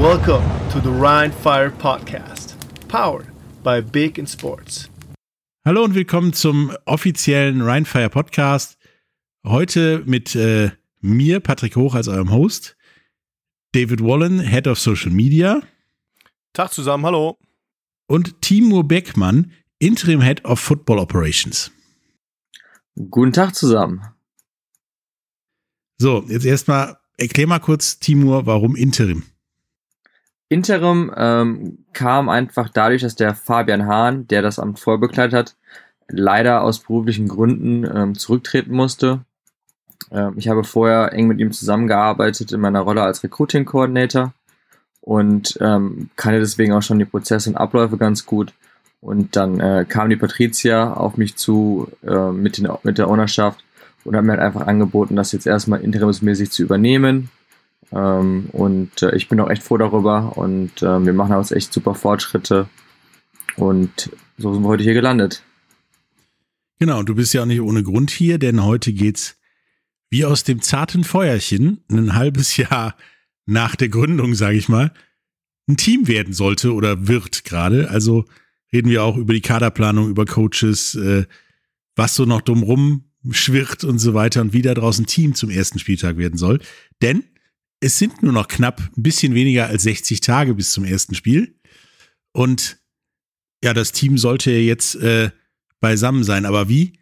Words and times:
Welcome 0.00 0.42
to 0.70 0.80
the 0.80 0.88
Rhine 0.88 1.30
Fire 1.30 1.70
Podcast, 1.70 2.54
powered 2.88 3.26
by 3.62 3.82
Big 3.82 4.18
in 4.18 4.26
Sports. 4.26 4.88
Hallo 5.66 5.84
und 5.84 5.94
willkommen 5.94 6.32
zum 6.32 6.74
offiziellen 6.86 7.60
Rheinfire 7.60 8.08
Podcast. 8.08 8.78
Heute 9.46 10.02
mit 10.06 10.34
äh, 10.34 10.70
mir, 11.02 11.40
Patrick 11.40 11.76
Hoch, 11.76 11.94
als 11.94 12.08
eurem 12.08 12.32
Host, 12.32 12.74
David 13.72 14.02
Wallen, 14.02 14.40
Head 14.40 14.66
of 14.66 14.78
Social 14.78 15.12
Media. 15.12 15.60
Tag 16.54 16.72
zusammen, 16.72 17.04
hallo. 17.04 17.36
Und 18.06 18.40
Timur 18.40 18.88
Beckmann, 18.88 19.52
Interim 19.78 20.22
Head 20.22 20.42
of 20.46 20.58
Football 20.58 21.00
Operations. 21.00 21.70
Guten 23.10 23.34
Tag 23.34 23.54
zusammen. 23.54 24.00
So, 25.98 26.24
jetzt 26.28 26.46
erstmal 26.46 26.96
erklär 27.18 27.46
mal 27.46 27.58
kurz, 27.58 27.98
Timur, 27.98 28.46
warum 28.46 28.74
Interim? 28.74 29.24
Interim 30.52 31.12
ähm, 31.16 31.78
kam 31.92 32.28
einfach 32.28 32.68
dadurch, 32.68 33.02
dass 33.02 33.16
der 33.16 33.34
Fabian 33.34 33.86
Hahn, 33.86 34.28
der 34.28 34.42
das 34.42 34.58
Amt 34.58 34.78
vorher 34.78 35.00
bekleidet 35.00 35.34
hat, 35.34 35.56
leider 36.08 36.62
aus 36.62 36.80
beruflichen 36.80 37.28
Gründen 37.28 37.84
ähm, 37.84 38.14
zurücktreten 38.14 38.74
musste. 38.74 39.20
Ähm, 40.10 40.34
ich 40.36 40.48
habe 40.48 40.64
vorher 40.64 41.12
eng 41.12 41.26
mit 41.26 41.40
ihm 41.40 41.52
zusammengearbeitet 41.52 42.52
in 42.52 42.60
meiner 42.60 42.80
Rolle 42.80 43.02
als 43.02 43.22
Recruiting 43.24 43.64
Coordinator 43.64 44.32
und 45.00 45.58
ähm, 45.60 46.10
kannte 46.16 46.40
deswegen 46.40 46.72
auch 46.74 46.82
schon 46.82 46.98
die 46.98 47.04
Prozesse 47.04 47.50
und 47.50 47.56
Abläufe 47.56 47.96
ganz 47.96 48.26
gut. 48.26 48.52
Und 49.00 49.34
dann 49.34 49.58
äh, 49.58 49.84
kam 49.88 50.10
die 50.10 50.16
Patricia 50.16 50.92
auf 50.92 51.16
mich 51.16 51.36
zu 51.36 51.88
äh, 52.06 52.30
mit, 52.30 52.58
den, 52.58 52.68
mit 52.84 52.98
der 52.98 53.10
Ownerschaft 53.10 53.64
und 54.04 54.14
hat 54.14 54.24
mir 54.24 54.32
halt 54.32 54.42
einfach 54.42 54.66
angeboten, 54.66 55.16
das 55.16 55.32
jetzt 55.32 55.46
erstmal 55.46 55.80
interimsmäßig 55.80 56.52
zu 56.52 56.62
übernehmen. 56.62 57.30
Ähm, 57.92 58.48
und 58.52 59.02
äh, 59.02 59.14
ich 59.14 59.28
bin 59.28 59.40
auch 59.40 59.50
echt 59.50 59.62
froh 59.62 59.76
darüber 59.76 60.36
und 60.36 60.82
äh, 60.82 61.04
wir 61.04 61.12
machen 61.12 61.34
uns 61.36 61.52
echt 61.52 61.72
super 61.72 61.94
Fortschritte. 61.94 62.68
Und 63.56 64.10
so 64.38 64.52
sind 64.52 64.62
wir 64.62 64.68
heute 64.68 64.82
hier 64.82 64.94
gelandet. 64.94 65.42
Genau, 66.78 67.02
du 67.02 67.14
bist 67.14 67.34
ja 67.34 67.42
auch 67.42 67.46
nicht 67.46 67.60
ohne 67.60 67.82
Grund 67.82 68.10
hier, 68.10 68.38
denn 68.38 68.64
heute 68.64 68.92
geht's 68.92 69.36
wie 70.10 70.24
aus 70.24 70.44
dem 70.44 70.60
zarten 70.60 71.04
Feuerchen, 71.04 71.84
ein 71.90 72.14
halbes 72.14 72.56
Jahr 72.56 72.96
nach 73.46 73.76
der 73.76 73.88
Gründung, 73.88 74.34
sage 74.34 74.56
ich 74.56 74.68
mal, 74.68 74.92
ein 75.68 75.76
Team 75.76 76.08
werden 76.08 76.34
sollte 76.34 76.74
oder 76.74 77.08
wird 77.08 77.44
gerade. 77.44 77.88
Also 77.88 78.24
reden 78.72 78.90
wir 78.90 79.04
auch 79.04 79.16
über 79.16 79.32
die 79.32 79.40
Kaderplanung, 79.40 80.10
über 80.10 80.26
Coaches, 80.26 80.94
äh, 80.96 81.24
was 81.96 82.14
so 82.14 82.24
noch 82.24 82.40
drumrum 82.40 83.04
schwirrt 83.30 83.84
und 83.84 83.98
so 83.98 84.14
weiter 84.14 84.40
und 84.40 84.52
wie 84.52 84.62
da 84.62 84.74
draußen 84.74 85.06
Team 85.06 85.34
zum 85.34 85.50
ersten 85.50 85.78
Spieltag 85.78 86.16
werden 86.16 86.36
soll. 86.36 86.60
Denn 87.00 87.24
es 87.82 87.98
sind 87.98 88.22
nur 88.22 88.32
noch 88.32 88.46
knapp 88.46 88.80
ein 88.96 89.02
bisschen 89.02 89.34
weniger 89.34 89.66
als 89.66 89.82
60 89.82 90.20
Tage 90.20 90.54
bis 90.54 90.70
zum 90.70 90.84
ersten 90.84 91.16
Spiel. 91.16 91.58
Und 92.32 92.78
ja, 93.62 93.74
das 93.74 93.90
Team 93.90 94.18
sollte 94.18 94.52
jetzt 94.52 94.94
äh, 94.94 95.30
beisammen 95.80 96.22
sein. 96.22 96.46
Aber 96.46 96.68
wie 96.68 96.92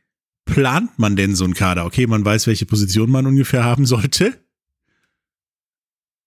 plant 0.46 0.98
man 0.98 1.16
denn 1.16 1.36
so 1.36 1.44
einen 1.44 1.54
Kader? 1.54 1.84
Okay, 1.84 2.06
man 2.06 2.24
weiß, 2.24 2.46
welche 2.46 2.64
Position 2.64 3.10
man 3.10 3.26
ungefähr 3.26 3.62
haben 3.62 3.84
sollte. 3.84 4.42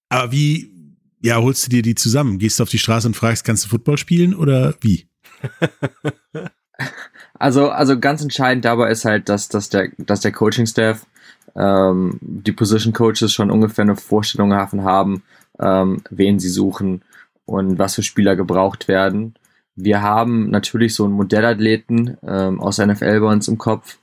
Aber 0.09 0.31
wie, 0.31 0.71
ja, 1.19 1.37
holst 1.37 1.65
du 1.65 1.69
dir 1.71 1.81
die 1.81 1.95
zusammen? 1.95 2.37
Gehst 2.37 2.59
du 2.59 2.63
auf 2.63 2.69
die 2.69 2.77
Straße 2.79 3.07
und 3.07 3.15
fragst, 3.15 3.43
kannst 3.45 3.65
du 3.65 3.69
Football 3.69 3.97
spielen 3.97 4.35
oder 4.35 4.75
wie? 4.81 5.07
also, 7.39 7.71
also 7.71 7.99
ganz 7.99 8.21
entscheidend 8.21 8.65
dabei 8.65 8.91
ist 8.91 9.03
halt, 9.03 9.29
dass, 9.29 9.49
dass 9.49 9.69
der, 9.69 9.89
dass 9.97 10.21
der 10.21 10.31
Coaching-Staff, 10.31 11.07
ähm, 11.55 12.17
die 12.21 12.51
Position 12.51 12.93
Coaches 12.93 13.31
schon 13.33 13.51
ungefähr 13.51 13.83
eine 13.83 13.95
Vorstellung 13.95 14.49
davon 14.51 14.83
haben, 14.83 15.23
ähm, 15.59 16.01
wen 16.09 16.39
sie 16.39 16.49
suchen 16.49 17.03
und 17.45 17.77
was 17.77 17.95
für 17.95 18.03
Spieler 18.03 18.35
gebraucht 18.35 18.87
werden. 18.87 19.35
Wir 19.75 20.01
haben 20.01 20.49
natürlich 20.49 20.93
so 20.93 21.05
einen 21.05 21.13
Modellathleten 21.13 22.17
ähm, 22.25 22.61
aus 22.61 22.77
der 22.77 22.87
NFL 22.87 23.19
bei 23.19 23.31
uns 23.31 23.47
im 23.47 23.57
Kopf, 23.57 23.97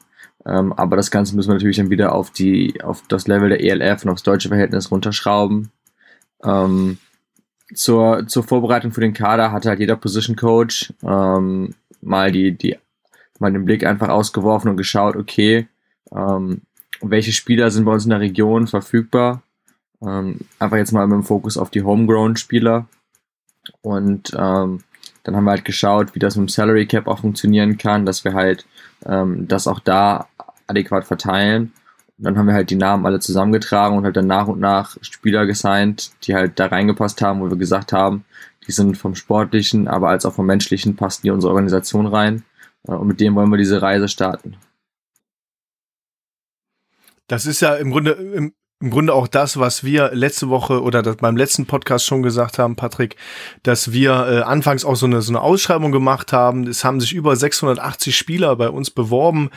ähm, 0.44 0.72
aber 0.72 0.97
das 0.97 1.10
Ganze 1.10 1.37
müssen 1.37 1.49
wir 1.49 1.55
natürlich 1.55 1.77
dann 1.77 1.91
wieder 1.91 2.12
auf 2.15 2.31
die, 2.31 2.83
auf 2.83 3.03
das 3.09 3.28
Level 3.28 3.50
der 3.50 3.62
ELF 3.62 4.05
und 4.05 4.10
aufs 4.10 4.22
deutsche 4.22 4.49
Verhältnis 4.49 4.91
runterschrauben. 4.91 5.71
Ähm, 6.43 6.99
zur, 7.75 8.27
zur 8.27 8.43
Vorbereitung 8.43 8.91
für 8.91 9.00
den 9.00 9.12
Kader 9.12 9.53
hatte 9.53 9.69
halt 9.69 9.81
jeder 9.81 9.97
Position 9.97 10.34
Coach 10.34 10.93
ähm, 11.05 11.75
mal 12.00 12.33
die, 12.33 12.56
die, 12.56 12.77
mal 13.39 13.53
den 13.53 13.65
Blick 13.65 13.84
einfach 13.84 14.09
ausgeworfen 14.09 14.71
und 14.71 14.77
geschaut, 14.77 15.15
okay, 15.16 15.69
ähm, 16.12 16.62
welche 17.00 17.33
Spieler 17.33 17.71
sind 17.71 17.84
bei 17.84 17.93
uns 17.93 18.05
in 18.05 18.11
der 18.11 18.21
Region 18.21 18.66
verfügbar? 18.66 19.43
Ähm, 20.03 20.41
einfach 20.59 20.77
jetzt 20.77 20.93
mal 20.93 21.06
mit 21.06 21.16
dem 21.16 21.25
Fokus 21.25 21.56
auf 21.56 21.71
die 21.71 21.83
Homegrown-Spieler. 21.83 22.87
Und 23.83 24.33
ähm, 24.37 24.81
dann 25.22 25.37
haben 25.37 25.44
wir 25.44 25.50
halt 25.50 25.65
geschaut, 25.65 26.15
wie 26.15 26.19
das 26.19 26.37
mit 26.37 26.49
dem 26.49 26.49
Salary 26.49 26.87
Cap 26.87 27.06
auch 27.06 27.21
funktionieren 27.21 27.78
kann, 27.78 28.06
dass 28.06 28.25
wir 28.25 28.34
halt 28.34 28.66
ähm, 29.05 29.47
das 29.49 29.66
auch 29.66 29.81
da 29.81 30.28
adäquat 30.66 31.05
verteilen. 31.05 31.72
Und 32.19 32.25
dann 32.25 32.39
haben 32.39 32.47
wir 32.47 32.55
halt 32.55 32.71
die 32.71 32.77
Namen 32.77 33.06
alle 33.06 33.21
zusammengetragen 33.21 33.97
und 33.97 34.05
halt 34.05 34.16
dann 34.16 34.27
nach 34.27 34.47
und 34.47 34.60
nach 34.60 34.97
Spieler 35.00 35.47
gesigned, 35.47 36.10
die 36.22 36.34
halt 36.34 36.59
da 36.59 36.66
reingepasst 36.66 37.22
haben, 37.22 37.41
wo 37.41 37.49
wir 37.49 37.56
gesagt 37.56 37.93
haben, 37.93 38.25
die 38.66 38.72
sind 38.72 38.97
vom 38.99 39.15
Sportlichen, 39.15 39.89
aber 39.89 40.10
als 40.10 40.27
auch 40.27 40.34
vom 40.34 40.47
Menschlichen 40.47 40.97
passen 40.97 41.22
die 41.22 41.28
in 41.28 41.34
unsere 41.34 41.53
Organisation 41.53 42.06
rein. 42.06 42.44
Äh, 42.87 42.93
und 42.93 43.09
mit 43.09 43.21
dem 43.21 43.34
wollen 43.34 43.50
wir 43.50 43.56
diese 43.56 43.83
Reise 43.83 44.09
starten. 44.09 44.56
Das 47.30 47.46
ist 47.46 47.60
ja 47.60 47.76
im 47.76 47.92
Grunde, 47.92 48.10
im, 48.10 48.54
im 48.80 48.91
Grunde 48.91 49.14
auch 49.14 49.28
das, 49.28 49.56
was 49.56 49.84
wir 49.84 50.10
letzte 50.14 50.48
Woche 50.48 50.82
oder 50.82 51.00
das 51.00 51.16
beim 51.16 51.36
letzten 51.36 51.64
Podcast 51.64 52.04
schon 52.04 52.24
gesagt 52.24 52.58
haben, 52.58 52.74
Patrick, 52.74 53.14
dass 53.62 53.92
wir 53.92 54.10
äh, 54.10 54.41
anfangs 54.41 54.84
auch 54.84 54.96
so 54.96 55.06
eine, 55.06 55.22
so 55.22 55.30
eine 55.30 55.41
Ausschreibung 55.41 55.92
gemacht 55.92 56.32
haben. 56.32 56.66
Es 56.66 56.82
haben 56.82 57.00
sich 57.00 57.12
über 57.12 57.36
680 57.36 58.16
Spieler 58.16 58.56
bei 58.56 58.68
uns 58.68 58.91
beworben 58.91 59.50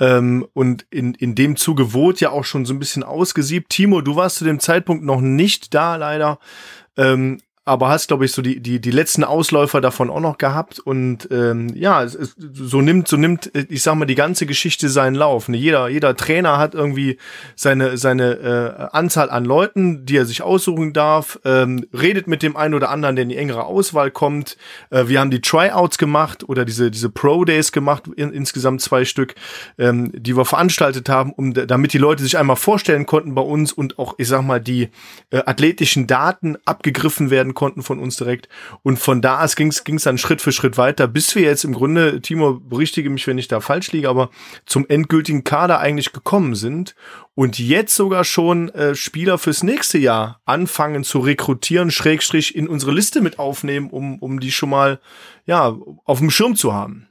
ähm, 0.00 0.46
und 0.54 0.86
in, 0.88 1.12
in 1.12 1.34
dem 1.34 1.56
Zuge 1.56 1.92
wurde 1.92 2.20
ja 2.20 2.30
auch 2.30 2.44
schon 2.44 2.64
so 2.64 2.72
ein 2.72 2.78
bisschen 2.78 3.02
ausgesiebt. 3.02 3.68
Timo, 3.68 4.00
du 4.00 4.16
warst 4.16 4.36
zu 4.36 4.44
dem 4.44 4.58
Zeitpunkt 4.58 5.04
noch 5.04 5.20
nicht 5.20 5.74
da, 5.74 5.96
leider. 5.96 6.38
Ähm, 6.96 7.42
aber 7.68 7.90
hast, 7.90 8.08
glaube 8.08 8.24
ich, 8.24 8.32
so 8.32 8.40
die, 8.40 8.60
die, 8.60 8.80
die 8.80 8.90
letzten 8.90 9.24
Ausläufer 9.24 9.82
davon 9.82 10.08
auch 10.08 10.20
noch 10.20 10.38
gehabt. 10.38 10.80
Und 10.80 11.28
ähm, 11.30 11.68
ja, 11.74 12.02
es, 12.02 12.14
es, 12.14 12.34
so 12.52 12.80
nimmt, 12.80 13.08
so 13.08 13.18
nimmt, 13.18 13.52
ich 13.54 13.82
sag 13.82 13.94
mal, 13.96 14.06
die 14.06 14.14
ganze 14.14 14.46
Geschichte 14.46 14.88
seinen 14.88 15.14
Lauf. 15.14 15.48
Ne? 15.48 15.58
Jeder, 15.58 15.88
jeder 15.88 16.16
Trainer 16.16 16.56
hat 16.56 16.74
irgendwie 16.74 17.18
seine, 17.56 17.98
seine 17.98 18.88
äh, 18.90 18.96
Anzahl 18.96 19.28
an 19.28 19.44
Leuten, 19.44 20.06
die 20.06 20.16
er 20.16 20.24
sich 20.24 20.40
aussuchen 20.40 20.94
darf, 20.94 21.38
ähm, 21.44 21.84
redet 21.92 22.26
mit 22.26 22.42
dem 22.42 22.56
einen 22.56 22.72
oder 22.72 22.88
anderen, 22.88 23.16
der 23.16 23.24
in 23.24 23.28
die 23.28 23.36
engere 23.36 23.64
Auswahl 23.64 24.10
kommt. 24.10 24.56
Äh, 24.88 25.08
wir 25.08 25.20
haben 25.20 25.30
die 25.30 25.42
Tryouts 25.42 25.98
gemacht 25.98 26.48
oder 26.48 26.64
diese, 26.64 26.90
diese 26.90 27.10
Pro 27.10 27.44
Days 27.44 27.70
gemacht, 27.70 28.04
in, 28.16 28.32
insgesamt 28.32 28.80
zwei 28.80 29.04
Stück, 29.04 29.34
ähm, 29.76 30.10
die 30.14 30.38
wir 30.38 30.46
veranstaltet 30.46 31.10
haben, 31.10 31.32
um 31.32 31.52
damit 31.52 31.92
die 31.92 31.98
Leute 31.98 32.22
sich 32.22 32.38
einmal 32.38 32.56
vorstellen 32.56 33.04
konnten 33.04 33.34
bei 33.34 33.42
uns 33.42 33.74
und 33.74 33.98
auch, 33.98 34.14
ich 34.16 34.28
sag 34.28 34.40
mal, 34.40 34.58
die 34.58 34.88
äh, 35.30 35.42
athletischen 35.44 36.06
Daten 36.06 36.56
abgegriffen 36.64 37.28
werden 37.30 37.54
konnten 37.58 37.82
von 37.82 37.98
uns 37.98 38.16
direkt. 38.16 38.48
Und 38.84 39.00
von 39.00 39.20
da 39.20 39.42
aus 39.42 39.56
ging 39.56 39.72
es 39.72 40.02
dann 40.04 40.16
Schritt 40.16 40.40
für 40.40 40.52
Schritt 40.52 40.78
weiter, 40.78 41.08
bis 41.08 41.34
wir 41.34 41.42
jetzt 41.42 41.64
im 41.64 41.72
Grunde, 41.72 42.22
Timo, 42.22 42.54
berichtige 42.54 43.10
mich, 43.10 43.26
wenn 43.26 43.36
ich 43.36 43.48
da 43.48 43.58
falsch 43.58 43.90
liege, 43.90 44.08
aber 44.08 44.30
zum 44.64 44.86
endgültigen 44.88 45.42
Kader 45.42 45.80
eigentlich 45.80 46.12
gekommen 46.12 46.54
sind 46.54 46.94
und 47.34 47.58
jetzt 47.58 47.96
sogar 47.96 48.22
schon 48.22 48.68
äh, 48.68 48.94
Spieler 48.94 49.38
fürs 49.38 49.64
nächste 49.64 49.98
Jahr 49.98 50.40
anfangen 50.44 51.02
zu 51.02 51.18
rekrutieren, 51.18 51.90
Schrägstrich 51.90 52.54
in 52.54 52.68
unsere 52.68 52.92
Liste 52.92 53.20
mit 53.20 53.40
aufnehmen, 53.40 53.90
um, 53.90 54.20
um 54.20 54.38
die 54.38 54.52
schon 54.52 54.70
mal 54.70 55.00
ja, 55.44 55.76
auf 56.04 56.20
dem 56.20 56.30
Schirm 56.30 56.54
zu 56.54 56.72
haben. 56.72 57.08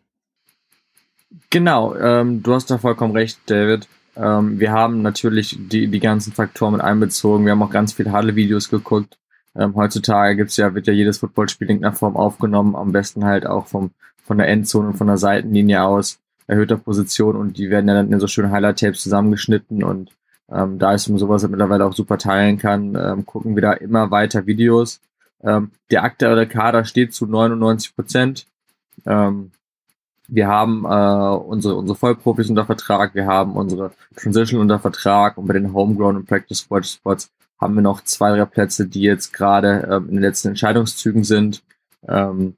Genau, 1.50 1.94
ähm, 1.96 2.42
du 2.42 2.54
hast 2.54 2.72
da 2.72 2.78
vollkommen 2.78 3.12
recht, 3.12 3.38
David. 3.48 3.90
Ähm, 4.16 4.62
wir 4.62 4.72
haben 4.72 5.02
natürlich 5.02 5.58
die, 5.60 5.88
die 5.88 6.00
ganzen 6.00 6.32
Faktoren 6.32 6.72
mit 6.72 6.82
einbezogen. 6.82 7.44
Wir 7.44 7.52
haben 7.52 7.64
auch 7.64 7.70
ganz 7.70 7.92
viele 7.92 8.14
Halle-Videos 8.14 8.70
geguckt. 8.70 9.18
Ähm, 9.58 9.76
heutzutage 9.76 10.36
gibt's 10.36 10.58
ja, 10.58 10.74
wird 10.74 10.88
ja 10.88 10.94
jedes 10.94 11.18
Footballspiel 11.20 11.68
in 11.68 11.76
irgendeiner 11.76 11.96
Form 11.96 12.16
aufgenommen, 12.16 12.76
am 12.76 12.92
besten 12.92 13.26
halt 13.26 13.46
auch 13.46 13.68
vom, 13.68 13.92
von 14.24 14.38
der 14.38 14.48
Endzone 14.48 14.90
und 14.90 14.98
von 14.98 15.08
der 15.08 15.18
Seitenlinie 15.18 15.84
aus, 15.84 16.20
erhöhter 16.46 16.78
Position 16.78 17.36
und 17.36 17.58
die 17.58 17.70
werden 17.70 17.88
ja 17.88 17.96
dann 17.96 18.12
in 18.12 18.20
so 18.20 18.28
schönen 18.28 18.52
Highlight-Tapes 18.52 19.02
zusammengeschnitten 19.02 19.84
und 19.84 20.12
ähm, 20.50 20.80
da 20.80 20.94
ist 20.94 21.10
man 21.10 21.18
sowas 21.18 21.48
mittlerweile 21.48 21.86
auch 21.86 21.94
super 21.94 22.18
teilen 22.18 22.58
kann, 22.58 22.96
ähm, 22.96 23.26
gucken 23.26 23.56
wir 23.56 23.62
da 23.62 23.74
immer 23.74 24.12
weiter 24.12 24.46
Videos. 24.46 25.02
Ähm, 25.44 25.72
der 25.92 26.04
aktuelle 26.04 26.48
Kader 26.48 26.86
steht 26.86 27.14
zu 27.14 27.26
99 27.26 27.96
Prozent. 27.96 28.48
Ähm, 29.06 29.52
wir 30.28 30.48
haben 30.48 30.86
äh, 30.86 31.38
unsere, 31.38 31.76
unsere 31.76 31.98
Vollprofis 31.98 32.50
unter 32.50 32.66
Vertrag, 32.66 33.16
wir 33.16 33.26
haben 33.26 33.54
unsere 33.54 33.92
Transition 34.16 34.62
unter 34.62 34.80
Vertrag 34.80 35.38
und 35.38 35.48
bei 35.48 35.54
den 35.54 35.74
Homegrown 35.74 36.18
und 36.18 36.28
Practice 36.28 36.60
Squad 36.60 36.86
Spots 36.86 37.32
haben 37.60 37.76
wir 37.76 37.82
noch 37.82 38.04
zwei, 38.04 38.36
drei 38.36 38.46
Plätze, 38.46 38.88
die 38.88 39.02
jetzt 39.02 39.34
gerade 39.34 39.88
ähm, 39.92 40.10
in 40.10 40.16
den 40.16 40.22
letzten 40.22 40.50
Entscheidungszügen 40.50 41.24
sind. 41.24 41.64
Ähm, 42.08 42.56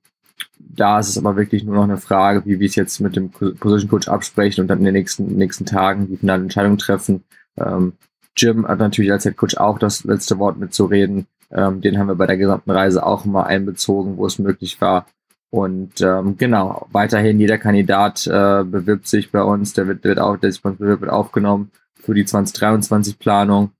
da 0.57 0.99
ist 0.99 1.09
es 1.09 1.17
aber 1.17 1.35
wirklich 1.35 1.63
nur 1.63 1.75
noch 1.75 1.83
eine 1.83 1.97
Frage, 1.97 2.45
wie 2.45 2.59
wir 2.59 2.67
es 2.67 2.75
jetzt 2.75 2.99
mit 2.99 3.15
dem 3.15 3.29
Position 3.29 3.89
Coach 3.89 4.07
absprechen 4.07 4.61
und 4.61 4.67
dann 4.67 4.79
in 4.79 4.85
den 4.85 4.93
nächsten, 4.93 5.35
nächsten 5.35 5.65
Tagen 5.65 6.07
die 6.07 6.17
finale 6.17 6.43
Entscheidung 6.43 6.77
treffen. 6.77 7.23
Ähm, 7.57 7.93
Jim 8.35 8.67
hat 8.67 8.79
natürlich 8.79 9.11
als 9.11 9.23
Head 9.23 9.37
Coach 9.37 9.57
auch 9.57 9.79
das 9.79 10.03
letzte 10.03 10.37
Wort 10.39 10.57
mitzureden. 10.57 11.27
Ähm, 11.51 11.81
den 11.81 11.97
haben 11.97 12.07
wir 12.07 12.15
bei 12.15 12.27
der 12.27 12.37
gesamten 12.37 12.71
Reise 12.71 13.05
auch 13.05 13.25
immer 13.25 13.45
einbezogen, 13.45 14.17
wo 14.17 14.25
es 14.25 14.39
möglich 14.39 14.79
war. 14.81 15.05
Und 15.51 16.01
ähm, 16.01 16.37
genau, 16.37 16.87
weiterhin 16.91 17.39
jeder 17.39 17.57
Kandidat 17.57 18.27
äh, 18.27 18.63
bewirbt 18.63 19.07
sich 19.07 19.31
bei 19.31 19.41
uns, 19.41 19.73
der 19.73 19.87
wird, 19.87 20.03
wird 20.03 20.19
auch, 20.19 20.37
der 20.37 20.51
sich 20.51 20.61
bei 20.61 20.69
uns 20.69 20.79
bewirbt, 20.79 21.01
wird 21.01 21.11
aufgenommen 21.11 21.71
für 21.95 22.13
die 22.13 22.25
2023-Planung. 22.25 23.71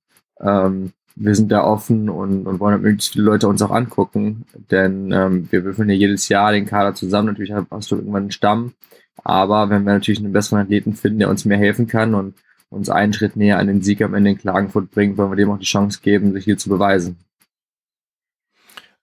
Ähm, 0.41 0.93
wir 1.15 1.35
sind 1.35 1.51
da 1.51 1.63
offen 1.63 2.09
und, 2.09 2.47
und 2.47 2.59
wollen 2.59 2.81
möglichst 2.81 3.13
viele 3.13 3.25
Leute 3.25 3.47
uns 3.47 3.61
auch 3.61 3.71
angucken, 3.71 4.45
denn 4.71 5.11
ähm, 5.11 5.47
wir 5.51 5.63
würfeln 5.63 5.89
ja 5.89 5.95
jedes 5.95 6.29
Jahr 6.29 6.51
den 6.53 6.65
Kader 6.65 6.95
zusammen. 6.95 7.27
Natürlich 7.27 7.53
hast 7.53 7.91
du 7.91 7.97
irgendwann 7.97 8.23
einen 8.23 8.31
Stamm, 8.31 8.73
aber 9.23 9.69
wenn 9.69 9.83
wir 9.83 9.93
natürlich 9.93 10.19
einen 10.19 10.33
besseren 10.33 10.61
Athleten 10.61 10.93
finden, 10.93 11.19
der 11.19 11.29
uns 11.29 11.45
mehr 11.45 11.57
helfen 11.57 11.87
kann 11.87 12.15
und 12.15 12.35
uns 12.69 12.89
einen 12.89 13.13
Schritt 13.13 13.35
näher 13.35 13.59
an 13.59 13.67
den 13.67 13.81
Sieg 13.81 14.01
am 14.01 14.13
Ende 14.13 14.31
in 14.31 14.37
Klagenfurt 14.37 14.91
bringt, 14.91 15.17
wollen 15.17 15.31
wir 15.31 15.35
dem 15.35 15.51
auch 15.51 15.59
die 15.59 15.65
Chance 15.65 15.99
geben, 16.01 16.33
sich 16.33 16.45
hier 16.45 16.57
zu 16.57 16.69
beweisen. 16.69 17.17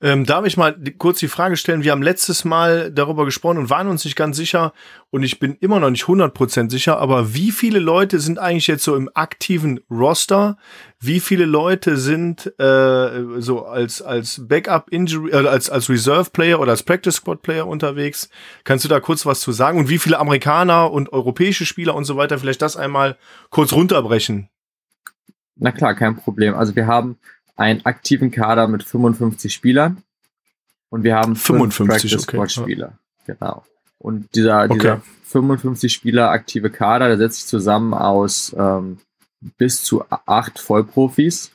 Ähm, 0.03 0.27
darf 0.27 0.45
ich 0.45 0.59
mal 0.59 0.77
kurz 0.99 1.21
die 1.21 1.29
Frage 1.29 1.57
stellen? 1.57 1.83
Wir 1.83 1.93
haben 1.93 2.03
letztes 2.03 2.45
Mal 2.45 2.93
darüber 2.93 3.25
gesprochen 3.25 3.57
und 3.57 3.71
waren 3.71 3.89
uns 3.89 4.05
nicht 4.05 4.15
ganz 4.15 4.37
sicher 4.37 4.75
und 5.09 5.23
ich 5.23 5.39
bin 5.39 5.55
immer 5.55 5.81
noch 5.81 5.89
nicht 5.89 6.05
100% 6.05 6.71
sicher, 6.71 6.99
aber 6.99 7.33
wie 7.33 7.51
viele 7.51 7.79
Leute 7.79 8.21
sind 8.21 8.39
eigentlich 8.39 8.67
jetzt 8.67 8.85
so 8.85 8.95
im 8.95 9.09
aktiven 9.15 9.81
Roster? 9.91 10.59
Wie 11.01 11.19
viele 11.19 11.47
Leute 11.47 11.97
sind 11.97 12.53
äh, 12.61 13.41
so 13.41 13.65
als, 13.65 14.03
als 14.03 14.47
Backup 14.47 14.91
Injury, 14.91 15.31
äh, 15.31 15.49
als, 15.49 15.71
als 15.71 15.89
Reserve 15.89 16.29
Player 16.31 16.61
oder 16.61 16.73
als 16.73 16.83
Practice 16.83 17.17
Squad 17.17 17.41
Player 17.41 17.67
unterwegs? 17.67 18.29
Kannst 18.65 18.85
du 18.85 18.91
da 18.91 19.01
kurz 19.01 19.25
was 19.25 19.41
zu 19.41 19.53
sagen? 19.53 19.79
Und 19.79 19.89
wie 19.89 19.99
viele 19.99 20.19
Amerikaner 20.19 20.93
und 20.93 21.11
europäische 21.15 21.65
Spieler 21.65 21.95
und 21.95 22.05
so 22.05 22.19
weiter? 22.19 22.39
Vielleicht 22.39 22.61
das 22.61 22.77
einmal 22.77 23.17
kurz 23.49 23.73
runterbrechen. 23.73 24.51
Na 25.59 25.73
klar, 25.73 25.95
kein 25.95 26.17
Problem. 26.17 26.55
Also 26.55 26.77
wir 26.77 26.87
haben 26.87 27.19
einen 27.57 27.85
aktiven 27.85 28.31
Kader 28.31 28.69
mit 28.69 28.83
55 28.83 29.53
Spielern 29.53 30.03
und 30.91 31.03
wir 31.03 31.17
haben 31.17 31.37
55 31.37 32.13
Practice 32.13 32.29
okay. 32.29 32.49
Spieler. 32.49 32.99
Genau. 33.27 33.65
Und 33.99 34.35
dieser, 34.35 34.65
okay. 34.65 34.75
dieser 34.75 35.03
55 35.25 35.93
Spieler 35.93 36.31
aktive 36.31 36.71
Kader, 36.71 37.09
der 37.09 37.19
setzt 37.19 37.41
sich 37.41 37.47
zusammen 37.47 37.95
aus 37.95 38.55
ähm, 38.57 38.99
bis 39.59 39.83
zu 39.83 40.05
acht 40.09 40.59
Vollprofis. 40.59 41.53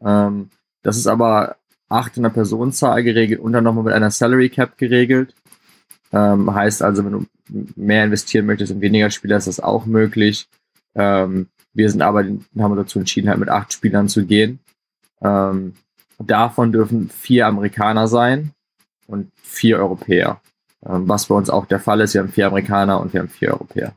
Ähm, 0.00 0.50
das 0.82 0.96
ist 0.96 1.06
aber 1.06 1.56
acht 1.88 2.16
in 2.16 2.22
der 2.22 2.30
Personenzahl 2.30 3.02
geregelt 3.02 3.40
und 3.40 3.52
dann 3.52 3.64
nochmal 3.64 3.84
mit 3.84 3.94
einer 3.94 4.10
Salary 4.10 4.48
Cap 4.48 4.78
geregelt. 4.78 5.34
Ähm, 6.12 6.52
heißt 6.52 6.82
also, 6.82 7.04
wenn 7.04 7.12
du 7.12 7.26
mehr 7.76 8.04
investieren 8.04 8.46
möchtest 8.46 8.72
und 8.72 8.80
weniger 8.80 9.10
Spieler, 9.10 9.36
ist 9.36 9.46
das 9.46 9.60
auch 9.60 9.86
möglich. 9.86 10.48
Ähm, 10.94 11.48
wir 11.72 11.88
sind 11.88 12.02
aber, 12.02 12.24
haben 12.24 12.40
uns 12.72 12.76
dazu 12.76 12.98
entschieden, 12.98 13.28
halt 13.28 13.38
mit 13.38 13.48
acht 13.48 13.72
Spielern 13.72 14.08
zu 14.08 14.26
gehen. 14.26 14.58
Ähm, 15.22 15.74
davon 16.18 16.72
dürfen 16.72 17.08
vier 17.08 17.46
Amerikaner 17.46 18.08
sein 18.08 18.52
und 19.06 19.30
vier 19.42 19.78
Europäer. 19.78 20.40
Ähm, 20.86 21.08
was 21.08 21.26
bei 21.26 21.34
uns 21.34 21.50
auch 21.50 21.66
der 21.66 21.80
Fall 21.80 22.00
ist. 22.00 22.14
Wir 22.14 22.22
haben 22.22 22.32
vier 22.32 22.46
Amerikaner 22.46 23.00
und 23.00 23.12
wir 23.12 23.20
haben 23.20 23.28
vier 23.28 23.52
Europäer. 23.52 23.94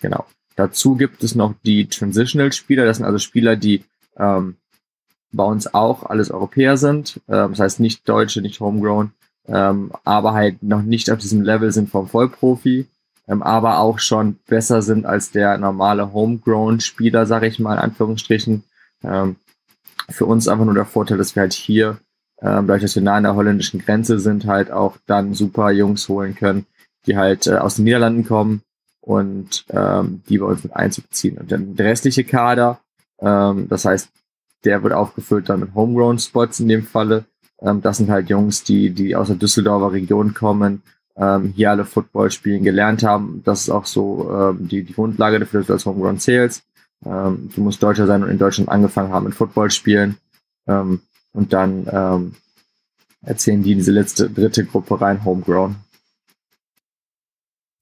Genau. 0.00 0.26
Dazu 0.56 0.96
gibt 0.96 1.22
es 1.22 1.34
noch 1.34 1.54
die 1.64 1.88
Transitional-Spieler. 1.88 2.84
Das 2.84 2.98
sind 2.98 3.06
also 3.06 3.18
Spieler, 3.18 3.56
die 3.56 3.84
ähm, 4.16 4.56
bei 5.32 5.44
uns 5.44 5.72
auch 5.74 6.04
alles 6.04 6.30
Europäer 6.30 6.76
sind. 6.76 7.20
Ähm, 7.28 7.50
das 7.50 7.60
heißt 7.60 7.80
nicht 7.80 8.08
Deutsche, 8.08 8.40
nicht 8.40 8.60
Homegrown, 8.60 9.12
ähm, 9.46 9.92
aber 10.04 10.32
halt 10.32 10.62
noch 10.62 10.82
nicht 10.82 11.10
auf 11.10 11.18
diesem 11.18 11.42
Level 11.42 11.72
sind 11.72 11.90
vom 11.90 12.08
Vollprofi, 12.08 12.86
ähm, 13.28 13.42
aber 13.42 13.78
auch 13.78 13.98
schon 13.98 14.38
besser 14.46 14.82
sind 14.82 15.06
als 15.06 15.30
der 15.30 15.58
normale 15.58 16.12
Homegrown-Spieler, 16.12 17.26
sage 17.26 17.46
ich 17.46 17.58
mal 17.58 17.74
in 17.74 17.80
Anführungsstrichen. 17.80 18.64
Ähm, 19.02 19.36
für 20.08 20.26
uns 20.26 20.48
einfach 20.48 20.64
nur 20.64 20.74
der 20.74 20.84
Vorteil, 20.84 21.18
dass 21.18 21.34
wir 21.34 21.42
halt 21.42 21.52
hier, 21.52 21.98
ähm, 22.40 22.66
dadurch, 22.66 22.82
dass 22.82 22.94
wir 22.94 23.02
nah 23.02 23.14
an 23.14 23.22
der 23.22 23.34
holländischen 23.34 23.80
Grenze 23.80 24.18
sind, 24.18 24.46
halt 24.46 24.70
auch 24.70 24.96
dann 25.06 25.34
super 25.34 25.70
Jungs 25.70 26.08
holen 26.08 26.34
können, 26.34 26.66
die 27.06 27.16
halt 27.16 27.46
äh, 27.46 27.56
aus 27.56 27.76
den 27.76 27.84
Niederlanden 27.84 28.24
kommen 28.24 28.62
und 29.00 29.64
ähm, 29.70 30.22
die 30.28 30.38
bei 30.38 30.46
uns 30.46 30.64
mit 30.64 30.74
Einzug 30.74 31.12
ziehen. 31.12 31.38
Und 31.38 31.52
dann 31.52 31.76
der 31.76 31.86
restliche 31.86 32.24
Kader, 32.24 32.80
ähm, 33.20 33.68
das 33.68 33.84
heißt, 33.84 34.08
der 34.64 34.82
wird 34.82 34.94
aufgefüllt 34.94 35.48
dann 35.48 35.60
mit 35.60 35.74
Homegrown-Spots 35.74 36.60
in 36.60 36.68
dem 36.68 36.82
Falle. 36.82 37.24
Ähm, 37.60 37.82
das 37.82 37.98
sind 37.98 38.10
halt 38.10 38.30
Jungs, 38.30 38.64
die, 38.64 38.90
die 38.90 39.14
aus 39.14 39.28
der 39.28 39.36
Düsseldorfer 39.36 39.92
Region 39.92 40.34
kommen, 40.34 40.82
ähm, 41.16 41.52
hier 41.54 41.70
alle 41.70 41.84
Football 41.84 42.30
spielen 42.30 42.64
gelernt 42.64 43.02
haben. 43.02 43.42
Das 43.44 43.62
ist 43.62 43.70
auch 43.70 43.86
so 43.86 44.30
ähm, 44.30 44.68
die, 44.68 44.82
die 44.82 44.94
Grundlage 44.94 45.38
dafür, 45.38 45.60
dass 45.60 45.66
du 45.66 45.72
als 45.74 45.86
Homegrown 45.86 46.18
zählst. 46.18 46.64
Ähm, 47.06 47.50
du 47.54 47.60
musst 47.60 47.82
Deutscher 47.82 48.06
sein 48.06 48.22
und 48.22 48.30
in 48.30 48.38
Deutschland 48.38 48.68
angefangen 48.68 49.12
haben 49.12 49.24
mit 49.24 49.34
Football 49.34 49.70
spielen. 49.70 50.16
Ähm, 50.66 51.00
und 51.32 51.52
dann 51.52 51.86
ähm, 51.90 52.34
erzählen 53.22 53.62
die 53.62 53.74
diese 53.74 53.92
letzte, 53.92 54.30
dritte 54.30 54.64
Gruppe 54.64 55.00
rein, 55.00 55.24
Homegrown. 55.24 55.76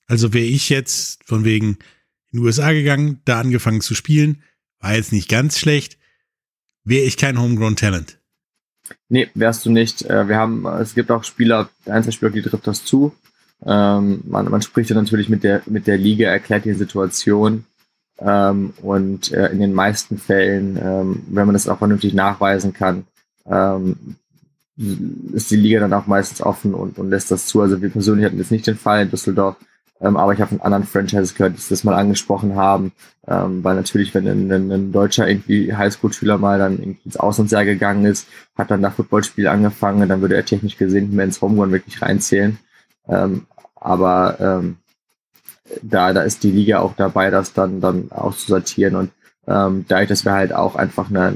Also 0.06 0.32
wäre 0.32 0.44
ich 0.44 0.69
jetzt 0.69 1.22
von 1.24 1.44
wegen 1.44 1.78
in 2.32 2.38
die 2.38 2.44
USA 2.44 2.72
gegangen, 2.72 3.20
da 3.24 3.40
angefangen 3.40 3.80
zu 3.80 3.94
spielen, 3.94 4.42
war 4.80 4.94
jetzt 4.94 5.12
nicht 5.12 5.28
ganz 5.28 5.58
schlecht, 5.58 5.98
wäre 6.84 7.04
ich 7.04 7.16
kein 7.16 7.40
Homegrown 7.40 7.76
Talent. 7.76 8.18
Nee, 9.08 9.28
wärst 9.34 9.64
du 9.64 9.70
nicht. 9.70 10.02
Äh, 10.02 10.28
wir 10.28 10.36
haben, 10.36 10.66
es 10.66 10.94
gibt 10.94 11.10
auch 11.10 11.25
Spieler, 11.25 11.70
Einzelspieler, 11.86 12.30
die 12.30 12.42
trifft 12.42 12.66
das 12.66 12.84
zu. 12.84 13.14
Ähm, 13.64 14.22
man, 14.25 14.50
man 14.50 14.62
spricht 14.62 14.90
ja 14.90 14.96
natürlich 14.96 15.28
mit 15.28 15.44
der, 15.44 15.62
mit 15.66 15.86
der 15.86 15.98
Liga, 15.98 16.28
erklärt 16.28 16.64
die 16.64 16.72
Situation 16.72 17.64
ähm, 18.24 18.72
und 18.82 19.32
äh, 19.32 19.48
in 19.48 19.60
den 19.60 19.72
meisten 19.72 20.19
Fällen, 20.19 20.78
ähm, 20.82 21.22
wenn 21.28 21.46
man 21.46 21.54
das 21.54 21.69
auch 21.69 21.78
vernünftig 21.78 22.14
nachweisen 22.14 22.72
kann, 22.72 23.04
ähm, 23.46 23.96
ist 25.32 25.50
die 25.50 25.56
Liga 25.56 25.80
dann 25.80 25.92
auch 25.92 26.06
meistens 26.06 26.40
offen 26.40 26.74
und, 26.74 26.98
und 26.98 27.10
lässt 27.10 27.30
das 27.30 27.46
zu. 27.46 27.60
Also 27.60 27.82
wir 27.82 27.90
persönlich 27.90 28.24
hatten 28.24 28.38
jetzt 28.38 28.50
nicht 28.50 28.66
den 28.66 28.76
Fall 28.76 29.02
in 29.02 29.10
Düsseldorf, 29.10 29.56
ähm, 30.00 30.16
aber 30.16 30.32
ich 30.32 30.40
habe 30.40 30.50
von 30.50 30.60
anderen 30.60 30.84
Franchises 30.84 31.34
gehört, 31.34 31.56
die 31.56 31.69
das 31.69 31.84
mal 31.84 31.94
angesprochen 31.94 32.54
haben, 32.54 32.92
ähm, 33.26 33.62
weil 33.64 33.76
natürlich, 33.76 34.14
wenn 34.14 34.26
ein, 34.26 34.50
ein, 34.50 34.70
ein 34.70 34.92
deutscher 34.92 35.28
irgendwie 35.28 35.75
Highschool-Schüler 35.75 36.38
mal 36.38 36.58
dann 36.58 36.78
irgendwie 36.78 37.04
ins 37.04 37.16
Auslandsjahr 37.16 37.64
gegangen 37.64 38.04
ist, 38.04 38.28
hat 38.56 38.70
dann 38.70 38.82
da 38.82 38.90
Footballspiel 38.90 39.48
angefangen, 39.48 40.08
dann 40.08 40.20
würde 40.20 40.36
er 40.36 40.44
technisch 40.44 40.76
gesehen 40.76 41.14
mehr 41.14 41.25
ins 41.25 41.40
Homegrown 41.40 41.72
wirklich 41.72 42.02
reinzählen. 42.02 42.58
Ähm, 43.08 43.46
aber 43.75 44.36
da, 45.82 46.12
da 46.12 46.22
ist 46.22 46.42
die 46.42 46.50
Liga 46.50 46.80
auch 46.80 46.94
dabei, 46.96 47.30
das 47.30 47.52
dann, 47.52 47.80
dann 47.80 48.10
auszusortieren. 48.10 48.96
Und 48.96 49.10
ähm, 49.46 49.84
dadurch, 49.88 50.08
dass 50.08 50.24
wir 50.24 50.32
halt 50.32 50.52
auch 50.52 50.76
einfach 50.76 51.10
eine, 51.10 51.34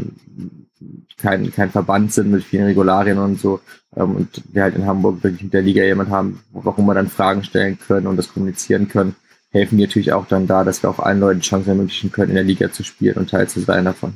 kein, 1.18 1.52
kein 1.52 1.70
Verband 1.70 2.12
sind 2.12 2.30
mit 2.30 2.44
vielen 2.44 2.66
Regularien 2.66 3.18
und 3.18 3.40
so 3.40 3.60
ähm, 3.96 4.16
und 4.16 4.42
wir 4.52 4.62
halt 4.62 4.76
in 4.76 4.86
Hamburg 4.86 5.22
wirklich 5.22 5.42
mit 5.42 5.54
der 5.54 5.62
Liga 5.62 5.82
jemand 5.82 6.10
haben, 6.10 6.40
warum 6.52 6.86
wir 6.86 6.94
dann 6.94 7.08
Fragen 7.08 7.44
stellen 7.44 7.78
können 7.78 8.06
und 8.06 8.16
das 8.16 8.32
kommunizieren 8.32 8.88
können, 8.88 9.16
helfen 9.50 9.78
die 9.78 9.84
natürlich 9.84 10.12
auch 10.12 10.26
dann 10.26 10.46
da, 10.46 10.64
dass 10.64 10.82
wir 10.82 10.90
auch 10.90 10.98
allen 10.98 11.20
Leuten 11.20 11.40
Chancen 11.40 11.70
ermöglichen 11.70 12.12
können, 12.12 12.30
in 12.30 12.36
der 12.36 12.44
Liga 12.44 12.70
zu 12.70 12.84
spielen 12.84 13.16
und 13.16 13.30
Teil 13.30 13.48
zu 13.48 13.60
sein 13.60 13.84
davon. 13.84 14.14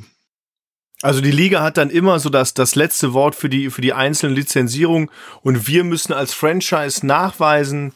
Also 1.03 1.23
die 1.23 1.31
Liga 1.31 1.63
hat 1.63 1.79
dann 1.79 1.89
immer 1.89 2.19
so 2.19 2.29
das, 2.29 2.53
das 2.53 2.75
letzte 2.75 3.15
Wort 3.15 3.35
für 3.35 3.49
die, 3.49 3.71
für 3.71 3.81
die 3.81 3.95
einzelnen 3.95 4.37
Lizenzierungen 4.37 5.09
und 5.41 5.67
wir 5.67 5.83
müssen 5.83 6.13
als 6.13 6.35
Franchise 6.35 7.07
nachweisen, 7.07 7.93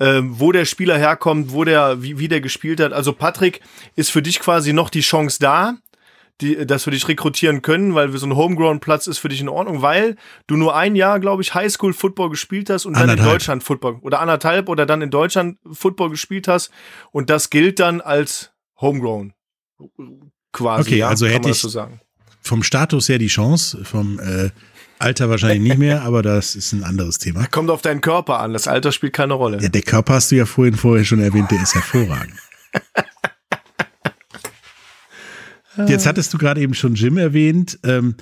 ähm, 0.00 0.40
wo 0.40 0.50
der 0.50 0.64
Spieler 0.64 0.98
herkommt, 0.98 1.52
wo 1.52 1.64
der, 1.64 2.02
wie, 2.02 2.18
wie 2.18 2.28
der 2.28 2.40
gespielt 2.40 2.80
hat. 2.80 2.92
Also 2.92 3.12
Patrick, 3.12 3.60
ist 3.96 4.10
für 4.10 4.22
dich 4.22 4.40
quasi 4.40 4.72
noch 4.72 4.88
die 4.88 5.02
Chance 5.02 5.38
da, 5.40 5.76
die, 6.40 6.66
dass 6.66 6.86
wir 6.86 6.92
dich 6.92 7.06
rekrutieren 7.06 7.60
können, 7.60 7.94
weil 7.94 8.10
so 8.16 8.26
ein 8.26 8.34
Homegrown-Platz 8.34 9.06
ist 9.06 9.18
für 9.18 9.28
dich 9.28 9.42
in 9.42 9.48
Ordnung, 9.50 9.82
weil 9.82 10.16
du 10.46 10.56
nur 10.56 10.74
ein 10.74 10.96
Jahr, 10.96 11.20
glaube 11.20 11.42
ich, 11.42 11.54
Highschool-Football 11.54 12.30
gespielt 12.30 12.70
hast 12.70 12.86
und 12.86 12.94
anderthalb. 12.94 13.18
dann 13.18 13.26
in 13.26 13.32
Deutschland 13.32 13.62
Football 13.62 13.98
oder 14.00 14.20
anderthalb 14.20 14.68
oder 14.70 14.86
dann 14.86 15.02
in 15.02 15.10
Deutschland 15.10 15.58
Football 15.70 16.10
gespielt 16.10 16.48
hast 16.48 16.70
und 17.12 17.28
das 17.28 17.50
gilt 17.50 17.78
dann 17.78 18.00
als 18.00 18.52
Homegrown 18.80 19.34
quasi. 20.52 20.88
Okay, 20.88 20.98
ja, 20.98 21.08
also 21.08 21.26
hätte 21.26 21.50
ich 21.50 21.58
so 21.58 21.86
vom 22.42 22.62
Status 22.62 23.08
her 23.08 23.18
die 23.18 23.26
Chance, 23.26 23.84
vom 23.84 24.18
äh, 24.18 24.50
Alter 25.00 25.30
wahrscheinlich 25.30 25.60
nicht 25.60 25.78
mehr, 25.78 26.02
aber 26.02 26.22
das 26.22 26.54
ist 26.54 26.72
ein 26.72 26.84
anderes 26.84 27.18
Thema. 27.18 27.46
Kommt 27.46 27.70
auf 27.70 27.82
deinen 27.82 28.00
Körper 28.00 28.40
an. 28.40 28.52
Das 28.52 28.68
Alter 28.68 28.92
spielt 28.92 29.14
keine 29.14 29.34
Rolle. 29.34 29.60
Ja, 29.62 29.68
der 29.68 29.82
Körper 29.82 30.14
hast 30.14 30.30
du 30.30 30.36
ja 30.36 30.46
vorhin 30.46 30.74
vorher 30.76 31.04
schon 31.04 31.20
erwähnt, 31.20 31.50
der 31.50 31.62
ist 31.62 31.74
hervorragend. 31.74 32.34
Jetzt 35.86 36.04
hattest 36.06 36.34
du 36.34 36.38
gerade 36.38 36.60
eben 36.60 36.74
schon 36.74 36.94
Jim 36.94 37.16
erwähnt. 37.16 37.78
Ähm, 37.84 38.16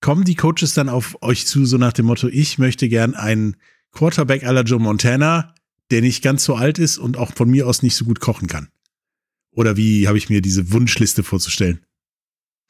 kommen 0.00 0.24
die 0.24 0.36
Coaches 0.36 0.74
dann 0.74 0.88
auf 0.88 1.16
euch 1.22 1.46
zu, 1.46 1.64
so 1.66 1.78
nach 1.78 1.92
dem 1.92 2.06
Motto, 2.06 2.28
ich 2.28 2.58
möchte 2.58 2.88
gern 2.88 3.14
einen 3.14 3.56
Quarterback 3.90 4.44
à 4.44 4.52
la 4.52 4.60
Joe 4.60 4.78
Montana, 4.78 5.54
der 5.90 6.00
nicht 6.02 6.22
ganz 6.22 6.44
so 6.44 6.54
alt 6.54 6.78
ist 6.78 6.98
und 6.98 7.16
auch 7.16 7.32
von 7.34 7.50
mir 7.50 7.66
aus 7.66 7.82
nicht 7.82 7.96
so 7.96 8.04
gut 8.04 8.20
kochen 8.20 8.46
kann? 8.46 8.68
Oder 9.50 9.76
wie 9.76 10.06
habe 10.06 10.18
ich 10.18 10.28
mir 10.28 10.42
diese 10.42 10.72
Wunschliste 10.72 11.22
vorzustellen? 11.22 11.80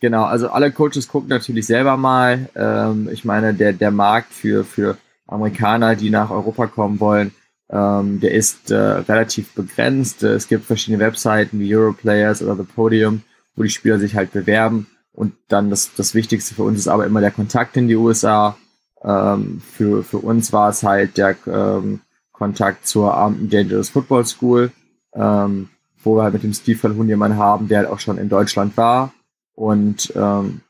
Genau, 0.04 0.24
also 0.24 0.50
alle 0.50 0.70
Coaches 0.70 1.08
gucken 1.08 1.30
natürlich 1.30 1.64
selber 1.64 1.96
mal. 1.96 2.50
Ähm, 2.54 3.08
ich 3.10 3.24
meine, 3.24 3.54
der, 3.54 3.72
der 3.72 3.90
Markt 3.90 4.34
für, 4.34 4.62
für 4.62 4.98
Amerikaner, 5.26 5.96
die 5.96 6.10
nach 6.10 6.30
Europa 6.30 6.66
kommen 6.66 7.00
wollen, 7.00 7.32
ähm, 7.70 8.20
der 8.20 8.32
ist 8.32 8.70
äh, 8.70 8.76
relativ 8.76 9.54
begrenzt. 9.54 10.22
Es 10.22 10.46
gibt 10.46 10.66
verschiedene 10.66 11.02
Webseiten 11.02 11.58
wie 11.58 11.74
Europlayers 11.74 12.42
oder 12.42 12.54
The 12.54 12.64
Podium, 12.64 13.22
wo 13.56 13.62
die 13.62 13.70
Spieler 13.70 13.98
sich 13.98 14.14
halt 14.14 14.30
bewerben. 14.32 14.88
Und 15.14 15.32
dann 15.48 15.70
das, 15.70 15.94
das 15.94 16.14
Wichtigste 16.14 16.54
für 16.54 16.64
uns 16.64 16.80
ist 16.80 16.88
aber 16.88 17.06
immer 17.06 17.22
der 17.22 17.30
Kontakt 17.30 17.74
in 17.78 17.88
die 17.88 17.96
USA. 17.96 18.58
Ähm, 19.02 19.62
für, 19.72 20.04
für 20.04 20.18
uns 20.18 20.52
war 20.52 20.68
es 20.68 20.82
halt 20.82 21.16
der 21.16 21.34
ähm, 21.46 22.00
Kontakt 22.30 22.86
zur 22.86 23.14
Armton 23.14 23.48
Dangerous 23.48 23.88
Football 23.88 24.26
School, 24.26 24.70
ähm, 25.14 25.70
wo 26.02 26.16
wir 26.16 26.24
halt 26.24 26.34
mit 26.34 26.42
dem 26.42 26.52
Steve 26.52 26.78
Calhoun 26.78 27.08
jemanden 27.08 27.38
haben, 27.38 27.68
der 27.68 27.78
halt 27.78 27.88
auch 27.88 28.00
schon 28.00 28.18
in 28.18 28.28
Deutschland 28.28 28.76
war 28.76 29.14
und 29.54 30.12
ähm, 30.16 30.60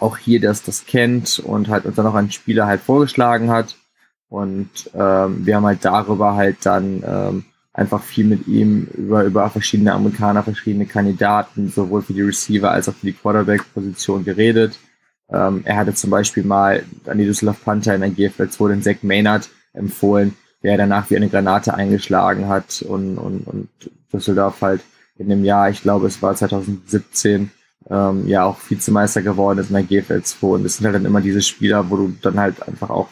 auch 0.00 0.16
hier 0.16 0.40
das, 0.40 0.62
das 0.62 0.86
kennt 0.86 1.38
und 1.38 1.68
halt 1.68 1.84
uns 1.84 1.96
dann 1.96 2.06
auch 2.06 2.14
einen 2.14 2.30
Spieler 2.30 2.66
halt 2.66 2.80
vorgeschlagen 2.80 3.50
hat. 3.50 3.76
Und 4.28 4.70
ähm, 4.94 5.46
wir 5.46 5.56
haben 5.56 5.66
halt 5.66 5.84
darüber 5.84 6.34
halt 6.34 6.56
dann 6.64 7.02
ähm, 7.06 7.44
einfach 7.72 8.02
viel 8.02 8.24
mit 8.24 8.46
ihm 8.46 8.88
über, 8.94 9.24
über 9.24 9.48
verschiedene 9.50 9.92
Amerikaner, 9.92 10.42
verschiedene 10.42 10.86
Kandidaten, 10.86 11.68
sowohl 11.68 12.02
für 12.02 12.14
die 12.14 12.22
Receiver 12.22 12.70
als 12.70 12.88
auch 12.88 12.94
für 12.94 13.06
die 13.06 13.12
Quarterback-Position 13.12 14.24
geredet. 14.24 14.78
Ähm, 15.30 15.62
er 15.64 15.76
hatte 15.76 15.94
zum 15.94 16.10
Beispiel 16.10 16.44
mal 16.44 16.84
an 17.06 17.18
die 17.18 17.26
Düsseldorf 17.26 17.64
Panther 17.64 17.94
in 17.94 18.00
der 18.00 18.10
GFL 18.10 18.48
2 18.48 18.68
den 18.68 18.82
Zach 18.82 19.02
Maynard 19.02 19.48
empfohlen, 19.72 20.36
der 20.62 20.76
danach 20.76 21.10
wie 21.10 21.16
eine 21.16 21.28
Granate 21.28 21.74
eingeschlagen 21.74 22.48
hat 22.48 22.82
und, 22.82 23.18
und, 23.18 23.46
und 23.46 23.68
Düsseldorf 24.12 24.60
halt 24.62 24.80
in 25.16 25.28
dem 25.28 25.44
Jahr, 25.44 25.70
ich 25.70 25.82
glaube 25.82 26.06
es 26.06 26.22
war 26.22 26.34
2017, 26.34 27.50
ähm, 27.90 28.26
ja 28.26 28.44
auch 28.44 28.58
Vizemeister 28.68 29.22
geworden 29.22 29.58
ist 29.58 29.70
in 29.70 29.74
der 29.74 29.84
GFL 29.84 30.22
2 30.22 30.46
und 30.46 30.64
das 30.64 30.76
sind 30.76 30.86
halt 30.86 30.96
dann 30.96 31.04
immer 31.04 31.20
diese 31.20 31.42
Spieler, 31.42 31.90
wo 31.90 31.96
du 31.96 32.14
dann 32.22 32.38
halt 32.38 32.66
einfach 32.66 32.90
auch 32.90 33.08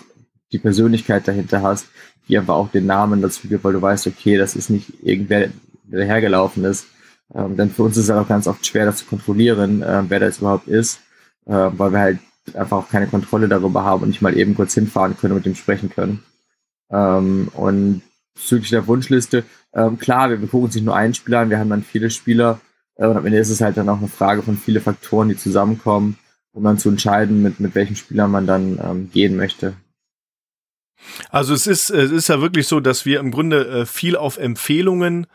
die 0.52 0.58
Persönlichkeit 0.58 1.26
dahinter 1.28 1.62
hast, 1.62 1.88
die 2.28 2.38
einfach 2.38 2.54
auch 2.54 2.70
den 2.70 2.86
Namen 2.86 3.22
dazu 3.22 3.48
gibt, 3.48 3.64
weil 3.64 3.72
du 3.72 3.82
weißt, 3.82 4.06
okay, 4.06 4.36
das 4.36 4.56
ist 4.56 4.70
nicht 4.70 4.92
irgendwer, 5.02 5.48
der 5.84 6.00
dahergelaufen 6.00 6.64
ist. 6.64 6.86
Ähm, 7.34 7.56
denn 7.56 7.70
für 7.70 7.82
uns 7.82 7.96
ist 7.96 8.04
es 8.04 8.10
halt 8.10 8.24
auch 8.24 8.28
ganz 8.28 8.46
oft 8.46 8.64
schwer, 8.66 8.84
das 8.84 8.98
zu 8.98 9.06
kontrollieren, 9.06 9.82
äh, 9.82 10.02
wer 10.08 10.20
das 10.20 10.38
überhaupt 10.38 10.68
ist, 10.68 11.00
äh, 11.46 11.70
weil 11.72 11.92
wir 11.92 11.98
halt 11.98 12.18
einfach 12.54 12.78
auch 12.78 12.88
keine 12.88 13.06
Kontrolle 13.06 13.48
darüber 13.48 13.84
haben 13.84 14.02
und 14.02 14.08
nicht 14.08 14.22
mal 14.22 14.36
eben 14.36 14.54
kurz 14.54 14.74
hinfahren 14.74 15.16
können 15.16 15.32
und 15.32 15.38
mit 15.38 15.46
ihm 15.46 15.54
sprechen 15.54 15.90
können. 15.90 16.22
Ähm, 16.90 17.48
und 17.54 18.02
bezüglich 18.34 18.70
der 18.70 18.86
Wunschliste, 18.86 19.44
ähm, 19.74 19.98
klar, 19.98 20.30
wir, 20.30 20.38
gucken 20.38 20.64
uns 20.64 20.74
nicht 20.74 20.84
nur 20.84 20.96
einen 20.96 21.14
Spieler 21.14 21.40
an, 21.40 21.50
wir 21.50 21.58
haben 21.58 21.70
dann 21.70 21.82
viele 21.82 22.10
Spieler 22.10 22.60
und 23.10 23.16
am 23.16 23.26
Ende 23.26 23.38
ist 23.38 23.50
es 23.50 23.60
halt 23.60 23.76
dann 23.76 23.88
auch 23.88 23.98
eine 23.98 24.08
Frage 24.08 24.42
von 24.42 24.56
viele 24.56 24.80
Faktoren, 24.80 25.28
die 25.28 25.36
zusammenkommen, 25.36 26.18
um 26.52 26.64
dann 26.64 26.78
zu 26.78 26.88
entscheiden, 26.90 27.42
mit, 27.42 27.60
mit 27.60 27.74
welchen 27.74 27.96
Spielern 27.96 28.30
man 28.30 28.46
dann 28.46 28.78
ähm, 28.82 29.10
gehen 29.12 29.36
möchte. 29.36 29.74
Also 31.30 31.54
es 31.54 31.66
ist, 31.66 31.90
es 31.90 32.10
ist 32.10 32.28
ja 32.28 32.40
wirklich 32.40 32.68
so, 32.68 32.80
dass 32.80 33.04
wir 33.04 33.20
im 33.20 33.30
Grunde 33.30 33.66
äh, 33.66 33.86
viel 33.86 34.16
auf 34.16 34.38
Empfehlungen 34.38 35.26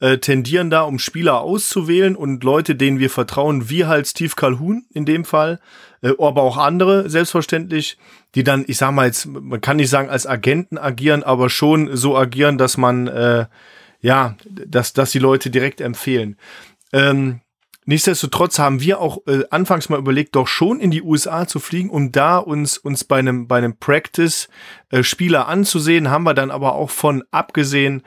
äh, 0.00 0.18
tendieren 0.18 0.68
da, 0.68 0.82
um 0.82 0.98
Spieler 0.98 1.40
auszuwählen 1.40 2.16
und 2.16 2.42
Leute, 2.42 2.74
denen 2.74 2.98
wir 2.98 3.08
vertrauen, 3.08 3.70
wie 3.70 3.84
halt 3.86 4.08
Steve 4.08 4.32
Calhoun 4.34 4.84
in 4.92 5.06
dem 5.06 5.24
Fall, 5.24 5.60
äh, 6.02 6.10
aber 6.18 6.42
auch 6.42 6.56
andere, 6.56 7.08
selbstverständlich, 7.08 7.98
die 8.34 8.42
dann, 8.42 8.64
ich 8.66 8.78
sag 8.78 8.90
mal 8.92 9.06
jetzt, 9.06 9.26
man 9.26 9.60
kann 9.60 9.76
nicht 9.76 9.90
sagen 9.90 10.10
als 10.10 10.26
Agenten 10.26 10.76
agieren, 10.76 11.22
aber 11.22 11.48
schon 11.50 11.96
so 11.96 12.16
agieren, 12.16 12.58
dass 12.58 12.76
man, 12.76 13.06
äh, 13.06 13.46
ja, 14.00 14.36
dass, 14.44 14.92
dass 14.92 15.12
die 15.12 15.20
Leute 15.20 15.50
direkt 15.50 15.80
empfehlen. 15.80 16.36
Ähm, 16.92 17.40
Nichtsdestotrotz 17.84 18.60
haben 18.60 18.80
wir 18.80 19.00
auch 19.00 19.26
äh, 19.26 19.42
anfangs 19.50 19.88
mal 19.88 19.98
überlegt, 19.98 20.36
doch 20.36 20.46
schon 20.46 20.78
in 20.78 20.92
die 20.92 21.02
USA 21.02 21.48
zu 21.48 21.58
fliegen, 21.58 21.90
um 21.90 22.12
da 22.12 22.38
uns 22.38 22.78
uns 22.78 23.02
bei 23.02 23.18
einem 23.18 23.48
bei 23.48 23.58
einem 23.58 23.76
Practice 23.76 24.48
äh, 24.90 25.02
Spieler 25.02 25.48
anzusehen. 25.48 26.08
Haben 26.08 26.22
wir 26.22 26.34
dann 26.34 26.52
aber 26.52 26.76
auch 26.76 26.90
von 26.90 27.24
abgesehen, 27.32 28.02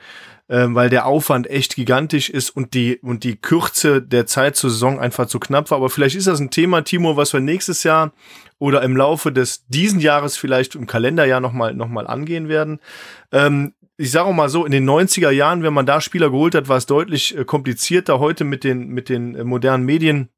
äh, 0.48 0.64
weil 0.68 0.88
der 0.88 1.04
Aufwand 1.04 1.50
echt 1.50 1.76
gigantisch 1.76 2.30
ist 2.30 2.48
und 2.48 2.72
die 2.72 2.96
und 3.02 3.22
die 3.22 3.36
Kürze 3.36 4.00
der 4.00 4.24
Zeit 4.24 4.56
zur 4.56 4.70
Saison 4.70 4.98
einfach 4.98 5.26
zu 5.26 5.38
knapp 5.38 5.70
war. 5.70 5.76
Aber 5.76 5.90
vielleicht 5.90 6.16
ist 6.16 6.26
das 6.26 6.40
ein 6.40 6.50
Thema, 6.50 6.80
Timo, 6.82 7.18
was 7.18 7.34
wir 7.34 7.40
nächstes 7.40 7.82
Jahr 7.82 8.12
oder 8.58 8.80
im 8.80 8.96
Laufe 8.96 9.30
des 9.30 9.66
diesen 9.66 10.00
Jahres 10.00 10.38
vielleicht 10.38 10.74
im 10.74 10.86
Kalenderjahr 10.86 11.40
noch 11.40 11.52
mal 11.52 11.74
noch 11.74 11.88
mal 11.88 12.06
angehen 12.06 12.48
werden. 12.48 12.80
Ähm, 13.30 13.74
ich 13.98 14.10
sage 14.10 14.32
mal 14.32 14.48
so, 14.48 14.64
in 14.64 14.72
den 14.72 14.88
90er 14.88 15.30
Jahren, 15.30 15.62
wenn 15.62 15.72
man 15.72 15.86
da 15.86 16.00
Spieler 16.00 16.30
geholt 16.30 16.54
hat, 16.54 16.68
war 16.68 16.76
es 16.76 16.86
deutlich 16.86 17.36
äh, 17.36 17.44
komplizierter. 17.44 18.18
Heute 18.18 18.44
mit 18.44 18.64
den, 18.64 18.88
mit 18.88 19.08
den 19.08 19.34
äh, 19.34 19.44
modernen 19.44 19.84
Medien 19.84 20.28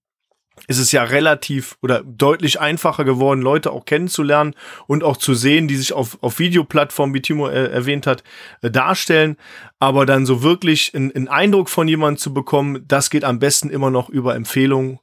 ist 0.67 0.79
es 0.79 0.91
ja 0.91 1.05
relativ 1.05 1.77
oder 1.83 2.03
deutlich 2.03 2.61
einfacher 2.61 3.05
geworden, 3.05 3.41
Leute 3.41 3.71
auch 3.71 3.85
kennenzulernen 3.85 4.55
und 4.87 5.05
auch 5.05 5.17
zu 5.17 5.35
sehen, 5.35 5.69
die 5.69 5.77
sich 5.77 5.93
auf, 5.93 6.19
auf 6.21 6.41
Videoplattformen, 6.41 7.15
wie 7.15 7.23
Timo 7.23 7.49
äh, 7.49 7.71
erwähnt 7.71 8.07
hat, 8.07 8.25
äh, 8.63 8.71
darstellen. 8.71 9.37
Aber 9.79 10.07
dann 10.07 10.27
so 10.27 10.43
wirklich 10.43 10.95
einen 10.95 11.29
Eindruck 11.29 11.69
von 11.69 11.87
jemandem 11.87 12.19
zu 12.19 12.35
bekommen, 12.35 12.85
das 12.87 13.11
geht 13.11 13.25
am 13.25 13.39
besten 13.39 13.71
immer 13.71 13.91
noch 13.91 14.09
über 14.09 14.35
Empfehlungen. 14.35 14.99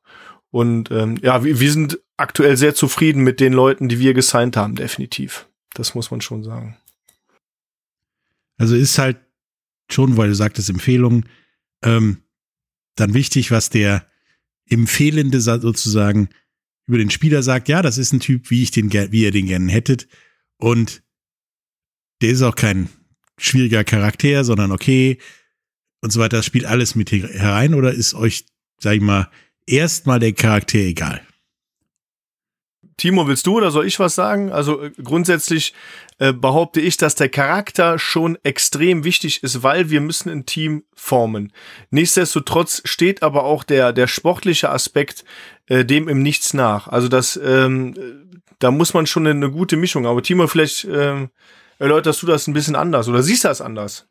Und 0.51 0.91
ähm, 0.91 1.17
ja, 1.21 1.43
wir, 1.43 1.59
wir 1.59 1.71
sind 1.71 1.99
aktuell 2.17 2.55
sehr 2.55 2.75
zufrieden 2.75 3.23
mit 3.23 3.39
den 3.39 3.53
Leuten, 3.53 3.89
die 3.89 3.99
wir 3.99 4.13
gesigned 4.13 4.55
haben, 4.55 4.75
definitiv. 4.75 5.47
Das 5.73 5.95
muss 5.95 6.11
man 6.11 6.21
schon 6.21 6.43
sagen. 6.43 6.77
Also 8.57 8.75
ist 8.75 8.97
halt 8.97 9.17
schon, 9.91 10.17
weil 10.17 10.29
du 10.29 10.35
sagtest 10.35 10.69
Empfehlungen, 10.69 11.27
ähm, 11.83 12.23
dann 12.95 13.13
wichtig, 13.13 13.51
was 13.51 13.69
der 13.69 14.07
Empfehlende 14.67 15.41
sozusagen 15.41 16.29
über 16.87 16.97
den 16.97 17.09
Spieler 17.09 17.43
sagt, 17.43 17.67
ja, 17.67 17.81
das 17.81 17.97
ist 17.97 18.13
ein 18.13 18.19
Typ, 18.19 18.49
wie 18.49 18.63
ich 18.63 18.71
den, 18.71 18.91
wie 18.91 19.23
ihr 19.23 19.31
den 19.31 19.47
gerne 19.47 19.71
hättet. 19.71 20.07
Und 20.57 21.03
der 22.21 22.29
ist 22.29 22.41
auch 22.41 22.55
kein 22.55 22.89
schwieriger 23.37 23.83
Charakter, 23.83 24.43
sondern 24.43 24.71
okay 24.71 25.19
und 26.01 26.11
so 26.11 26.19
weiter. 26.19 26.37
Das 26.37 26.45
spielt 26.45 26.65
alles 26.65 26.95
mit 26.95 27.11
herein 27.11 27.73
oder 27.73 27.93
ist 27.93 28.13
euch, 28.13 28.45
sag 28.79 28.95
ich 28.95 29.01
mal, 29.01 29.29
erstmal 29.67 30.19
der 30.19 30.33
Charakter 30.33 30.77
egal? 30.77 31.21
Timo, 32.97 33.27
willst 33.27 33.45
du 33.45 33.57
oder 33.57 33.71
soll 33.71 33.85
ich 33.85 33.99
was 33.99 34.15
sagen? 34.15 34.51
Also 34.51 34.81
äh, 34.81 34.91
grundsätzlich 35.03 35.73
äh, 36.17 36.31
behaupte 36.31 36.79
ich, 36.79 36.95
dass 36.95 37.15
der 37.15 37.27
Charakter 37.27 37.99
schon 37.99 38.37
extrem 38.43 39.03
wichtig 39.03 39.43
ist, 39.43 39.63
weil 39.63 39.89
wir 39.89 39.99
müssen 39.99 40.29
ein 40.29 40.45
Team 40.45 40.83
formen. 40.93 41.51
Nichtsdestotrotz 41.89 42.81
steht 42.85 43.21
aber 43.21 43.43
auch 43.43 43.63
der, 43.63 43.91
der 43.91 44.07
sportliche 44.07 44.69
Aspekt 44.69 45.25
äh, 45.67 45.83
dem 45.83 46.07
im 46.07 46.23
Nichts 46.23 46.53
nach. 46.53 46.87
Also 46.87 47.09
das, 47.09 47.37
ähm, 47.43 47.95
da 48.59 48.71
muss 48.71 48.93
man 48.93 49.07
schon 49.07 49.27
eine, 49.27 49.31
eine 49.31 49.51
gute 49.51 49.75
Mischung. 49.75 50.05
Aber 50.05 50.23
Timo, 50.23 50.47
vielleicht 50.47 50.85
ähm, 50.85 51.29
erläuterst 51.79 52.21
du 52.21 52.27
das 52.27 52.47
ein 52.47 52.53
bisschen 52.53 52.75
anders 52.75 53.09
oder 53.09 53.21
siehst 53.23 53.43
das 53.43 53.59
anders? 53.59 54.07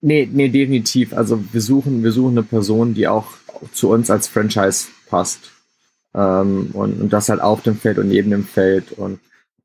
Nee, 0.00 0.28
nee, 0.30 0.48
definitiv. 0.48 1.12
Also 1.12 1.44
wir 1.52 1.60
suchen, 1.60 2.02
wir 2.02 2.12
suchen 2.12 2.38
eine 2.38 2.42
Person, 2.42 2.94
die 2.94 3.06
auch 3.06 3.26
zu 3.72 3.90
uns 3.90 4.10
als 4.10 4.26
Franchise 4.26 4.88
passt. 5.08 5.52
Ähm, 6.14 6.70
und, 6.72 7.00
und 7.00 7.12
das 7.12 7.28
halt 7.28 7.40
auf 7.40 7.62
dem 7.62 7.76
Feld 7.76 7.98
und 7.98 8.08
neben 8.08 8.30
dem 8.30 8.44
Feld. 8.44 8.92
Und 8.92 9.20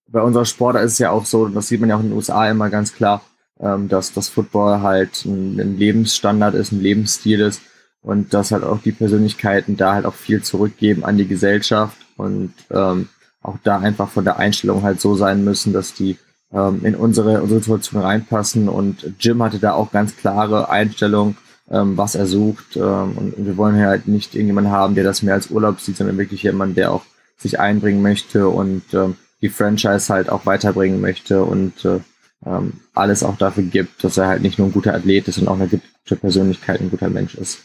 bei 0.07 0.21
unserer 0.21 0.45
Sportart 0.45 0.85
ist 0.85 0.93
es 0.93 0.99
ja 0.99 1.11
auch 1.11 1.25
so, 1.25 1.47
das 1.47 1.67
sieht 1.67 1.79
man 1.79 1.89
ja 1.89 1.95
auch 1.95 2.01
in 2.01 2.09
den 2.09 2.15
USA 2.15 2.49
immer 2.49 2.69
ganz 2.69 2.93
klar, 2.93 3.21
ähm, 3.59 3.87
dass 3.87 4.13
das 4.13 4.29
Football 4.29 4.81
halt 4.81 5.25
ein, 5.25 5.59
ein, 5.59 5.77
Lebensstandard 5.77 6.55
ist, 6.55 6.71
ein 6.71 6.81
Lebensstil 6.81 7.41
ist 7.41 7.61
und 8.01 8.33
dass 8.33 8.51
halt 8.51 8.63
auch 8.63 8.81
die 8.81 8.91
Persönlichkeiten 8.91 9.77
da 9.77 9.93
halt 9.93 10.05
auch 10.05 10.13
viel 10.13 10.41
zurückgeben 10.43 11.03
an 11.05 11.17
die 11.17 11.27
Gesellschaft 11.27 11.97
und 12.17 12.53
ähm, 12.71 13.09
auch 13.41 13.57
da 13.63 13.79
einfach 13.79 14.09
von 14.09 14.23
der 14.23 14.37
Einstellung 14.37 14.83
halt 14.83 15.01
so 15.01 15.15
sein 15.15 15.43
müssen, 15.43 15.73
dass 15.73 15.93
die 15.93 16.17
ähm, 16.51 16.81
in 16.83 16.95
unsere, 16.95 17.41
unsere 17.41 17.59
Situation 17.59 18.01
reinpassen 18.01 18.69
und 18.69 19.13
Jim 19.19 19.41
hatte 19.41 19.59
da 19.59 19.73
auch 19.73 19.91
ganz 19.91 20.15
klare 20.15 20.69
Einstellungen 20.69 21.37
ähm, 21.69 21.97
was 21.97 22.15
er 22.15 22.25
sucht. 22.25 22.75
Ähm, 22.75 23.17
und, 23.17 23.33
wir 23.37 23.57
wollen 23.57 23.77
halt 23.77 24.07
nicht 24.07 24.35
irgendjemanden 24.35 24.71
haben, 24.71 24.95
der 24.95 25.03
das 25.03 25.23
mehr 25.23 25.33
als 25.33 25.49
Urlaub 25.49 25.79
sieht, 25.79 25.97
sondern 25.97 26.17
wirklich 26.17 26.43
jemand, 26.43 26.77
der 26.77 26.91
auch 26.91 27.03
sich 27.37 27.59
einbringen 27.59 28.01
möchte 28.01 28.47
und 28.47 28.83
ähm, 28.93 29.15
die 29.41 29.49
Franchise 29.49 30.13
halt 30.13 30.29
auch 30.29 30.45
weiterbringen 30.45 31.01
möchte 31.01 31.43
und 31.43 31.83
äh, 31.83 31.99
ähm, 32.45 32.73
alles 32.93 33.23
auch 33.23 33.37
dafür 33.37 33.63
gibt, 33.63 34.03
dass 34.03 34.17
er 34.17 34.27
halt 34.27 34.41
nicht 34.41 34.57
nur 34.57 34.67
ein 34.67 34.73
guter 34.73 34.93
Athlet 34.93 35.27
ist, 35.27 35.35
sondern 35.35 35.55
auch 35.55 35.59
eine 35.59 35.69
gute 35.69 36.15
Persönlichkeit, 36.15 36.81
ein 36.81 36.91
guter 36.91 37.09
Mensch 37.09 37.35
ist 37.35 37.59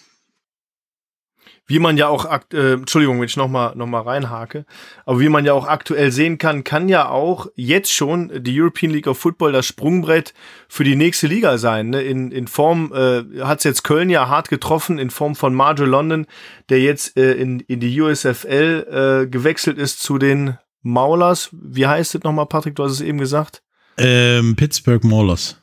wie 1.68 1.78
man 1.78 1.98
ja 1.98 2.08
auch, 2.08 2.25
äh, 2.52 2.72
Entschuldigung, 2.72 3.18
wenn 3.18 3.26
ich 3.26 3.37
nochmal 3.37 3.76
noch 3.76 3.87
mal 3.87 4.00
reinhake, 4.00 4.64
aber 5.04 5.20
wie 5.20 5.28
man 5.28 5.44
ja 5.44 5.52
auch 5.52 5.68
aktuell 5.68 6.10
sehen 6.10 6.38
kann, 6.38 6.64
kann 6.64 6.88
ja 6.88 7.10
auch 7.10 7.46
jetzt 7.54 7.92
schon 7.92 8.42
die 8.42 8.58
European 8.58 8.90
League 8.90 9.06
of 9.06 9.18
Football 9.18 9.52
das 9.52 9.66
Sprungbrett 9.66 10.32
für 10.66 10.82
die 10.82 10.96
nächste 10.96 11.26
Liga 11.26 11.58
sein. 11.58 11.90
Ne? 11.90 12.02
In, 12.02 12.32
in 12.32 12.48
Form, 12.48 12.90
äh, 12.94 13.42
hat 13.42 13.58
es 13.58 13.64
jetzt 13.64 13.84
Köln 13.84 14.08
ja 14.08 14.28
hart 14.28 14.48
getroffen, 14.48 14.98
in 14.98 15.10
Form 15.10 15.37
von 15.37 15.54
Marjo 15.54 15.84
London, 15.84 16.26
der 16.70 16.80
jetzt 16.80 17.18
äh, 17.18 17.34
in, 17.34 17.60
in 17.60 17.80
die 17.80 18.00
USFL 18.00 19.25
äh, 19.25 19.28
gewechselt 19.28 19.76
ist 19.76 20.02
zu 20.02 20.16
den 20.16 20.56
Maulers. 20.80 21.50
Wie 21.52 21.87
heißt 21.87 22.14
es 22.14 22.22
nochmal, 22.22 22.46
Patrick? 22.46 22.76
Du 22.76 22.84
hast 22.84 22.92
es 22.92 23.02
eben 23.02 23.18
gesagt. 23.18 23.62
Ähm, 23.98 24.56
Pittsburgh 24.56 25.04
Maulers. 25.04 25.60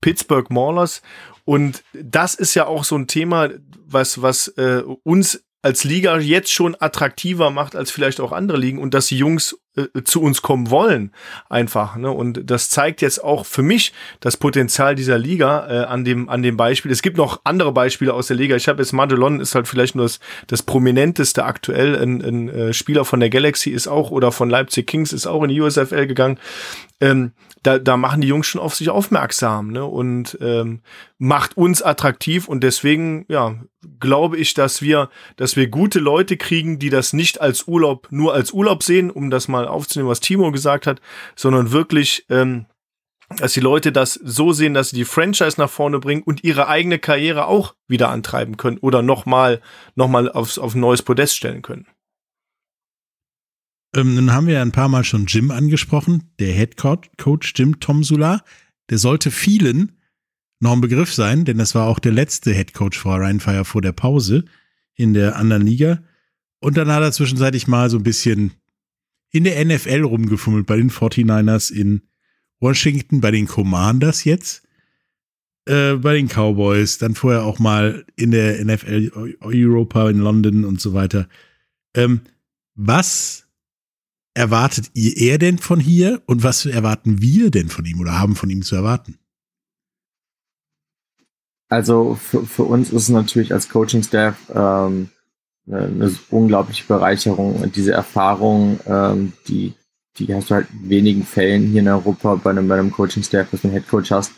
Pittsburgh 0.00 0.48
Maulers. 0.50 1.02
Und 1.44 1.82
das 1.92 2.34
ist 2.34 2.54
ja 2.54 2.66
auch 2.66 2.84
so 2.84 2.96
ein 2.96 3.06
Thema, 3.06 3.50
was, 3.86 4.22
was 4.22 4.48
äh, 4.48 4.82
uns 5.02 5.44
als 5.62 5.84
Liga 5.84 6.18
jetzt 6.18 6.52
schon 6.52 6.76
attraktiver 6.78 7.50
macht 7.50 7.76
als 7.76 7.92
vielleicht 7.92 8.20
auch 8.20 8.32
andere 8.32 8.58
Ligen 8.58 8.78
und 8.78 8.94
dass 8.94 9.06
die 9.06 9.16
Jungs 9.16 9.56
äh, 9.76 10.02
zu 10.02 10.20
uns 10.20 10.42
kommen 10.42 10.70
wollen, 10.70 11.12
einfach. 11.48 11.96
Ne? 11.96 12.10
Und 12.10 12.50
das 12.50 12.68
zeigt 12.68 13.00
jetzt 13.00 13.22
auch 13.22 13.46
für 13.46 13.62
mich 13.62 13.92
das 14.18 14.36
Potenzial 14.36 14.96
dieser 14.96 15.18
Liga 15.18 15.66
äh, 15.68 15.84
an 15.84 16.04
dem 16.04 16.28
an 16.28 16.42
dem 16.42 16.56
Beispiel. 16.56 16.90
Es 16.90 17.00
gibt 17.00 17.16
noch 17.16 17.40
andere 17.44 17.72
Beispiele 17.72 18.12
aus 18.12 18.26
der 18.26 18.36
Liga. 18.36 18.56
Ich 18.56 18.66
habe 18.66 18.82
jetzt 18.82 18.92
Madelon 18.92 19.38
ist 19.38 19.54
halt 19.54 19.68
vielleicht 19.68 19.94
nur 19.94 20.04
das, 20.04 20.18
das 20.48 20.62
prominenteste 20.64 21.44
aktuell. 21.44 21.96
Ein, 21.96 22.20
ein 22.22 22.48
äh, 22.48 22.72
Spieler 22.74 23.04
von 23.04 23.20
der 23.20 23.30
Galaxy 23.30 23.70
ist 23.70 23.86
auch 23.86 24.10
oder 24.10 24.32
von 24.32 24.50
Leipzig 24.50 24.88
Kings 24.88 25.12
ist 25.12 25.28
auch 25.28 25.44
in 25.44 25.48
die 25.48 25.60
USFL 25.60 26.08
gegangen. 26.08 26.38
Ähm, 27.02 27.32
da, 27.64 27.80
da 27.80 27.96
machen 27.96 28.20
die 28.20 28.28
Jungs 28.28 28.46
schon 28.46 28.60
auf 28.60 28.76
sich 28.76 28.88
aufmerksam 28.88 29.72
ne? 29.72 29.84
und 29.84 30.38
ähm, 30.40 30.82
macht 31.18 31.56
uns 31.56 31.82
attraktiv 31.82 32.46
und 32.46 32.62
deswegen 32.62 33.24
ja 33.28 33.56
glaube 33.98 34.36
ich, 34.36 34.54
dass 34.54 34.82
wir, 34.82 35.10
dass 35.36 35.56
wir 35.56 35.66
gute 35.66 35.98
Leute 35.98 36.36
kriegen, 36.36 36.78
die 36.78 36.90
das 36.90 37.12
nicht 37.12 37.40
als 37.40 37.66
Urlaub 37.66 38.06
nur 38.10 38.34
als 38.34 38.52
Urlaub 38.52 38.84
sehen, 38.84 39.10
um 39.10 39.30
das 39.30 39.48
mal 39.48 39.66
aufzunehmen, 39.66 40.08
was 40.08 40.20
Timo 40.20 40.52
gesagt 40.52 40.86
hat, 40.86 41.00
sondern 41.34 41.72
wirklich 41.72 42.24
ähm, 42.30 42.66
dass 43.38 43.54
die 43.54 43.60
Leute 43.60 43.90
das 43.90 44.14
so 44.14 44.52
sehen, 44.52 44.74
dass 44.74 44.90
sie 44.90 44.96
die 44.96 45.04
Franchise 45.04 45.60
nach 45.60 45.70
vorne 45.70 45.98
bringen 45.98 46.22
und 46.22 46.44
ihre 46.44 46.68
eigene 46.68 47.00
Karriere 47.00 47.46
auch 47.46 47.74
wieder 47.88 48.10
antreiben 48.10 48.56
können 48.56 48.78
oder 48.78 49.02
nochmal 49.02 49.60
noch 49.96 50.08
mal 50.08 50.30
aufs, 50.30 50.58
auf 50.58 50.74
ein 50.74 50.80
neues 50.80 51.02
Podest 51.02 51.36
stellen 51.36 51.62
können. 51.62 51.86
Ähm, 53.94 54.14
nun 54.14 54.32
haben 54.32 54.46
wir 54.46 54.54
ja 54.54 54.62
ein 54.62 54.72
paar 54.72 54.88
Mal 54.88 55.04
schon 55.04 55.26
Jim 55.26 55.50
angesprochen, 55.50 56.30
der 56.38 56.52
Head 56.52 56.76
Coach 56.76 57.52
Jim 57.56 57.78
Tomsula. 57.80 58.42
Der 58.90 58.98
sollte 58.98 59.30
vielen 59.30 59.92
noch 60.60 60.72
ein 60.72 60.80
Begriff 60.80 61.12
sein, 61.12 61.44
denn 61.44 61.58
das 61.58 61.74
war 61.74 61.88
auch 61.88 61.98
der 61.98 62.12
letzte 62.12 62.52
Head 62.52 62.72
Coach 62.72 62.98
vor 62.98 63.20
Rheinfire 63.20 63.64
vor 63.64 63.82
der 63.82 63.92
Pause 63.92 64.44
in 64.94 65.12
der 65.12 65.36
anderen 65.36 65.66
Liga. 65.66 66.02
Und 66.60 66.76
dann 66.76 66.90
hat 66.90 67.02
er 67.02 67.12
zwischenzeitlich 67.12 67.66
mal 67.66 67.90
so 67.90 67.98
ein 67.98 68.04
bisschen 68.04 68.52
in 69.32 69.44
der 69.44 69.62
NFL 69.64 70.02
rumgefummelt, 70.02 70.66
bei 70.66 70.76
den 70.76 70.90
49ers 70.90 71.72
in 71.72 72.02
Washington, 72.60 73.20
bei 73.20 73.32
den 73.32 73.48
Commanders 73.48 74.24
jetzt, 74.24 74.62
äh, 75.66 75.94
bei 75.94 76.14
den 76.14 76.28
Cowboys, 76.28 76.98
dann 76.98 77.14
vorher 77.14 77.42
auch 77.42 77.58
mal 77.58 78.04
in 78.14 78.30
der 78.30 78.64
NFL 78.64 79.36
Europa 79.40 80.08
in 80.10 80.18
London 80.18 80.64
und 80.64 80.80
so 80.80 80.94
weiter. 80.94 81.28
Ähm, 81.94 82.20
was 82.74 83.48
erwartet 84.34 84.90
ihr 84.94 85.16
er 85.16 85.38
denn 85.38 85.58
von 85.58 85.80
hier 85.80 86.22
und 86.26 86.42
was 86.42 86.66
erwarten 86.66 87.20
wir 87.20 87.50
denn 87.50 87.68
von 87.68 87.84
ihm 87.84 88.00
oder 88.00 88.18
haben 88.18 88.36
von 88.36 88.50
ihm 88.50 88.62
zu 88.62 88.76
erwarten? 88.76 89.18
Also 91.68 92.18
für, 92.20 92.44
für 92.44 92.64
uns 92.64 92.90
ist 92.90 93.04
es 93.04 93.08
natürlich 93.08 93.52
als 93.52 93.68
Coaching-Staff 93.68 94.36
ähm, 94.54 95.08
eine, 95.66 96.14
unglaubliche 96.30 96.84
Bereicherung 96.86 97.70
diese 97.72 97.92
Erfahrung, 97.92 98.80
ähm, 98.86 99.32
die, 99.48 99.74
die 100.18 100.34
hast 100.34 100.50
du 100.50 100.56
halt 100.56 100.66
in 100.70 100.90
wenigen 100.90 101.24
Fällen 101.24 101.68
hier 101.68 101.80
in 101.80 101.88
Europa 101.88 102.34
bei 102.34 102.50
einem, 102.50 102.68
bei 102.68 102.78
einem 102.78 102.90
Coaching-Staff, 102.90 103.50
dass 103.50 103.62
du 103.62 103.68
einen 103.68 103.74
Headcoach 103.74 104.10
hast, 104.10 104.32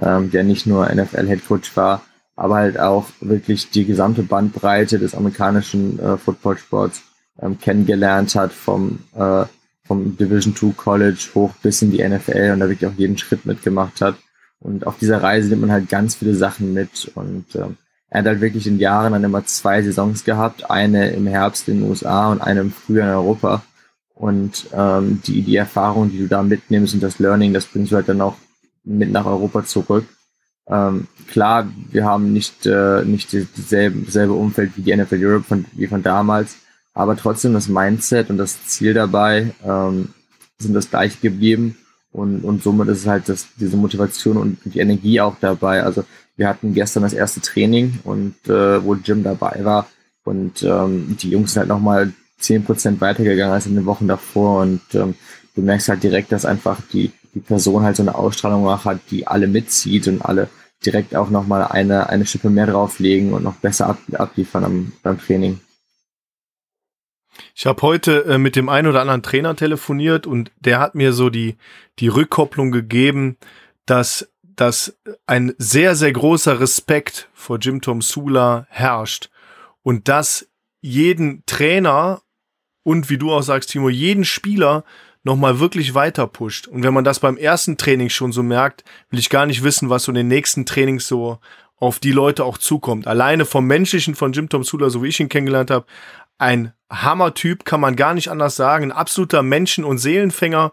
ähm, 0.00 0.30
der 0.30 0.44
nicht 0.44 0.66
nur 0.66 0.88
NFL-Headcoach 0.88 1.76
war, 1.76 2.02
aber 2.36 2.56
halt 2.56 2.78
auch 2.78 3.08
wirklich 3.20 3.70
die 3.70 3.84
gesamte 3.84 4.22
Bandbreite 4.22 4.98
des 4.98 5.14
amerikanischen 5.14 5.98
äh, 5.98 6.16
Footballsports 6.16 7.02
ähm, 7.40 7.58
kennengelernt 7.58 8.34
hat, 8.34 8.52
vom, 8.52 9.00
äh, 9.14 9.44
vom 9.84 10.16
Division 10.16 10.54
2 10.54 10.72
College 10.76 11.28
hoch 11.34 11.52
bis 11.62 11.82
in 11.82 11.90
die 11.92 12.06
NFL 12.06 12.52
und 12.52 12.60
da 12.60 12.68
wirklich 12.68 12.90
auch 12.90 12.98
jeden 12.98 13.18
Schritt 13.18 13.46
mitgemacht 13.46 14.00
hat. 14.00 14.16
Und 14.58 14.86
auf 14.86 14.98
dieser 14.98 15.22
Reise 15.22 15.48
nimmt 15.48 15.62
man 15.62 15.72
halt 15.72 15.88
ganz 15.88 16.16
viele 16.16 16.34
Sachen 16.34 16.72
mit 16.72 17.10
und 17.14 17.54
ähm, 17.54 17.76
er 18.08 18.20
hat 18.20 18.26
halt 18.26 18.40
wirklich 18.40 18.66
in 18.66 18.78
Jahren 18.78 19.12
dann 19.12 19.24
immer 19.24 19.44
zwei 19.44 19.82
Saisons 19.82 20.24
gehabt, 20.24 20.70
eine 20.70 21.10
im 21.10 21.26
Herbst 21.26 21.68
in 21.68 21.80
den 21.80 21.90
USA 21.90 22.30
und 22.30 22.40
eine 22.40 22.60
im 22.60 22.72
Frühjahr 22.72 23.08
in 23.08 23.14
Europa. 23.14 23.62
Und 24.14 24.68
ähm, 24.72 25.20
die, 25.26 25.42
die 25.42 25.56
Erfahrung, 25.56 26.10
die 26.10 26.18
du 26.18 26.28
da 26.28 26.42
mitnimmst 26.42 26.94
und 26.94 27.02
das 27.02 27.18
Learning, 27.18 27.52
das 27.52 27.66
bringst 27.66 27.92
du 27.92 27.96
halt 27.96 28.08
dann 28.08 28.20
auch 28.20 28.36
mit 28.84 29.10
nach 29.10 29.26
Europa 29.26 29.64
zurück. 29.64 30.06
Ähm, 30.68 31.08
klar, 31.28 31.68
wir 31.90 32.04
haben 32.04 32.32
nicht, 32.32 32.64
äh, 32.64 33.04
nicht 33.04 33.32
dieselbe, 33.32 34.06
dasselbe 34.06 34.32
Umfeld 34.32 34.76
wie 34.76 34.82
die 34.82 34.96
NFL 34.96 35.24
Europe 35.24 35.44
von, 35.44 35.64
wie 35.72 35.86
von 35.86 36.02
damals, 36.02 36.56
aber 36.96 37.14
trotzdem 37.14 37.52
das 37.52 37.68
Mindset 37.68 38.30
und 38.30 38.38
das 38.38 38.66
Ziel 38.68 38.94
dabei 38.94 39.52
ähm, 39.62 40.08
sind 40.58 40.72
das 40.72 40.88
gleiche 40.88 41.18
geblieben 41.20 41.76
und, 42.10 42.40
und 42.40 42.62
somit 42.62 42.88
ist 42.88 43.06
halt 43.06 43.28
das, 43.28 43.48
diese 43.60 43.76
Motivation 43.76 44.38
und 44.38 44.58
die 44.64 44.78
Energie 44.78 45.20
auch 45.20 45.36
dabei. 45.38 45.82
Also 45.82 46.04
wir 46.36 46.48
hatten 46.48 46.72
gestern 46.72 47.02
das 47.02 47.12
erste 47.12 47.42
Training 47.42 47.98
und 48.04 48.34
äh, 48.48 48.82
wo 48.82 48.94
Jim 48.94 49.22
dabei 49.22 49.60
war 49.62 49.86
und 50.24 50.62
ähm, 50.62 51.18
die 51.20 51.28
Jungs 51.28 51.52
sind 51.52 51.60
halt 51.60 51.68
nochmal 51.68 52.14
zehn 52.38 52.64
Prozent 52.64 52.98
weitergegangen 53.02 53.52
als 53.52 53.66
in 53.66 53.74
den 53.74 53.84
Wochen 53.84 54.08
davor 54.08 54.62
und 54.62 54.80
ähm, 54.94 55.14
du 55.54 55.60
merkst 55.60 55.90
halt 55.90 56.02
direkt, 56.02 56.32
dass 56.32 56.46
einfach 56.46 56.80
die, 56.94 57.12
die 57.34 57.40
Person 57.40 57.82
halt 57.82 57.96
so 57.96 58.04
eine 58.04 58.14
Ausstrahlung 58.14 58.66
hat, 58.70 59.00
die 59.10 59.26
alle 59.26 59.48
mitzieht 59.48 60.08
und 60.08 60.22
alle 60.22 60.48
direkt 60.84 61.14
auch 61.14 61.28
nochmal 61.28 61.64
eine, 61.64 62.08
eine 62.08 62.24
Schippe 62.24 62.48
mehr 62.48 62.66
drauflegen 62.66 63.34
und 63.34 63.42
noch 63.42 63.56
besser 63.56 63.88
ab, 63.88 63.98
abliefern 64.14 64.64
am, 64.64 64.92
beim 65.02 65.20
Training. 65.20 65.60
Ich 67.58 67.64
habe 67.64 67.80
heute 67.80 68.26
äh, 68.26 68.36
mit 68.36 68.54
dem 68.54 68.68
einen 68.68 68.86
oder 68.86 69.00
anderen 69.00 69.22
Trainer 69.22 69.56
telefoniert 69.56 70.26
und 70.26 70.52
der 70.60 70.78
hat 70.78 70.94
mir 70.94 71.14
so 71.14 71.30
die, 71.30 71.56
die 71.98 72.08
Rückkopplung 72.08 72.70
gegeben, 72.70 73.38
dass, 73.86 74.30
dass 74.42 74.98
ein 75.24 75.54
sehr, 75.56 75.96
sehr 75.96 76.12
großer 76.12 76.60
Respekt 76.60 77.30
vor 77.32 77.56
Jim 77.58 77.80
Tom 77.80 78.02
Sula 78.02 78.66
herrscht 78.68 79.30
und 79.82 80.06
dass 80.06 80.50
jeden 80.82 81.44
Trainer 81.46 82.20
und 82.82 83.08
wie 83.08 83.16
du 83.16 83.32
auch 83.32 83.40
sagst, 83.40 83.70
Timo, 83.70 83.88
jeden 83.88 84.26
Spieler 84.26 84.84
nochmal 85.24 85.58
wirklich 85.58 85.94
weiter 85.94 86.26
pusht. 86.26 86.66
Und 86.66 86.82
wenn 86.82 86.92
man 86.92 87.04
das 87.04 87.20
beim 87.20 87.38
ersten 87.38 87.78
Training 87.78 88.10
schon 88.10 88.32
so 88.32 88.42
merkt, 88.42 88.84
will 89.08 89.18
ich 89.18 89.30
gar 89.30 89.46
nicht 89.46 89.64
wissen, 89.64 89.88
was 89.88 90.02
so 90.02 90.12
in 90.12 90.16
den 90.16 90.28
nächsten 90.28 90.66
Trainings 90.66 91.08
so 91.08 91.38
auf 91.78 92.00
die 92.00 92.12
Leute 92.12 92.44
auch 92.44 92.58
zukommt. 92.58 93.06
Alleine 93.06 93.46
vom 93.46 93.66
Menschlichen 93.66 94.14
von 94.14 94.32
Jim 94.32 94.50
Tom 94.50 94.62
Sula, 94.62 94.90
so 94.90 95.02
wie 95.02 95.08
ich 95.08 95.20
ihn 95.20 95.30
kennengelernt 95.30 95.70
habe, 95.70 95.86
ein 96.36 96.74
Hammertyp, 96.90 97.64
kann 97.64 97.80
man 97.80 97.96
gar 97.96 98.14
nicht 98.14 98.30
anders 98.30 98.56
sagen, 98.56 98.84
ein 98.84 98.92
absoluter 98.92 99.42
Menschen- 99.42 99.84
und 99.84 99.98
Seelenfänger, 99.98 100.72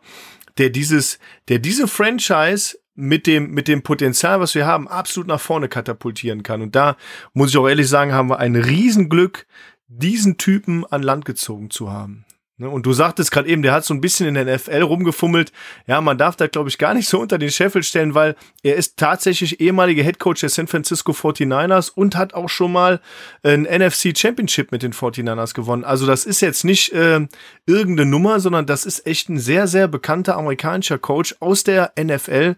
der 0.57 0.69
dieses, 0.69 1.19
der 1.47 1.59
diese 1.59 1.87
Franchise 1.87 2.77
mit 2.95 3.25
dem, 3.25 3.51
mit 3.51 3.67
dem 3.67 3.81
Potenzial, 3.81 4.39
was 4.39 4.53
wir 4.53 4.67
haben, 4.67 4.87
absolut 4.87 5.27
nach 5.27 5.41
vorne 5.41 5.67
katapultieren 5.67 6.43
kann. 6.43 6.61
Und 6.61 6.75
da 6.75 6.95
muss 7.33 7.49
ich 7.49 7.57
auch 7.57 7.67
ehrlich 7.67 7.89
sagen, 7.89 8.13
haben 8.13 8.29
wir 8.29 8.37
ein 8.37 8.55
Riesenglück, 8.55 9.47
diesen 9.87 10.37
Typen 10.37 10.85
an 10.85 11.03
Land 11.03 11.25
gezogen 11.25 11.69
zu 11.69 11.91
haben. 11.91 12.25
Ne, 12.63 12.69
und 12.69 12.85
du 12.85 12.93
sagtest 12.93 13.29
gerade 13.29 13.49
eben, 13.49 13.61
der 13.61 13.73
hat 13.73 13.83
so 13.83 13.93
ein 13.93 13.99
bisschen 13.99 14.25
in 14.25 14.35
der 14.35 14.55
NFL 14.55 14.83
rumgefummelt. 14.83 15.51
Ja, 15.85 15.99
man 15.99 16.17
darf 16.17 16.37
da, 16.37 16.47
glaube 16.47 16.69
ich, 16.69 16.77
gar 16.77 16.93
nicht 16.93 17.09
so 17.09 17.19
unter 17.19 17.37
den 17.37 17.51
Scheffel 17.51 17.83
stellen, 17.83 18.15
weil 18.15 18.35
er 18.63 18.75
ist 18.75 18.95
tatsächlich 18.95 19.59
ehemaliger 19.59 20.01
Headcoach 20.01 20.39
der 20.39 20.49
San 20.49 20.67
Francisco 20.67 21.11
49ers 21.11 21.91
und 21.93 22.15
hat 22.15 22.33
auch 22.33 22.47
schon 22.47 22.71
mal 22.71 23.01
ein 23.43 23.63
NFC 23.63 24.17
Championship 24.17 24.71
mit 24.71 24.81
den 24.81 24.93
49ers 24.93 25.53
gewonnen. 25.53 25.83
Also 25.83 26.07
das 26.07 26.23
ist 26.23 26.39
jetzt 26.39 26.63
nicht 26.63 26.93
äh, 26.93 27.27
irgendeine 27.65 28.09
Nummer, 28.09 28.39
sondern 28.39 28.65
das 28.65 28.85
ist 28.85 29.05
echt 29.05 29.27
ein 29.27 29.39
sehr, 29.39 29.67
sehr 29.67 29.89
bekannter 29.89 30.37
amerikanischer 30.37 30.97
Coach 30.97 31.35
aus 31.41 31.65
der 31.65 31.91
NFL, 31.99 32.55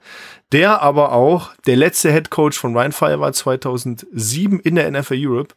der 0.52 0.84
aber 0.84 1.14
auch 1.14 1.52
der 1.66 1.78
letzte 1.78 2.12
Headcoach 2.12 2.54
von 2.54 2.78
Ryan 2.78 2.92
Fire 2.92 3.20
war 3.20 3.34
2007 3.34 4.60
in 4.60 4.76
der 4.76 4.92
NFL 4.92 5.16
Europe 5.18 5.56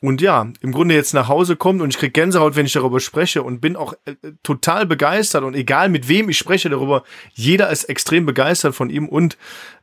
und 0.00 0.22
ja, 0.22 0.50
im 0.60 0.72
Grunde 0.72 0.94
jetzt 0.94 1.12
nach 1.12 1.28
Hause 1.28 1.56
kommt 1.56 1.82
und 1.82 1.90
ich 1.90 1.98
krieg 1.98 2.14
Gänsehaut, 2.14 2.56
wenn 2.56 2.64
ich 2.64 2.72
darüber 2.72 3.00
spreche 3.00 3.42
und 3.42 3.60
bin 3.60 3.76
auch 3.76 3.92
äh, 4.06 4.14
total 4.42 4.86
begeistert 4.86 5.44
und 5.44 5.54
egal 5.54 5.90
mit 5.90 6.08
wem 6.08 6.30
ich 6.30 6.38
spreche 6.38 6.70
darüber, 6.70 7.04
jeder 7.32 7.70
ist 7.70 7.84
extrem 7.84 8.24
begeistert 8.24 8.74
von 8.74 8.88
ihm 8.88 9.08
und 9.08 9.36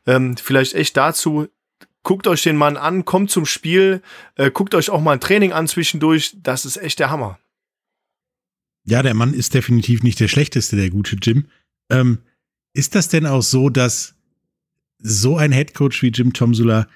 ähm, 0.06 0.36
vielleicht 0.36 0.74
echt 0.74 0.96
dazu, 0.96 1.46
guckt 2.02 2.26
euch 2.26 2.42
den 2.42 2.56
Mann 2.56 2.76
an, 2.76 3.04
kommt 3.04 3.30
zum 3.30 3.46
Spiel, 3.46 4.02
äh, 4.34 4.50
guckt 4.50 4.74
euch 4.74 4.90
auch 4.90 5.00
mal 5.00 5.12
ein 5.12 5.20
Training 5.20 5.52
an 5.52 5.68
zwischendurch, 5.68 6.36
das 6.42 6.64
ist 6.64 6.78
echt 6.78 6.98
der 6.98 7.10
Hammer. 7.10 7.38
Ja, 8.84 9.02
der 9.02 9.14
Mann 9.14 9.34
ist 9.34 9.54
definitiv 9.54 10.02
nicht 10.02 10.18
der 10.18 10.28
schlechteste, 10.28 10.74
der 10.74 10.90
gute 10.90 11.16
Jim. 11.16 11.46
Ähm, 11.90 12.18
ist 12.72 12.94
das 12.94 13.08
denn 13.08 13.26
auch 13.26 13.42
so, 13.42 13.68
dass 13.68 14.14
so 14.98 15.36
ein 15.36 15.52
Headcoach 15.52 16.02
wie 16.02 16.08
Jim 16.08 16.32
Tomsula 16.32 16.88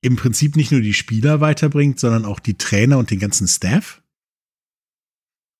im 0.00 0.16
Prinzip 0.16 0.56
nicht 0.56 0.72
nur 0.72 0.80
die 0.80 0.94
Spieler 0.94 1.40
weiterbringt, 1.40 1.98
sondern 1.98 2.24
auch 2.24 2.38
die 2.38 2.56
Trainer 2.56 2.98
und 2.98 3.10
den 3.10 3.18
ganzen 3.18 3.48
Staff? 3.48 4.00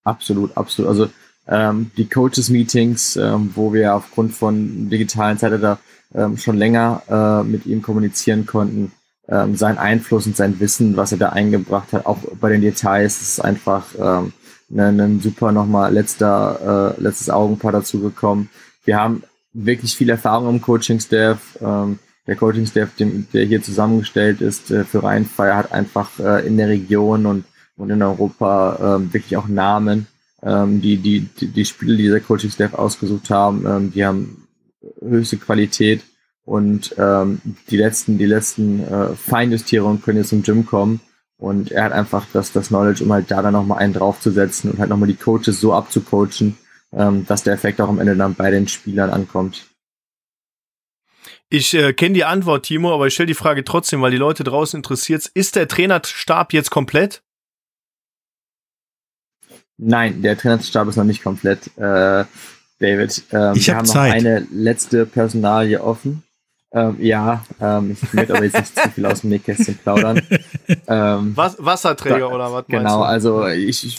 Absolut, 0.04 0.56
absolut. 0.56 0.88
Also 0.88 1.10
ähm, 1.46 1.90
die 1.96 2.08
Coaches-Meetings, 2.08 3.16
ähm, 3.16 3.50
wo 3.54 3.72
wir 3.72 3.94
aufgrund 3.94 4.32
von 4.32 4.88
digitalen 4.90 5.38
Zeitalter 5.38 5.78
ähm, 6.14 6.36
schon 6.36 6.56
länger 6.56 7.02
äh, 7.08 7.46
mit 7.46 7.66
ihm 7.66 7.82
kommunizieren 7.82 8.46
konnten, 8.46 8.92
ähm, 9.28 9.56
sein 9.56 9.76
Einfluss 9.76 10.26
und 10.26 10.36
sein 10.36 10.58
Wissen, 10.60 10.96
was 10.96 11.12
er 11.12 11.18
da 11.18 11.30
eingebracht 11.30 11.92
hat, 11.92 12.06
auch 12.06 12.18
bei 12.40 12.50
den 12.50 12.62
Details, 12.62 13.20
ist 13.20 13.40
einfach 13.40 13.86
ähm, 13.98 14.32
ein, 14.70 15.00
ein 15.00 15.20
super 15.20 15.52
nochmal 15.52 15.92
letzter, 15.92 16.94
äh, 16.98 17.02
letztes 17.02 17.28
Augenpaar 17.30 17.72
dazu 17.72 18.00
gekommen. 18.00 18.50
Wir 18.84 18.96
haben 18.96 19.22
wirklich 19.52 19.96
viel 19.96 20.08
Erfahrung 20.08 20.56
im 20.56 20.62
Coaching-Staff. 20.62 21.58
Ähm, 21.60 21.98
der 22.28 22.36
Coaching-Staff, 22.36 22.90
der 22.98 23.44
hier 23.46 23.62
zusammengestellt 23.62 24.42
ist 24.42 24.70
äh, 24.70 24.84
für 24.84 25.02
Rheinfire, 25.02 25.56
hat 25.56 25.72
einfach 25.72 26.10
äh, 26.20 26.46
in 26.46 26.58
der 26.58 26.68
Region 26.68 27.26
und, 27.26 27.44
und 27.76 27.90
in 27.90 28.02
Europa 28.02 28.98
äh, 29.00 29.12
wirklich 29.12 29.36
auch 29.36 29.48
Namen. 29.48 30.06
Ähm, 30.42 30.80
die, 30.80 30.98
die, 30.98 31.20
die, 31.40 31.64
Spiele, 31.64 31.96
die 31.96 32.08
der 32.08 32.20
Coaching-Staff 32.20 32.74
ausgesucht 32.74 33.30
haben, 33.30 33.66
ähm, 33.66 33.92
die 33.92 34.04
haben 34.04 34.46
höchste 35.00 35.38
Qualität 35.38 36.02
und 36.44 36.94
ähm, 36.98 37.40
die 37.70 37.76
letzten, 37.76 38.18
die 38.18 38.26
letzten 38.26 38.84
äh, 38.84 39.14
Feinjustierungen 39.16 40.02
können 40.02 40.18
jetzt 40.18 40.28
zum 40.28 40.42
Gym 40.42 40.64
kommen. 40.64 41.00
Und 41.38 41.72
er 41.72 41.84
hat 41.84 41.92
einfach 41.92 42.26
das, 42.32 42.52
das 42.52 42.68
Knowledge, 42.68 43.04
um 43.04 43.12
halt 43.12 43.30
da 43.30 43.42
dann 43.42 43.52
nochmal 43.52 43.78
einen 43.78 43.94
draufzusetzen 43.94 44.70
und 44.70 44.78
halt 44.78 44.90
nochmal 44.90 45.08
die 45.08 45.14
Coaches 45.14 45.60
so 45.60 45.72
abzucoachen, 45.72 46.58
ähm, 46.92 47.26
dass 47.26 47.42
der 47.42 47.54
Effekt 47.54 47.80
auch 47.80 47.88
am 47.88 48.00
Ende 48.00 48.16
dann 48.16 48.34
bei 48.34 48.50
den 48.50 48.68
Spielern 48.68 49.10
ankommt. 49.10 49.67
Ich 51.50 51.72
äh, 51.74 51.92
kenne 51.94 52.14
die 52.14 52.24
Antwort, 52.24 52.66
Timo, 52.66 52.92
aber 52.92 53.06
ich 53.06 53.14
stelle 53.14 53.28
die 53.28 53.34
Frage 53.34 53.64
trotzdem, 53.64 54.02
weil 54.02 54.10
die 54.10 54.18
Leute 54.18 54.44
draußen 54.44 54.78
interessiert. 54.78 55.26
Ist 55.32 55.56
der 55.56 55.66
Trainerstab 55.66 56.52
jetzt 56.52 56.70
komplett? 56.70 57.22
Nein, 59.78 60.22
der 60.22 60.36
Trainerstab 60.36 60.88
ist 60.88 60.96
noch 60.96 61.04
nicht 61.04 61.22
komplett, 61.22 61.68
äh, 61.78 62.24
David. 62.80 63.22
Ähm, 63.32 63.52
ich 63.56 63.66
wir 63.66 63.74
hab 63.74 63.78
haben 63.78 63.86
Zeit. 63.86 64.08
noch 64.10 64.16
eine 64.16 64.46
letzte 64.52 65.06
Personalie 65.06 65.82
offen. 65.82 66.22
Ähm, 66.70 66.96
ja, 67.00 67.44
ähm, 67.60 67.92
ich 67.92 68.12
möchte 68.12 68.34
aber 68.34 68.44
jetzt 68.44 68.58
nicht 68.58 68.78
zu 68.78 68.90
viel 68.90 69.06
aus 69.06 69.22
dem 69.22 69.30
Nähkästchen 69.30 69.76
plaudern. 69.78 70.20
Ähm, 70.86 71.32
Was, 71.34 71.56
Wasserträger 71.58 72.18
Da- 72.18 72.26
oder 72.28 72.52
was 72.52 72.66
Genau, 72.66 73.00
meinst 73.00 73.10
also 73.10 73.46
ich, 73.46 73.86
ich 73.86 73.98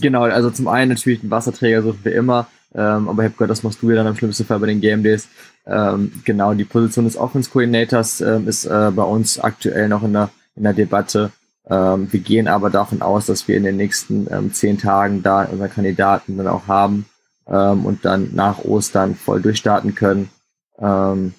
genau, 0.00 0.22
also 0.22 0.50
zum 0.50 0.68
einen 0.68 0.90
natürlich 0.90 1.20
den 1.20 1.30
Wasserträger 1.30 1.82
suchen 1.82 1.98
wir 2.04 2.14
immer, 2.14 2.46
ähm, 2.72 3.08
aber 3.08 3.22
ich 3.22 3.28
habe 3.28 3.34
gehört, 3.34 3.50
das 3.50 3.64
machst 3.64 3.82
du 3.82 3.90
ja 3.90 3.96
dann 3.96 4.06
am 4.06 4.16
schlimmsten 4.16 4.44
Fall 4.44 4.60
bei 4.60 4.66
den 4.68 4.80
Game 4.80 5.02
Days. 5.02 5.28
Ähm, 5.68 6.12
genau, 6.24 6.54
die 6.54 6.64
Position 6.64 7.04
des 7.04 7.16
Offense 7.16 7.50
Coordinators 7.50 8.20
ähm, 8.20 8.48
ist 8.48 8.64
äh, 8.64 8.90
bei 8.94 9.02
uns 9.02 9.38
aktuell 9.38 9.88
noch 9.88 10.02
in 10.02 10.14
der, 10.14 10.30
in 10.56 10.62
der 10.62 10.72
Debatte. 10.72 11.30
Ähm, 11.68 12.08
wir 12.10 12.20
gehen 12.20 12.48
aber 12.48 12.70
davon 12.70 13.02
aus, 13.02 13.26
dass 13.26 13.46
wir 13.46 13.56
in 13.56 13.64
den 13.64 13.76
nächsten 13.76 14.26
ähm, 14.30 14.52
zehn 14.52 14.78
Tagen 14.78 15.22
da 15.22 15.44
unsere 15.44 15.68
Kandidaten 15.68 16.38
dann 16.38 16.48
auch 16.48 16.66
haben 16.66 17.04
ähm, 17.46 17.84
und 17.84 18.04
dann 18.04 18.30
nach 18.34 18.64
Ostern 18.64 19.14
voll 19.14 19.42
durchstarten 19.42 19.94
können. 19.94 20.30
Ähm, 20.80 21.34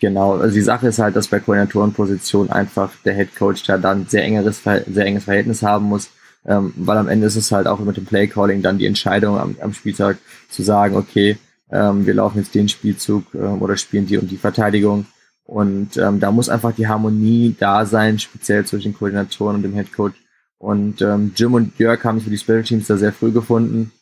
Genau, 0.00 0.36
also 0.36 0.54
die 0.54 0.62
Sache 0.62 0.88
ist 0.88 1.00
halt, 1.00 1.16
dass 1.16 1.26
bei 1.26 1.40
Koordinatorenposition 1.40 2.50
einfach 2.50 2.92
der 3.04 3.14
Head 3.14 3.34
Coach 3.34 3.64
da 3.64 3.78
dann 3.78 4.06
sehr 4.06 4.22
engeres, 4.22 4.62
sehr 4.62 5.04
enges 5.04 5.24
Verhältnis 5.24 5.62
haben 5.62 5.86
muss, 5.86 6.10
ähm, 6.46 6.72
weil 6.76 6.98
am 6.98 7.08
Ende 7.08 7.26
ist 7.26 7.34
es 7.34 7.50
halt 7.50 7.66
auch 7.66 7.80
mit 7.80 7.96
dem 7.96 8.06
Play 8.06 8.28
Calling 8.28 8.62
dann 8.62 8.78
die 8.78 8.86
Entscheidung 8.86 9.38
am, 9.38 9.56
am 9.60 9.72
Spieltag 9.72 10.18
zu 10.50 10.62
sagen, 10.62 10.94
okay, 10.94 11.36
ähm, 11.70 12.06
wir 12.06 12.14
laufen 12.14 12.38
jetzt 12.38 12.54
den 12.54 12.68
Spielzug 12.68 13.24
ähm, 13.34 13.62
oder 13.62 13.76
spielen 13.76 14.06
die 14.06 14.18
und 14.18 14.30
die 14.30 14.36
Verteidigung 14.36 15.06
und 15.44 15.96
ähm, 15.96 16.20
da 16.20 16.30
muss 16.30 16.48
einfach 16.48 16.72
die 16.72 16.88
Harmonie 16.88 17.56
da 17.58 17.86
sein, 17.86 18.18
speziell 18.18 18.64
zwischen 18.64 18.92
den 18.92 18.98
Koordinatoren 18.98 19.56
und 19.56 19.62
dem 19.62 19.74
Head 19.74 19.92
Coach. 19.92 20.16
Und 20.58 21.00
ähm, 21.02 21.32
Jim 21.36 21.54
und 21.54 21.78
Jörg 21.78 22.02
haben 22.04 22.18
sich 22.18 22.24
für 22.24 22.30
die 22.30 22.38
Special 22.38 22.64
Teams 22.64 22.88
da 22.88 22.96
sehr 22.96 23.12
früh 23.12 23.30
gefunden. 23.30 23.92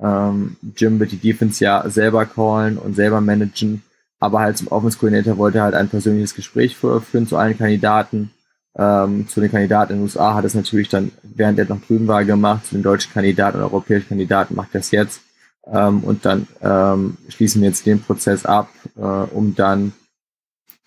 Ähm, 0.00 0.56
Jim 0.76 0.98
wird 0.98 1.12
die 1.12 1.18
Defense 1.18 1.62
ja 1.62 1.88
selber 1.88 2.26
callen 2.26 2.78
und 2.78 2.96
selber 2.96 3.20
managen 3.20 3.82
aber 4.18 4.40
halt 4.40 4.56
zum 4.56 4.68
Offense 4.68 4.98
Coordinator 4.98 5.36
wollte 5.36 5.58
er 5.58 5.64
halt 5.64 5.74
ein 5.74 5.88
persönliches 5.88 6.34
Gespräch 6.34 6.76
führen 6.76 7.26
zu 7.26 7.36
allen 7.36 7.58
Kandidaten. 7.58 8.30
Ähm, 8.78 9.26
zu 9.28 9.40
den 9.40 9.50
Kandidaten 9.50 9.92
in 9.92 9.98
den 9.98 10.04
USA 10.04 10.34
hat 10.34 10.44
es 10.44 10.54
natürlich 10.54 10.88
dann, 10.88 11.12
während 11.22 11.58
er 11.58 11.66
noch 11.66 11.80
drüben 11.86 12.06
war, 12.06 12.24
gemacht. 12.24 12.66
Zu 12.66 12.74
den 12.74 12.82
deutschen 12.82 13.12
Kandidaten 13.12 13.58
und 13.58 13.64
europäischen 13.64 14.08
Kandidaten 14.08 14.54
macht 14.54 14.74
er 14.74 14.80
es 14.80 14.90
jetzt. 14.90 15.20
Ähm, 15.66 16.04
und 16.04 16.24
dann 16.24 16.46
ähm, 16.62 17.16
schließen 17.28 17.60
wir 17.60 17.68
jetzt 17.68 17.86
den 17.86 18.00
Prozess 18.00 18.46
ab, 18.46 18.70
äh, 18.96 19.00
um 19.00 19.54
dann 19.54 19.92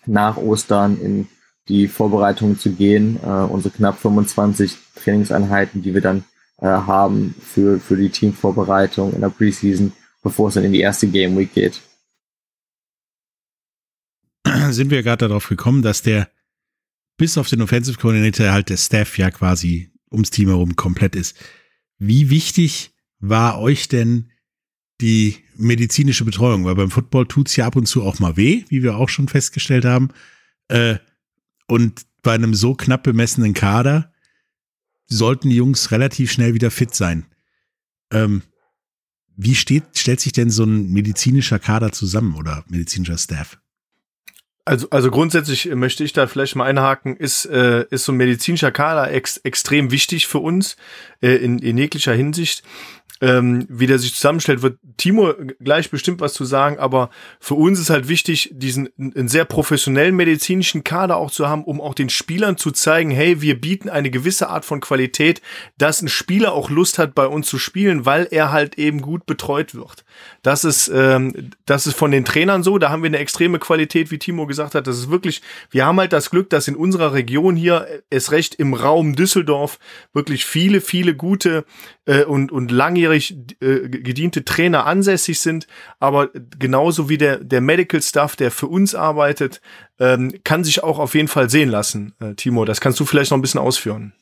nach 0.06 0.36
Ostern 0.36 1.00
in 1.00 1.28
die 1.68 1.86
Vorbereitungen 1.88 2.58
zu 2.58 2.72
gehen. 2.72 3.18
Äh, 3.22 3.26
unsere 3.26 3.74
knapp 3.74 3.98
25 3.98 4.76
Trainingseinheiten, 4.96 5.82
die 5.82 5.94
wir 5.94 6.00
dann 6.00 6.24
äh, 6.58 6.66
haben 6.66 7.34
für, 7.40 7.78
für 7.78 7.96
die 7.96 8.08
Teamvorbereitung 8.08 9.12
in 9.12 9.20
der 9.20 9.28
Preseason, 9.28 9.92
bevor 10.22 10.48
es 10.48 10.54
dann 10.54 10.64
in 10.64 10.72
die 10.72 10.80
erste 10.80 11.06
Game 11.08 11.36
Week 11.36 11.52
geht. 11.52 11.80
sind 14.70 14.90
wir 14.90 15.02
gerade 15.02 15.28
darauf 15.28 15.48
gekommen, 15.48 15.82
dass 15.82 16.02
der 16.02 16.30
bis 17.16 17.36
auf 17.36 17.48
den 17.48 17.62
Offensive 17.62 17.98
Coordinator 17.98 18.50
halt 18.50 18.70
der 18.70 18.76
Staff 18.76 19.18
ja 19.18 19.30
quasi 19.30 19.90
ums 20.10 20.30
Team 20.30 20.48
herum 20.48 20.76
komplett 20.76 21.14
ist. 21.14 21.36
Wie 21.98 22.30
wichtig 22.30 22.92
war 23.18 23.60
euch 23.60 23.88
denn 23.88 24.29
die 25.00 25.38
medizinische 25.56 26.24
Betreuung? 26.24 26.64
Weil 26.64 26.74
beim 26.74 26.90
Football 26.90 27.26
tut's 27.26 27.56
ja 27.56 27.66
ab 27.66 27.76
und 27.76 27.86
zu 27.86 28.02
auch 28.02 28.18
mal 28.18 28.36
weh, 28.36 28.64
wie 28.68 28.82
wir 28.82 28.96
auch 28.96 29.08
schon 29.08 29.28
festgestellt 29.28 29.84
haben. 29.84 30.10
Äh, 30.68 30.96
und 31.66 32.02
bei 32.22 32.32
einem 32.32 32.54
so 32.54 32.74
knapp 32.74 33.02
bemessenen 33.02 33.54
Kader 33.54 34.12
sollten 35.06 35.50
die 35.50 35.56
Jungs 35.56 35.90
relativ 35.90 36.30
schnell 36.30 36.54
wieder 36.54 36.70
fit 36.70 36.94
sein. 36.94 37.26
Ähm, 38.12 38.42
wie 39.36 39.54
steht, 39.54 39.84
stellt 39.96 40.20
sich 40.20 40.32
denn 40.32 40.50
so 40.50 40.64
ein 40.64 40.90
medizinischer 40.90 41.58
Kader 41.58 41.92
zusammen 41.92 42.34
oder 42.34 42.64
medizinischer 42.68 43.18
Staff? 43.18 43.58
Also, 44.66 44.88
also 44.90 45.10
grundsätzlich 45.10 45.66
möchte 45.74 46.04
ich 46.04 46.12
da 46.12 46.26
vielleicht 46.26 46.54
mal 46.54 46.66
einhaken, 46.66 47.16
ist, 47.16 47.46
äh, 47.46 47.86
ist 47.90 48.04
so 48.04 48.12
ein 48.12 48.18
medizinischer 48.18 48.70
Kader 48.70 49.10
ex, 49.10 49.38
extrem 49.38 49.90
wichtig 49.90 50.26
für 50.26 50.38
uns 50.38 50.76
äh, 51.22 51.36
in, 51.36 51.58
in 51.58 51.78
jeglicher 51.78 52.12
Hinsicht. 52.12 52.62
Ähm, 53.22 53.66
wie 53.68 53.86
der 53.86 53.98
sich 53.98 54.14
zusammenstellt, 54.14 54.62
wird 54.62 54.78
Timo 54.96 55.34
gleich 55.58 55.90
bestimmt 55.90 56.20
was 56.20 56.32
zu 56.32 56.44
sagen, 56.44 56.78
aber 56.78 57.10
für 57.38 57.54
uns 57.54 57.78
ist 57.78 57.90
halt 57.90 58.08
wichtig, 58.08 58.50
diesen 58.52 58.88
einen 58.98 59.28
sehr 59.28 59.44
professionellen 59.44 60.16
medizinischen 60.16 60.84
Kader 60.84 61.16
auch 61.16 61.30
zu 61.30 61.48
haben, 61.48 61.64
um 61.64 61.80
auch 61.80 61.94
den 61.94 62.08
Spielern 62.08 62.56
zu 62.56 62.70
zeigen, 62.70 63.10
hey, 63.10 63.42
wir 63.42 63.60
bieten 63.60 63.90
eine 63.90 64.10
gewisse 64.10 64.48
Art 64.48 64.64
von 64.64 64.80
Qualität, 64.80 65.42
dass 65.76 66.00
ein 66.00 66.08
Spieler 66.08 66.52
auch 66.52 66.70
Lust 66.70 66.98
hat, 66.98 67.14
bei 67.14 67.26
uns 67.26 67.46
zu 67.46 67.58
spielen, 67.58 68.06
weil 68.06 68.26
er 68.30 68.52
halt 68.52 68.78
eben 68.78 69.02
gut 69.02 69.26
betreut 69.26 69.74
wird. 69.74 70.04
Das 70.42 70.64
ist, 70.64 70.88
ähm, 70.88 71.50
das 71.66 71.86
ist 71.86 71.96
von 71.96 72.10
den 72.10 72.24
Trainern 72.24 72.62
so, 72.62 72.78
da 72.78 72.90
haben 72.90 73.02
wir 73.02 73.08
eine 73.08 73.18
extreme 73.18 73.58
Qualität, 73.58 74.10
wie 74.10 74.18
Timo 74.18 74.46
gesagt 74.46 74.74
hat. 74.74 74.86
Das 74.86 74.98
ist 74.98 75.10
wirklich, 75.10 75.42
wir 75.70 75.84
haben 75.84 76.00
halt 76.00 76.12
das 76.12 76.30
Glück, 76.30 76.48
dass 76.50 76.68
in 76.68 76.76
unserer 76.76 77.12
Region 77.12 77.56
hier, 77.56 77.86
es 78.08 78.32
recht 78.32 78.54
im 78.54 78.72
Raum 78.74 79.14
Düsseldorf, 79.14 79.78
wirklich 80.12 80.44
viele, 80.44 80.80
viele 80.80 81.14
gute 81.14 81.64
äh, 82.06 82.24
und, 82.24 82.52
und 82.52 82.70
langjährig 83.10 83.36
äh, 83.60 83.88
gediente 83.88 84.44
Trainer 84.44 84.86
ansässig 84.86 85.40
sind. 85.40 85.66
Aber 85.98 86.28
genauso 86.58 87.08
wie 87.08 87.18
der, 87.18 87.38
der 87.38 87.60
Medical 87.60 88.00
Staff, 88.02 88.36
der 88.36 88.50
für 88.50 88.66
uns 88.66 88.94
arbeitet, 88.94 89.60
ähm, 89.98 90.32
kann 90.44 90.64
sich 90.64 90.82
auch 90.82 90.98
auf 90.98 91.14
jeden 91.14 91.28
Fall 91.28 91.50
sehen 91.50 91.68
lassen, 91.68 92.14
äh, 92.20 92.34
Timo. 92.34 92.64
Das 92.64 92.80
kannst 92.80 93.00
du 93.00 93.04
vielleicht 93.04 93.30
noch 93.30 93.38
ein 93.38 93.42
bisschen 93.42 93.60
ausführen. 93.60 94.12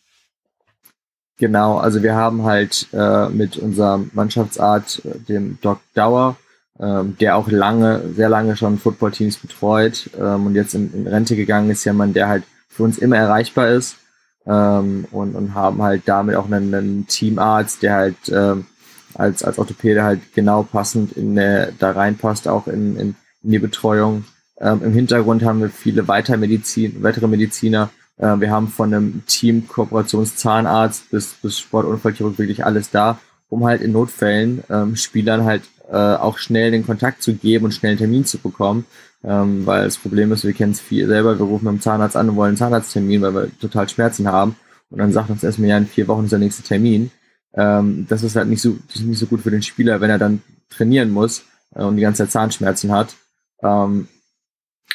Genau, 1.38 1.78
also 1.78 2.02
wir 2.02 2.14
haben 2.16 2.42
halt 2.42 2.88
äh, 2.92 3.28
mit 3.28 3.56
unserem 3.58 4.10
Mannschaftsart, 4.12 5.02
äh, 5.04 5.18
dem 5.20 5.58
Doc 5.60 5.80
Dauer, 5.94 6.36
ähm, 6.80 7.16
der 7.20 7.36
auch 7.36 7.48
lange, 7.48 8.02
sehr 8.14 8.28
lange 8.28 8.56
schon 8.56 8.78
Footballteams 8.78 9.36
betreut 9.36 10.10
ähm, 10.18 10.46
und 10.46 10.56
jetzt 10.56 10.74
in, 10.74 10.92
in 10.92 11.06
Rente 11.06 11.36
gegangen 11.36 11.70
ist, 11.70 11.84
jemand, 11.84 12.16
der 12.16 12.28
halt 12.28 12.44
für 12.68 12.82
uns 12.82 12.98
immer 12.98 13.16
erreichbar 13.16 13.68
ist 13.68 13.98
ähm, 14.46 15.06
und, 15.12 15.36
und 15.36 15.54
haben 15.54 15.80
halt 15.80 16.02
damit 16.06 16.34
auch 16.34 16.46
einen, 16.46 16.74
einen 16.74 17.06
Teamarzt, 17.06 17.82
der 17.84 17.94
halt 17.94 18.16
ähm, 18.32 18.66
als, 19.14 19.42
als 19.42 19.58
Orthopäde 19.58 20.02
halt 20.02 20.20
genau 20.34 20.62
passend 20.62 21.12
in 21.12 21.34
der, 21.34 21.72
da 21.78 21.92
reinpasst, 21.92 22.48
auch 22.48 22.66
in, 22.66 22.96
in, 22.96 23.14
in 23.42 23.50
die 23.50 23.58
Betreuung. 23.58 24.24
Ähm, 24.60 24.80
Im 24.84 24.92
Hintergrund 24.92 25.42
haben 25.42 25.60
wir 25.60 25.70
viele 25.70 26.08
weitere, 26.08 26.36
Medizin, 26.36 27.02
weitere 27.02 27.28
Mediziner, 27.28 27.90
äh, 28.18 28.40
wir 28.40 28.50
haben 28.50 28.68
von 28.68 28.92
einem 28.92 29.22
Team 29.26 29.66
Kooperationszahnarzt 29.68 31.10
bis, 31.10 31.34
bis 31.34 31.58
Sportunfallchirurg 31.58 32.38
wirklich 32.38 32.64
alles 32.64 32.90
da, 32.90 33.18
um 33.48 33.64
halt 33.64 33.80
in 33.80 33.92
Notfällen 33.92 34.62
ähm, 34.68 34.96
Spielern 34.96 35.44
halt 35.44 35.62
äh, 35.90 35.96
auch 35.96 36.38
schnell 36.38 36.70
den 36.70 36.84
Kontakt 36.84 37.22
zu 37.22 37.34
geben 37.34 37.66
und 37.66 37.72
schnell 37.72 37.90
einen 37.90 37.98
Termin 37.98 38.24
zu 38.24 38.38
bekommen. 38.38 38.84
Ähm, 39.24 39.66
weil 39.66 39.84
das 39.84 39.98
Problem 39.98 40.30
ist, 40.30 40.44
wir 40.44 40.52
kennen 40.52 40.72
es 40.72 40.80
viel 40.80 41.06
selber, 41.08 41.38
wir 41.38 41.46
rufen 41.46 41.64
beim 41.64 41.80
Zahnarzt 41.80 42.16
an 42.16 42.28
und 42.28 42.36
wollen 42.36 42.50
einen 42.50 42.56
Zahnarzttermin, 42.56 43.22
weil 43.22 43.34
wir 43.34 43.58
total 43.58 43.88
Schmerzen 43.88 44.28
haben. 44.28 44.54
Und 44.90 44.98
dann 44.98 45.12
sagt 45.12 45.30
uns 45.30 45.42
erstmal, 45.42 45.70
ja, 45.70 45.78
in 45.78 45.86
vier 45.86 46.06
Wochen 46.08 46.24
ist 46.24 46.30
der 46.30 46.38
nächste 46.38 46.62
Termin. 46.62 47.10
Ähm, 47.54 48.06
das 48.08 48.22
ist 48.22 48.36
halt 48.36 48.48
nicht 48.48 48.62
so, 48.62 48.78
nicht 49.00 49.18
so 49.18 49.26
gut 49.26 49.40
für 49.40 49.50
den 49.50 49.62
Spieler, 49.62 50.00
wenn 50.00 50.10
er 50.10 50.18
dann 50.18 50.42
trainieren 50.70 51.10
muss 51.10 51.44
äh, 51.74 51.82
und 51.82 51.96
die 51.96 52.02
ganze 52.02 52.24
Zeit 52.24 52.32
Zahnschmerzen 52.32 52.92
hat. 52.92 53.16
Ähm, 53.62 54.08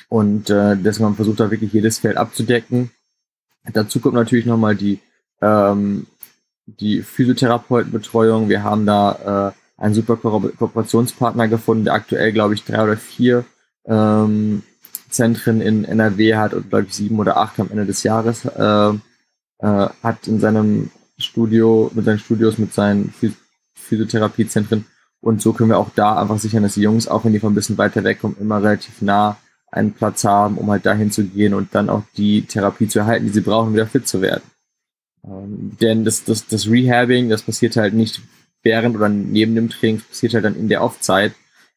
und 0.10 0.50
äh, 0.50 0.78
deswegen 0.78 1.16
versucht, 1.16 1.40
da 1.40 1.52
wirklich 1.52 1.74
jedes 1.74 2.00
Feld 2.00 2.18
abzudecken. 2.18 2.92
Dazu 3.72 4.00
kommt 4.00 4.16
natürlich 4.16 4.46
nochmal 4.46 4.76
die, 4.76 5.00
ähm, 5.42 6.08
die 6.66 7.02
Physiotherapeutenbetreuung. 7.02 8.50
Wir 8.50 8.64
haben 8.64 8.86
da 8.86 9.54
äh, 9.78 9.82
einen 9.82 9.94
super 9.94 10.18
Ko 10.18 10.40
Kooperationspartner 10.40 11.48
gefunden, 11.48 11.86
der 11.86 11.94
aktuell, 11.94 12.32
glaube 12.32 12.54
ich, 12.54 12.64
drei 12.64 12.84
oder 12.84 12.98
vier 12.98 13.46
ähm, 13.86 14.64
Zentren 15.10 15.62
in 15.62 15.86
NRW 15.86 16.36
hat 16.36 16.54
und, 16.54 16.70
glaube 16.70 16.86
ich, 16.86 16.94
sieben 16.94 17.20
oder 17.20 17.38
acht 17.38 17.60
am 17.60 17.70
Ende 17.70 17.86
des 17.86 18.04
Jahres 18.04 18.46
äh, 18.46 18.90
äh, 19.60 19.90
hat 20.04 20.28
in 20.28 20.40
seinem 20.40 20.92
Studio, 21.24 21.92
mit 21.94 22.06
seinen 22.06 22.20
Studios, 22.20 22.58
mit 22.58 22.74
seinen 22.74 23.12
Phys 23.12 23.34
Physiotherapiezentren. 23.76 24.86
Und 25.20 25.42
so 25.42 25.54
können 25.54 25.70
wir 25.70 25.78
auch 25.78 25.90
da 25.96 26.20
einfach 26.20 26.40
sichern, 26.40 26.64
dass 26.64 26.76
die 26.76 26.82
Jungs, 26.82 27.08
auch 27.08 27.26
wenn 27.26 27.34
die 27.34 27.40
von 27.40 27.52
ein 27.52 27.56
bisschen 27.56 27.78
weiter 27.78 28.04
wegkommen, 28.04 28.38
immer 28.40 28.62
relativ 28.62 29.02
nah 29.02 29.38
einen 29.72 29.94
Platz 29.94 30.24
haben, 30.24 30.58
um 30.58 30.70
halt 30.70 30.86
dahin 30.86 31.12
zu 31.12 31.24
gehen 31.26 31.54
und 31.54 31.74
dann 31.74 31.90
auch 31.90 32.04
die 32.16 32.44
Therapie 32.44 32.88
zu 32.88 33.00
erhalten, 33.00 33.26
die 33.26 33.32
sie 33.32 33.42
brauchen, 33.42 33.70
um 33.70 33.74
wieder 33.74 33.88
fit 33.88 34.08
zu 34.08 34.22
werden. 34.22 34.44
Ähm, 35.26 35.78
denn 35.82 36.06
das, 36.06 36.24
das, 36.24 36.48
das 36.48 36.70
Rehabbing, 36.70 37.30
das 37.30 37.42
passiert 37.42 37.76
halt 37.76 37.94
nicht 37.94 38.22
während 38.62 38.96
oder 38.96 39.10
neben 39.10 39.56
dem 39.56 39.70
Training 39.70 40.02
passiert 40.02 40.34
halt 40.34 40.46
dann 40.46 40.56
in 40.56 40.70
der 40.70 40.84
Off-Zeit. 40.84 41.34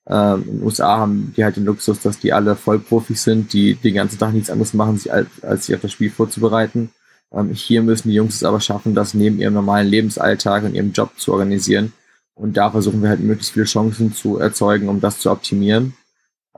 Ähm, 0.08 0.44
in 0.46 0.58
den 0.58 0.62
USA 0.62 0.98
haben 0.98 1.32
die 1.36 1.44
halt 1.44 1.56
den 1.56 1.64
Luxus, 1.64 2.00
dass 2.00 2.18
die 2.18 2.32
alle 2.32 2.56
Vollprofis 2.56 3.22
sind, 3.22 3.52
die 3.52 3.74
den 3.74 3.94
ganzen 3.94 4.18
Tag 4.18 4.32
nichts 4.32 4.50
anderes 4.50 4.74
machen, 4.74 5.00
als, 5.08 5.28
als 5.42 5.66
sich 5.66 5.74
auf 5.74 5.80
das 5.80 5.92
Spiel 5.92 6.10
vorzubereiten. 6.10 6.90
Ähm, 7.32 7.50
hier 7.50 7.82
müssen 7.82 8.08
die 8.08 8.14
Jungs 8.14 8.36
es 8.36 8.44
aber 8.44 8.60
schaffen, 8.60 8.94
das 8.94 9.14
neben 9.14 9.38
ihrem 9.38 9.54
normalen 9.54 9.88
Lebensalltag 9.88 10.64
und 10.64 10.74
ihrem 10.74 10.92
Job 10.92 11.18
zu 11.18 11.32
organisieren. 11.32 11.92
Und 12.34 12.56
da 12.56 12.70
versuchen 12.70 13.02
wir 13.02 13.08
halt 13.08 13.20
möglichst 13.20 13.52
viele 13.52 13.64
Chancen 13.64 14.12
zu 14.12 14.38
erzeugen, 14.38 14.88
um 14.88 15.00
das 15.00 15.20
zu 15.20 15.30
optimieren. 15.30 15.94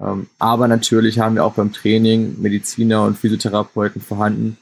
Ähm, 0.00 0.28
aber 0.38 0.68
natürlich 0.68 1.18
haben 1.18 1.36
wir 1.36 1.44
auch 1.44 1.54
beim 1.54 1.72
Training 1.72 2.40
Mediziner 2.40 3.04
und 3.04 3.18
Physiotherapeuten 3.18 4.00
vorhanden, 4.00 4.58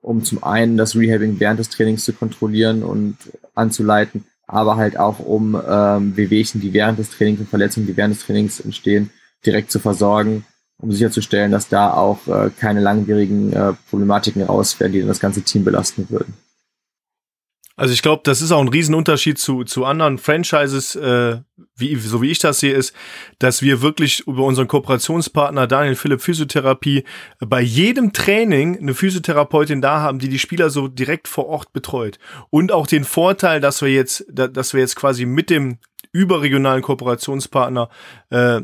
um 0.00 0.22
zum 0.24 0.42
einen 0.44 0.76
das 0.76 0.96
Rehabbing 0.96 1.40
während 1.40 1.58
des 1.58 1.70
Trainings 1.70 2.04
zu 2.04 2.12
kontrollieren 2.12 2.82
und 2.82 3.16
anzuleiten, 3.54 4.24
aber 4.46 4.76
halt 4.76 4.98
auch 4.98 5.18
um 5.18 5.60
ähm, 5.68 6.16
Wehwehchen, 6.16 6.60
die 6.60 6.72
während 6.72 6.98
des 6.98 7.10
Trainings 7.10 7.40
und 7.40 7.48
Verletzungen, 7.48 7.86
die 7.86 7.96
während 7.96 8.14
des 8.14 8.24
Trainings 8.24 8.60
entstehen, 8.60 9.10
direkt 9.44 9.70
zu 9.70 9.78
versorgen, 9.78 10.44
um 10.78 10.92
sicherzustellen, 10.92 11.52
dass 11.52 11.68
da 11.68 11.92
auch 11.92 12.26
äh, 12.26 12.50
keine 12.50 12.80
langwierigen 12.80 13.52
äh, 13.52 13.72
Problematiken 13.90 14.42
raus 14.42 14.78
werden, 14.78 14.92
die 14.92 15.00
dann 15.00 15.08
das 15.08 15.20
ganze 15.20 15.42
Team 15.42 15.64
belasten 15.64 16.08
würden. 16.10 16.34
Also 17.78 17.92
ich 17.92 18.00
glaube, 18.00 18.22
das 18.24 18.40
ist 18.40 18.52
auch 18.52 18.60
ein 18.62 18.68
Riesenunterschied 18.68 19.38
zu, 19.38 19.62
zu 19.62 19.84
anderen 19.84 20.16
Franchises, 20.16 20.96
äh, 20.96 21.36
wie, 21.76 21.94
so 21.96 22.22
wie 22.22 22.30
ich 22.30 22.38
das 22.38 22.60
sehe, 22.60 22.72
ist, 22.72 22.94
dass 23.38 23.60
wir 23.60 23.82
wirklich 23.82 24.26
über 24.26 24.44
unseren 24.44 24.66
Kooperationspartner 24.66 25.66
Daniel 25.66 25.94
Philipp 25.94 26.22
Physiotherapie 26.22 27.04
bei 27.38 27.60
jedem 27.60 28.14
Training 28.14 28.78
eine 28.78 28.94
Physiotherapeutin 28.94 29.82
da 29.82 30.00
haben, 30.00 30.18
die 30.18 30.30
die 30.30 30.38
Spieler 30.38 30.70
so 30.70 30.88
direkt 30.88 31.28
vor 31.28 31.48
Ort 31.48 31.74
betreut. 31.74 32.18
Und 32.48 32.72
auch 32.72 32.86
den 32.86 33.04
Vorteil, 33.04 33.60
dass 33.60 33.82
wir 33.82 33.90
jetzt, 33.90 34.24
dass 34.30 34.72
wir 34.72 34.80
jetzt 34.80 34.96
quasi 34.96 35.26
mit 35.26 35.50
dem 35.50 35.78
überregionalen 36.12 36.82
Kooperationspartner 36.82 37.90
äh, 38.30 38.62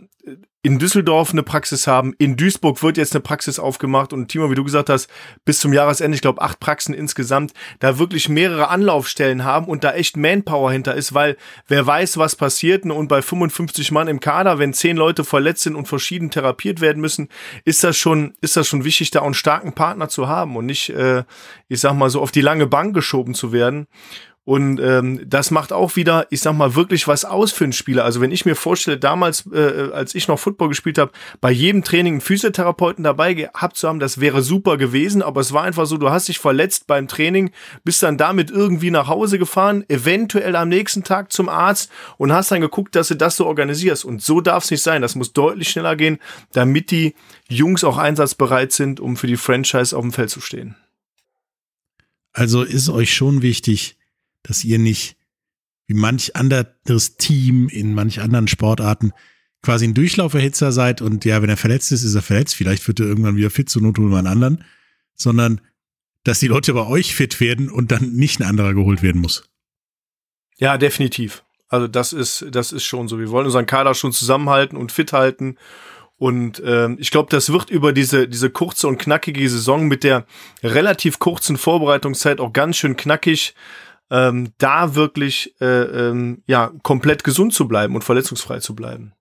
in 0.65 0.79
Düsseldorf 0.79 1.33
eine 1.33 1.43
Praxis 1.43 1.89
haben. 1.89 2.15
In 2.19 2.37
Duisburg 2.37 2.83
wird 2.85 2.97
jetzt 2.97 3.15
eine 3.15 3.21
Praxis 3.21 3.59
aufgemacht 3.59 4.13
und 4.13 4.29
Timo, 4.29 4.49
wie 4.49 4.55
du 4.55 4.63
gesagt 4.63 4.91
hast, 4.91 5.11
bis 5.45 5.59
zum 5.59 5.73
Jahresende, 5.73 6.15
ich 6.15 6.23
glaube, 6.23 6.41
acht 6.41 6.61
Praxen 6.61 6.95
insgesamt, 6.95 7.53
da 7.81 7.99
wirklich 7.99 8.29
mehrere 8.29 8.69
Anlaufstellen 8.69 9.43
haben 9.43 9.67
und 9.67 9.83
da 9.83 9.93
echt 9.93 10.17
Manpower 10.17 10.71
hinter 10.71 10.95
ist, 10.95 11.15
weil 11.15 11.37
wer 11.67 11.85
weiß, 11.85 12.17
was 12.17 12.37
passiert 12.37 12.85
und 12.85 13.09
bei 13.09 13.23
55 13.23 13.91
Mann 13.91 14.07
im 14.07 14.21
Kader, 14.21 14.59
wenn 14.61 14.73
zehn 14.73 14.97
Leute 14.97 15.25
verletzt 15.25 15.65
sind 15.65 15.75
und 15.75 15.89
verschieden 15.89 16.31
therapiert 16.31 16.81
werden 16.81 17.01
müssen, 17.01 17.29
ist 17.65 17.83
das 17.83 17.97
schon, 17.97 18.35
ist 18.41 18.57
das 18.57 18.69
schon 18.69 18.85
wichtig, 18.85 19.11
da 19.11 19.21
auch 19.21 19.27
einen 19.27 19.35
starken 19.35 19.73
Partner 19.73 20.09
zu 20.09 20.29
haben 20.29 20.57
und 20.57 20.67
nicht, 20.67 20.91
äh, 20.91 21.25
ich 21.69 21.81
sag 21.81 21.95
mal 21.95 22.09
so, 22.09 22.23
auf 22.23 22.31
die 22.31 22.41
lange 22.41 22.69
Bank 22.69 22.95
geschoben 22.95 23.35
zu 23.35 23.53
werden. 23.53 23.89
Und 24.45 24.81
ähm, 24.81 25.21
das 25.25 25.53
macht 25.53 25.73
auch 25.73 25.95
wieder, 25.95 26.27
ich 26.31 26.41
sag 26.41 26.55
mal, 26.55 26.75
wirklich 26.75 27.07
was 27.07 27.25
aus 27.25 27.53
für 27.53 27.63
einen 27.63 27.73
Spieler. 27.73 28.05
Also 28.05 28.21
wenn 28.21 28.33
ich 28.33 28.45
mir 28.45 28.57
vorstelle, 28.57 28.99
damals, 28.99 29.47
äh, 29.53 29.91
als 29.93 30.17
ich 30.17 30.27
noch 30.27 30.39
Football 30.39 30.69
gespielt 30.69 30.99
habe, 30.99 31.13
bei 31.41 31.53
jedem 31.53 31.85
Training 31.85 32.15
einen 32.15 32.21
Physiotherapeuten 32.21 33.05
dabei 33.05 33.35
gehabt 33.35 33.77
zu 33.77 33.87
haben, 33.87 34.01
das 34.01 34.19
wäre 34.19 34.43
super 34.43 34.79
gewesen. 34.79 35.23
Aber 35.23 35.41
es 35.41 35.53
war 35.53 35.63
einfach 35.63 35.87
so, 35.87 35.97
du 35.97 36.11
hast 36.11 36.27
dich 36.27 36.41
verletzt 36.41 36.89
beim 36.89 37.07
Training, 37.07 37.53
bist 37.85 38.03
dann 38.03 38.19
damit 38.19 38.51
irgendwie 38.51 38.91
nach 38.91 39.07
Hause 39.07 39.39
gefahren, 39.39 39.85
eventuell 39.89 40.57
am 40.57 40.69
nächsten 40.69 41.05
Tag 41.05 41.31
zum 41.31 41.49
Arzt 41.49 41.93
und 42.19 42.33
hast 42.33 42.51
dann 42.51 42.61
geguckt, 42.61 42.97
dass 42.97 43.09
du 43.09 43.15
das 43.15 43.37
so 43.37 43.47
organisierst. 43.47 44.05
Und 44.05 44.23
so 44.23 44.41
darf 44.41 44.65
es 44.65 44.73
nicht 44.73 44.83
sein. 44.83 45.03
Das 45.03 45.15
muss 45.15 45.33
deutlich 45.33 45.71
schneller 45.71 45.95
gehen, 45.95 46.19
damit 46.53 46.91
die 46.91 47.15
Jungs 47.49 47.85
auch 47.85 47.97
einsatzbereit 47.97 48.73
sind, 48.73 48.99
um 48.99 49.17
für 49.17 49.29
die 49.29 49.37
Franchise 49.37 49.97
auf 49.97 50.03
dem 50.03 50.13
Feld 50.13 50.31
zu 50.31 50.41
stehen. 50.41 50.75
Also 52.33 52.63
ist 52.63 52.89
euch 52.89 53.15
schon 53.15 53.43
wichtig, 53.43 53.97
dass 54.43 54.65
ihr 54.65 54.79
nicht 54.79 55.17
wie 55.87 55.95
manch 55.95 56.37
anderes 56.37 57.17
Team 57.17 57.69
in 57.69 57.95
manch 57.95 58.21
anderen 58.21 58.49
Sportarten 58.49 59.13
quasi 59.63 59.87
ein 59.87 59.95
Durchlauferhitzer 59.95 60.73
seid 60.73 61.01
und 61.01 61.25
ja, 61.25 61.41
wenn 61.41 61.49
er 61.49 61.57
verletzt 61.57 61.93
ist, 61.93 62.03
ist 62.03 62.15
er 62.15 62.23
verletzt. 62.23 62.57
Vielleicht 62.57 62.87
wird 62.89 63.01
er 63.01 63.07
irgendwann 63.07 63.37
wieder 63.37 63.51
fit, 63.51 63.71
zur 63.71 63.83
Not 63.83 63.99
holen 63.99 64.11
wir 64.11 64.19
einen 64.19 64.27
anderen. 64.27 64.65
Sondern, 65.15 65.61
dass 66.25 66.41
die 66.41 66.49
Leute 66.49 66.75
bei 66.75 66.87
euch 66.87 67.15
fit 67.15 67.41
werden 67.41 67.71
und 67.71 67.93
dann 67.93 68.13
nicht 68.13 68.41
ein 68.41 68.47
anderer 68.47 68.75
geholt 68.75 69.03
werden 69.03 69.21
muss. 69.21 69.45
Ja, 70.57 70.79
definitiv. 70.79 71.45
Also 71.69 71.87
das 71.87 72.13
ist, 72.13 72.47
das 72.51 72.73
ist 72.73 72.85
schon 72.85 73.09
so. 73.09 73.19
Wir 73.19 73.31
wollen 73.31 73.47
unseren 73.47 73.67
Kader 73.67 73.95
schon 73.95 74.13
zusammenhalten 74.13 74.77
und 74.77 74.93
fit 74.93 75.13
halten. 75.13 75.57
Und 76.19 76.63
ähm, 76.65 76.99
ich 77.01 77.11
glaube, 77.11 77.31
das 77.31 77.53
wird 77.53 77.71
über 77.71 77.93
diese, 77.93 78.29
diese 78.29 78.51
kurze 78.51 78.89
und 78.89 78.99
knackige 78.99 79.49
Saison 79.49 79.89
mit 79.89 80.05
der 80.05 80.27
relativ 80.63 81.19
kurzen 81.19 81.57
Vorbereitungszeit 81.57 82.41
auch 82.41 82.53
ganz 82.53 82.77
schön 82.77 82.97
knackig 82.97 83.55
ähm, 84.13 84.53
da 84.59 84.95
wirklich 84.95 85.55
äh, 85.61 85.65
ähm, 85.65 86.43
ja 86.47 86.71
komplett 86.83 87.25
gesund 87.25 87.55
zu 87.55 87.67
bleiben 87.67 87.95
und 87.95 88.05
verletzungsfrei 88.05 88.61
zu 88.61 88.75
bleiben. 88.75 89.15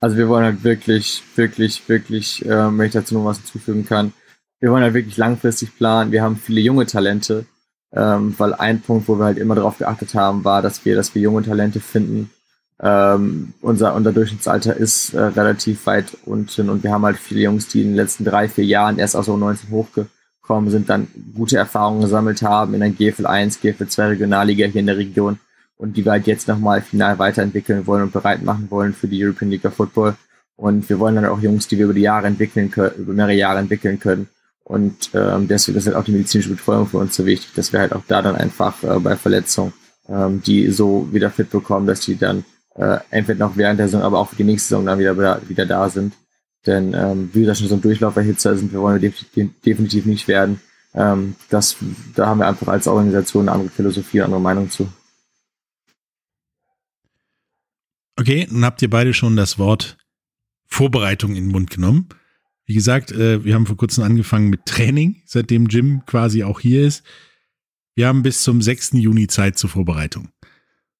Also 0.00 0.16
wir 0.16 0.28
wollen 0.28 0.44
halt 0.44 0.64
wirklich, 0.64 1.22
wirklich, 1.36 1.86
wirklich, 1.88 2.44
äh, 2.44 2.48
wenn 2.48 2.86
ich 2.86 2.92
dazu 2.92 3.14
noch 3.14 3.26
was 3.26 3.38
hinzufügen 3.38 3.84
kann, 3.86 4.12
wir 4.60 4.70
wollen 4.70 4.82
halt 4.82 4.94
wirklich 4.94 5.18
langfristig 5.18 5.76
planen. 5.76 6.12
Wir 6.12 6.22
haben 6.22 6.36
viele 6.36 6.62
junge 6.62 6.86
Talente, 6.86 7.44
ähm, 7.92 8.34
weil 8.38 8.54
ein 8.54 8.80
Punkt, 8.80 9.06
wo 9.06 9.18
wir 9.18 9.26
halt 9.26 9.38
immer 9.38 9.54
darauf 9.54 9.76
geachtet 9.76 10.14
haben, 10.14 10.44
war, 10.44 10.62
dass 10.62 10.84
wir, 10.86 10.96
dass 10.96 11.14
wir 11.14 11.20
junge 11.20 11.42
Talente 11.42 11.80
finden. 11.80 12.30
Ähm, 12.80 13.52
unser, 13.60 13.94
unser 13.94 14.12
Durchschnittsalter 14.12 14.74
ist 14.76 15.12
äh, 15.12 15.20
relativ 15.20 15.84
weit 15.86 16.16
unten 16.24 16.70
und 16.70 16.82
wir 16.82 16.90
haben 16.90 17.04
halt 17.04 17.18
viele 17.18 17.40
Jungs, 17.40 17.68
die 17.68 17.82
in 17.82 17.88
den 17.88 17.96
letzten 17.96 18.24
drei, 18.24 18.48
vier 18.48 18.64
Jahren 18.64 18.98
erst 18.98 19.16
aus 19.16 19.28
U19 19.28 19.70
hochge 19.70 20.06
gekommen 20.46 20.70
sind, 20.70 20.88
dann 20.88 21.08
gute 21.34 21.56
Erfahrungen 21.56 22.02
gesammelt 22.02 22.42
haben 22.42 22.74
in 22.74 22.80
der 22.80 22.90
GFL 22.90 23.26
1, 23.26 23.60
GFL 23.60 23.86
2 23.86 24.06
Regionalliga 24.08 24.66
hier 24.66 24.80
in 24.80 24.86
der 24.86 24.96
Region 24.96 25.38
und 25.76 25.96
die 25.96 26.04
wir 26.04 26.12
halt 26.12 26.26
jetzt 26.26 26.48
nochmal 26.48 26.82
final 26.82 27.18
weiterentwickeln 27.18 27.86
wollen 27.86 28.04
und 28.04 28.12
bereit 28.12 28.42
machen 28.42 28.70
wollen 28.70 28.94
für 28.94 29.08
die 29.08 29.22
European 29.22 29.50
League 29.50 29.64
of 29.64 29.74
Football. 29.74 30.16
Und 30.56 30.88
wir 30.88 30.98
wollen 30.98 31.16
dann 31.16 31.26
auch 31.26 31.40
Jungs, 31.40 31.68
die 31.68 31.76
wir 31.76 31.84
über 31.84 31.94
die 31.94 32.00
Jahre 32.00 32.28
entwickeln 32.28 32.70
können, 32.70 32.94
über 32.96 33.12
mehrere 33.12 33.34
Jahre 33.34 33.58
entwickeln 33.58 33.98
können. 33.98 34.28
Und 34.64 35.10
ähm, 35.12 35.48
deswegen 35.48 35.76
ist 35.76 35.86
halt 35.86 35.96
auch 35.96 36.04
die 36.04 36.12
medizinische 36.12 36.50
Betreuung 36.50 36.86
für 36.86 36.98
uns 36.98 37.14
so 37.14 37.26
wichtig, 37.26 37.52
dass 37.54 37.72
wir 37.72 37.80
halt 37.80 37.92
auch 37.92 38.02
da 38.08 38.22
dann 38.22 38.36
einfach 38.36 38.82
äh, 38.82 38.98
bei 38.98 39.16
Verletzungen 39.16 39.72
ähm, 40.08 40.42
die 40.42 40.70
so 40.70 41.08
wieder 41.12 41.30
fit 41.30 41.50
bekommen, 41.50 41.86
dass 41.86 42.00
die 42.00 42.16
dann 42.16 42.44
äh, 42.74 42.98
entweder 43.10 43.46
noch 43.46 43.56
während 43.56 43.78
der 43.78 43.88
Saison, 43.88 44.02
aber 44.02 44.18
auch 44.18 44.28
für 44.28 44.36
die 44.36 44.44
nächste 44.44 44.68
Saison 44.68 44.86
dann 44.86 44.98
wieder, 44.98 45.16
wieder 45.48 45.66
da 45.66 45.88
sind. 45.88 46.14
Denn 46.66 46.94
ähm, 46.94 47.30
wie 47.32 47.40
gesagt, 47.40 47.58
schon 47.58 47.68
so 47.68 47.76
ein 47.76 47.80
Durchlauferhitzer 47.80 48.56
sind 48.56 48.72
wir 48.72 48.80
wollen 48.80 49.00
wir 49.00 49.12
definitiv 49.64 50.04
nicht 50.04 50.26
werden. 50.28 50.60
Ähm, 50.94 51.36
das, 51.48 51.76
da 52.14 52.26
haben 52.26 52.40
wir 52.40 52.48
einfach 52.48 52.68
als 52.68 52.88
Organisation 52.88 53.48
eine 53.48 53.52
andere 53.52 53.70
Philosophie, 53.70 54.18
eine 54.18 54.26
andere 54.26 54.40
Meinung 54.40 54.70
zu. 54.70 54.88
Okay, 58.18 58.48
nun 58.50 58.64
habt 58.64 58.80
ihr 58.82 58.90
beide 58.90 59.12
schon 59.14 59.36
das 59.36 59.58
Wort 59.58 59.98
Vorbereitung 60.66 61.36
in 61.36 61.44
den 61.44 61.52
Mund 61.52 61.70
genommen. 61.70 62.08
Wie 62.64 62.74
gesagt, 62.74 63.12
äh, 63.12 63.44
wir 63.44 63.54
haben 63.54 63.66
vor 63.66 63.76
kurzem 63.76 64.02
angefangen 64.02 64.48
mit 64.48 64.66
Training, 64.66 65.22
seitdem 65.26 65.66
Jim 65.66 66.02
quasi 66.06 66.42
auch 66.42 66.58
hier 66.58 66.84
ist. 66.86 67.04
Wir 67.94 68.08
haben 68.08 68.22
bis 68.22 68.42
zum 68.42 68.60
6. 68.60 68.92
Juni 68.94 69.28
Zeit 69.28 69.56
zur 69.56 69.70
Vorbereitung. 69.70 70.30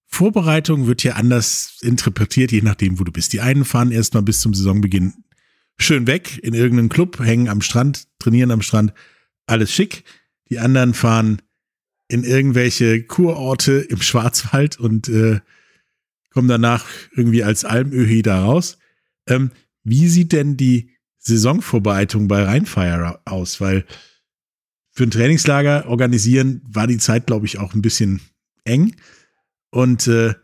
Vorbereitung 0.06 0.86
wird 0.86 1.00
hier 1.00 1.16
anders 1.16 1.78
interpretiert, 1.82 2.52
je 2.52 2.62
nachdem, 2.62 3.00
wo 3.00 3.04
du 3.04 3.10
bist. 3.10 3.32
Die 3.32 3.40
einen 3.40 3.64
fahren 3.64 3.90
erstmal 3.90 4.22
bis 4.22 4.40
zum 4.40 4.54
Saisonbeginn 4.54 5.14
schön 5.78 6.06
weg 6.06 6.38
in 6.42 6.54
irgendeinen 6.54 6.88
Club, 6.88 7.18
hängen 7.20 7.48
am 7.48 7.60
Strand, 7.60 8.06
trainieren 8.18 8.50
am 8.50 8.62
Strand, 8.62 8.92
alles 9.46 9.72
schick. 9.72 10.04
Die 10.50 10.58
anderen 10.58 10.94
fahren 10.94 11.42
in 12.08 12.24
irgendwelche 12.24 13.02
Kurorte 13.02 13.72
im 13.72 14.00
Schwarzwald 14.00 14.78
und 14.78 15.08
äh, 15.08 15.40
kommen 16.30 16.48
danach 16.48 16.86
irgendwie 17.14 17.42
als 17.42 17.64
Almöhi 17.64 18.22
da 18.22 18.44
raus. 18.44 18.78
Ähm, 19.26 19.50
wie 19.84 20.08
sieht 20.08 20.32
denn 20.32 20.56
die 20.56 20.90
Saisonvorbereitung 21.18 22.28
bei 22.28 22.42
Rheinfire 22.42 23.20
aus? 23.24 23.60
Weil 23.60 23.84
für 24.92 25.04
ein 25.04 25.10
Trainingslager 25.10 25.88
organisieren 25.88 26.62
war 26.64 26.86
die 26.86 26.98
Zeit, 26.98 27.26
glaube 27.26 27.46
ich, 27.46 27.58
auch 27.58 27.74
ein 27.74 27.82
bisschen 27.82 28.20
eng. 28.64 28.96
Und 29.70 30.06
äh, 30.06 30.34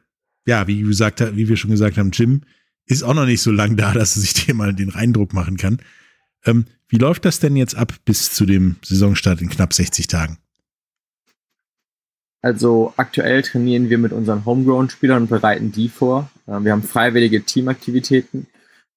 ja, 0.47 0.67
wie 0.67 0.81
gesagt, 0.83 1.21
wie 1.37 1.49
wir 1.49 1.57
schon 1.57 1.71
gesagt 1.71 1.97
haben, 1.97 2.11
Jim 2.11 2.43
ist 2.87 3.03
auch 3.03 3.15
noch 3.15 3.27
nicht 3.27 3.43
so 3.43 3.51
lang 3.51 3.77
da, 3.77 3.93
dass 3.95 4.17
er 4.17 4.23
sich 4.23 4.35
dir 4.35 4.55
mal 4.55 4.75
den 4.75 4.95
Eindruck 4.95 5.33
machen 5.33 5.57
kann. 5.57 5.79
Ähm, 6.45 6.67
wie 6.89 6.99
läuft 6.99 7.25
das 7.25 7.41
denn 7.41 7.57
jetzt 7.57 7.75
ab 7.75 7.95
bis 8.05 8.33
zu 8.33 8.45
dem 8.45 8.77
Saisonstart 8.85 9.41
in 9.41 9.49
knapp 9.49 9.73
60 9.73 10.09
Tagen? 10.09 10.39
Also 12.43 12.93
aktuell 12.97 13.43
trainieren 13.43 13.89
wir 13.89 13.99
mit 13.99 14.13
unseren 14.13 14.45
Homegrown-Spielern 14.45 15.23
und 15.23 15.31
bereiten 15.31 15.71
die 15.71 15.89
vor. 15.89 16.29
Ähm, 16.49 16.65
wir 16.65 16.73
haben 16.73 16.83
freiwillige 16.83 17.45
Teamaktivitäten, 17.45 18.49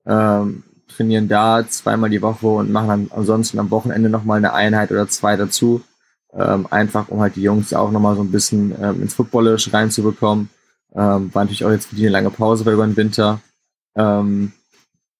ähm, 0.06 0.64
trainieren 0.88 1.28
da 1.28 1.68
zweimal 1.68 2.10
die 2.10 2.24
Woche 2.24 2.48
und 2.48 2.72
machen 2.72 3.12
ansonsten 3.12 3.60
am 3.60 3.70
Wochenende 3.70 4.10
nochmal 4.10 4.40
eine 4.40 4.54
Einheit 4.54 4.92
oder 4.92 5.08
zwei 5.08 5.36
dazu. 5.36 5.82
Ähm, 6.34 6.68
einfach 6.70 7.08
um 7.10 7.22
halt 7.22 7.36
die 7.36 7.44
Jungs 7.44 7.74
auch 7.74 7.92
nochmal 7.92 8.16
so 8.16 8.24
ein 8.24 8.32
bisschen 8.32 8.72
ins 9.00 9.14
Footballisch 9.14 9.72
reinzubekommen. 9.72 10.50
War 10.90 11.20
natürlich 11.20 11.66
auch 11.66 11.72
jetzt 11.72 11.88
für 11.88 11.96
die 11.96 12.04
eine 12.04 12.12
lange 12.12 12.30
Pause 12.30 12.66
weil 12.66 12.74
über 12.74 12.86
den 12.86 12.96
Winter. 12.96 13.42
Ähm, 13.96 14.52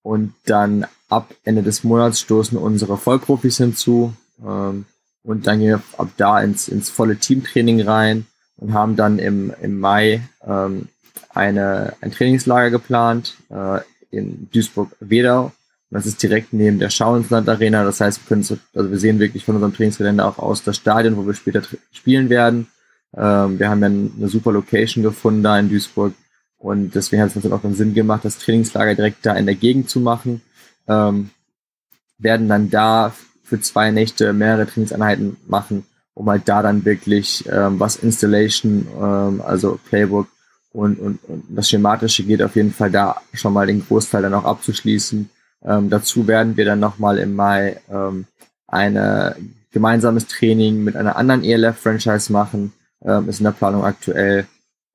und 0.02 0.34
dann 0.44 0.86
ab 1.08 1.34
Ende 1.44 1.62
des 1.62 1.84
Monats 1.84 2.20
stoßen 2.20 2.56
unsere 2.58 2.96
Vollprofis 2.96 3.58
hinzu. 3.58 4.14
Ähm, 4.44 4.84
und 5.22 5.46
dann 5.46 5.58
gehen 5.58 5.68
wir 5.68 5.82
ab 5.98 6.08
da 6.16 6.40
ins, 6.40 6.68
ins 6.68 6.90
volle 6.90 7.16
Teamtraining 7.16 7.82
rein. 7.82 8.26
und 8.56 8.72
haben 8.72 8.96
dann 8.96 9.18
im, 9.18 9.52
im 9.60 9.78
Mai 9.80 10.22
ähm, 10.46 10.88
eine, 11.34 11.94
ein 12.00 12.10
Trainingslager 12.10 12.70
geplant 12.70 13.36
äh, 13.50 13.80
in 14.10 14.48
Duisburg-Wedau. 14.50 15.52
Das 15.90 16.06
ist 16.06 16.22
direkt 16.22 16.52
neben 16.52 16.78
der 16.78 16.90
Schauensland 16.90 17.48
Arena. 17.48 17.84
Das 17.84 18.00
heißt, 18.00 18.20
wir, 18.22 18.28
können, 18.28 18.60
also 18.74 18.90
wir 18.90 18.98
sehen 18.98 19.18
wirklich 19.18 19.44
von 19.44 19.54
unserem 19.54 19.74
Trainingsgelände 19.74 20.24
auch 20.24 20.38
aus 20.38 20.64
das 20.64 20.76
Stadion, 20.76 21.16
wo 21.16 21.26
wir 21.26 21.34
später 21.34 21.62
spielen 21.92 22.28
werden. 22.28 22.68
Ähm, 23.16 23.58
wir 23.58 23.68
haben 23.68 23.80
dann 23.80 24.12
eine 24.16 24.28
super 24.28 24.52
Location 24.52 25.02
gefunden 25.02 25.42
da 25.42 25.58
in 25.58 25.68
Duisburg. 25.68 26.14
Und 26.58 26.94
deswegen 26.94 27.22
hat 27.22 27.30
es 27.30 27.36
uns 27.36 27.42
dann 27.42 27.52
auch 27.52 27.62
den 27.62 27.74
Sinn 27.74 27.94
gemacht, 27.94 28.24
das 28.24 28.38
Trainingslager 28.38 28.94
direkt 28.94 29.24
da 29.24 29.34
in 29.34 29.46
der 29.46 29.54
Gegend 29.54 29.90
zu 29.90 30.00
machen. 30.00 30.42
Ähm, 30.88 31.30
werden 32.18 32.48
dann 32.48 32.70
da 32.70 33.12
für 33.42 33.60
zwei 33.60 33.90
Nächte 33.90 34.32
mehrere 34.32 34.66
Trainingseinheiten 34.66 35.36
machen, 35.46 35.84
um 36.14 36.28
halt 36.28 36.48
da 36.48 36.62
dann 36.62 36.84
wirklich 36.84 37.44
ähm, 37.50 37.78
was 37.78 37.96
Installation, 37.96 38.86
ähm, 39.00 39.42
also 39.44 39.78
Playbook 39.88 40.28
und, 40.72 40.98
und, 40.98 41.18
und 41.24 41.44
das 41.48 41.68
Schematische 41.68 42.24
geht 42.24 42.42
auf 42.42 42.56
jeden 42.56 42.72
Fall 42.72 42.90
da 42.90 43.20
schon 43.32 43.52
mal 43.52 43.66
den 43.66 43.84
Großteil 43.86 44.22
dann 44.22 44.34
auch 44.34 44.44
abzuschließen. 44.44 45.28
Ähm, 45.64 45.90
dazu 45.90 46.26
werden 46.26 46.56
wir 46.56 46.64
dann 46.64 46.80
nochmal 46.80 47.18
im 47.18 47.34
Mai 47.34 47.80
ähm, 47.90 48.26
ein 48.66 49.56
gemeinsames 49.70 50.26
Training 50.26 50.82
mit 50.82 50.96
einer 50.96 51.16
anderen 51.16 51.44
ELF-Franchise 51.44 52.32
machen, 52.32 52.72
ähm, 53.04 53.28
ist 53.28 53.40
in 53.40 53.44
der 53.44 53.52
Planung 53.52 53.84
aktuell, 53.84 54.46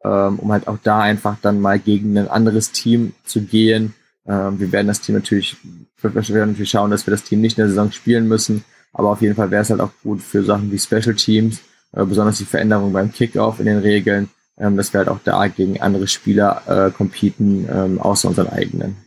ähm, 0.03 0.39
um 0.39 0.51
halt 0.51 0.67
auch 0.67 0.77
da 0.81 0.99
einfach 0.99 1.37
dann 1.41 1.59
mal 1.59 1.79
gegen 1.79 2.17
ein 2.17 2.27
anderes 2.27 2.71
Team 2.71 3.13
zu 3.25 3.41
gehen. 3.41 3.93
Ähm, 4.25 4.59
wir 4.59 4.71
werden 4.71 4.87
das 4.87 5.01
Team 5.01 5.15
natürlich, 5.15 5.57
wir 6.01 6.13
werden 6.13 6.51
natürlich 6.51 6.69
schauen, 6.69 6.91
dass 6.91 7.05
wir 7.05 7.11
das 7.11 7.23
Team 7.23 7.41
nicht 7.41 7.57
in 7.57 7.63
der 7.63 7.69
Saison 7.69 7.91
spielen 7.91 8.27
müssen, 8.27 8.63
aber 8.93 9.09
auf 9.09 9.21
jeden 9.21 9.35
Fall 9.35 9.51
wäre 9.51 9.61
es 9.61 9.69
halt 9.69 9.81
auch 9.81 9.91
gut 10.03 10.21
für 10.21 10.43
Sachen 10.43 10.71
wie 10.71 10.79
Special 10.79 11.15
Teams, 11.15 11.61
äh, 11.93 12.05
besonders 12.05 12.37
die 12.37 12.45
Veränderung 12.45 12.93
beim 12.93 13.11
Kickoff 13.11 13.59
in 13.59 13.65
den 13.65 13.79
Regeln, 13.79 14.29
ähm, 14.57 14.77
dass 14.77 14.93
wir 14.93 14.99
halt 14.99 15.09
auch 15.09 15.19
da 15.23 15.47
gegen 15.47 15.81
andere 15.81 16.07
Spieler 16.07 16.63
äh, 16.67 16.91
competen, 16.91 17.67
ähm, 17.71 17.99
außer 17.99 18.27
unseren 18.27 18.49
eigenen. 18.49 18.97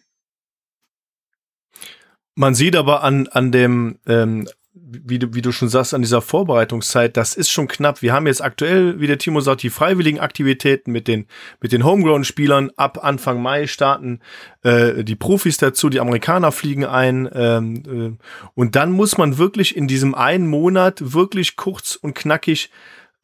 Man 2.36 2.54
sieht 2.54 2.74
aber 2.74 3.04
an, 3.04 3.28
an 3.28 3.52
dem, 3.52 3.98
ähm, 4.06 4.48
wie 4.76 5.20
du, 5.20 5.34
wie 5.34 5.42
du 5.42 5.52
schon 5.52 5.68
sagst, 5.68 5.94
an 5.94 6.02
dieser 6.02 6.20
Vorbereitungszeit, 6.20 7.16
das 7.16 7.36
ist 7.36 7.50
schon 7.50 7.68
knapp. 7.68 8.02
Wir 8.02 8.12
haben 8.12 8.26
jetzt 8.26 8.42
aktuell, 8.42 8.98
wie 9.00 9.06
der 9.06 9.18
Timo 9.18 9.40
sagt, 9.40 9.62
die 9.62 9.70
freiwilligen 9.70 10.18
Aktivitäten 10.18 10.90
mit 10.90 11.06
den, 11.06 11.26
mit 11.60 11.70
den 11.70 11.84
Homegrown-Spielern. 11.84 12.72
Ab 12.76 12.98
Anfang 13.02 13.40
Mai 13.40 13.68
starten 13.68 14.20
äh, 14.62 15.04
die 15.04 15.14
Profis 15.14 15.58
dazu, 15.58 15.90
die 15.90 16.00
Amerikaner 16.00 16.50
fliegen 16.50 16.84
ein. 16.84 17.30
Ähm, 17.32 18.18
äh, 18.18 18.24
und 18.54 18.74
dann 18.74 18.90
muss 18.90 19.16
man 19.16 19.38
wirklich 19.38 19.76
in 19.76 19.86
diesem 19.86 20.14
einen 20.14 20.48
Monat 20.48 21.14
wirklich 21.14 21.54
kurz 21.54 21.94
und 21.94 22.14
knackig 22.14 22.70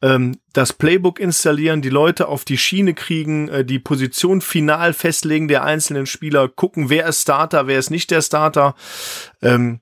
ähm, 0.01 0.39
das 0.53 0.71
Playbook 0.71 1.19
installieren, 1.19 1.81
die 1.81 1.89
Leute 1.89 2.29
auf 2.29 2.45
die 2.45 2.57
Schiene 2.57 2.93
kriegen, 2.93 3.49
äh, 3.49 3.65
die 3.65 3.79
Position 3.79 4.39
final 4.39 4.93
festlegen 4.93 5.49
der 5.49 5.65
einzelnen 5.65 6.05
Spieler, 6.05 6.47
gucken, 6.47 6.89
wer 6.89 7.07
ist 7.07 7.21
Starter, 7.21 7.67
wer 7.67 7.77
ist 7.77 7.91
nicht 7.91 8.09
der 8.09 8.21
Starter. 8.21 8.75
Ähm, 9.41 9.81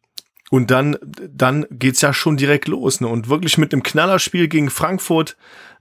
und 0.50 0.72
dann, 0.72 0.98
dann 1.02 1.66
geht's 1.70 2.02
ja 2.02 2.14
schon 2.14 2.38
direkt 2.38 2.68
los. 2.68 3.02
Ne? 3.02 3.08
Und 3.08 3.30
wirklich 3.30 3.58
mit 3.58 3.74
einem 3.74 3.84
Knallerspiel 3.84 4.48
gegen 4.48 4.70
Frankfurt, 4.70 5.38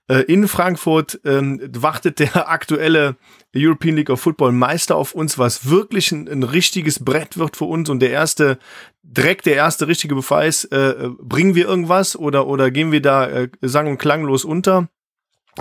äh, 0.08 0.22
in 0.22 0.48
Frankfurt, 0.48 1.20
ähm, 1.24 1.60
wartet 1.72 2.18
der 2.18 2.48
aktuelle 2.50 3.16
European 3.54 3.96
League 3.96 4.10
of 4.10 4.20
Football 4.20 4.52
Meister 4.52 4.96
auf 4.96 5.14
uns, 5.14 5.38
was 5.38 5.70
wirklich 5.70 6.12
ein, 6.12 6.28
ein 6.28 6.42
richtiges 6.42 7.04
Brett 7.04 7.38
wird 7.38 7.56
für 7.56 7.64
uns 7.64 7.88
und 7.88 8.00
der 8.00 8.10
erste, 8.10 8.58
direkt 9.02 9.46
der 9.46 9.54
erste 9.54 9.88
richtige 9.88 10.14
Beweis, 10.14 10.64
äh, 10.64 11.08
bringen 11.18 11.54
wir 11.54 11.66
irgendwas 11.66 12.16
oder, 12.16 12.46
oder 12.46 12.70
gehen 12.70 12.92
wir 12.92 13.02
da 13.02 13.26
äh, 13.26 13.48
sang- 13.62 13.88
und 13.88 13.98
klanglos 13.98 14.44
unter? 14.44 14.88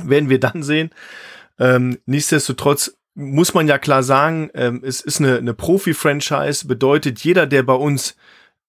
Werden 0.03 0.29
wir 0.29 0.39
dann 0.39 0.63
sehen. 0.63 0.91
Ähm, 1.59 1.97
nichtsdestotrotz 2.05 2.97
muss 3.15 3.55
man 3.55 3.67
ja 3.67 3.79
klar 3.79 4.03
sagen, 4.03 4.51
ähm, 4.53 4.81
es 4.85 5.01
ist 5.01 5.19
eine, 5.19 5.37
eine 5.37 5.55
Profi-Franchise, 5.55 6.67
bedeutet 6.67 7.19
jeder, 7.21 7.47
der 7.47 7.63
bei 7.63 7.73
uns 7.73 8.15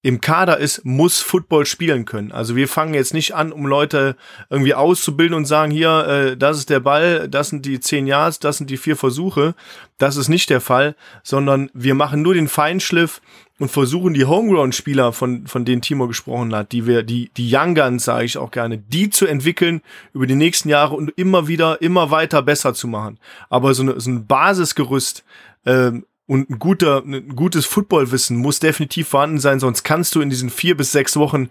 im 0.01 0.21
Kader 0.21 0.59
ist, 0.59 0.85
muss 0.85 1.21
Football 1.21 1.67
spielen 1.67 2.05
können. 2.05 2.31
Also 2.31 2.55
wir 2.55 2.69
fangen 2.69 2.95
jetzt 2.95 3.15
nicht 3.15 3.35
an, 3.35 3.51
um 3.51 3.67
Leute 3.67 4.17
irgendwie 4.49 4.75
auszubilden 4.75 5.37
und 5.37 5.45
sagen, 5.45 5.73
hier, 5.73 6.07
äh, 6.07 6.37
das 6.37 6.59
ist 6.59 6.71
der 6.71 6.81
Ball, 6.81 7.29
das 7.29 7.49
sind 7.49 7.67
die 7.67 7.81
zehn 7.81 8.07
Yards, 8.07 8.39
das 8.39 8.59
sind 8.59 8.71
die 8.71 8.77
vier 8.77 8.97
Versuche. 8.97 9.57
Das 9.99 10.17
ist 10.17 10.29
nicht 10.29 10.51
der 10.51 10.61
Fall, 10.61 10.95
sondern 11.25 11.69
wir 11.75 11.97
machen 11.97 12.23
nur 12.23 12.35
den 12.35 12.47
Feinschliff 12.47 13.21
und 13.59 13.73
versuchen 13.73 14.15
die 14.15 14.25
Homegrown-Spieler, 14.25 15.13
von, 15.13 15.49
von 15.49 15.65
denen 15.65 15.83
Timo 15.83 16.07
gesprochen 16.07 16.55
hat, 16.55 16.71
die 16.71 16.87
wir, 16.87 17.03
die, 17.03 17.33
die 17.37 17.53
Young 17.53 17.75
Guns, 17.75 18.05
sage 18.05 18.25
ich 18.25 18.39
auch 18.39 18.53
gerne, 18.53 18.79
die 18.79 19.11
zu 19.11 19.27
entwickeln 19.27 19.83
über 20.15 20.29
die 20.29 20.37
nächsten 20.37 20.69
Jahre 20.69 20.95
und 20.95 21.11
immer 21.17 21.49
wieder, 21.49 21.83
immer 21.83 22.13
weiter 22.13 22.43
besser 22.43 22.73
zu 22.73 22.87
machen. 22.87 23.19
Aber 23.51 23.75
so, 23.75 23.83
eine, 23.83 24.01
so 24.01 24.11
ein 24.11 24.27
Basisgerüst, 24.29 25.25
ähm, 25.67 26.05
und 26.29 26.51
ein, 26.51 26.59
guter, 26.59 27.03
ein 27.05 27.35
gutes 27.35 27.65
Footballwissen 27.65 28.37
muss 28.37 28.61
definitiv 28.61 29.09
vorhanden 29.09 29.41
sein, 29.41 29.61
sonst 29.61 29.83
kannst 29.83 30.15
du 30.15 30.21
in 30.21 30.29
diesen 30.29 30.51
vier 30.51 30.77
bis 30.77 30.93
sechs 30.93 31.17
Wochen 31.17 31.49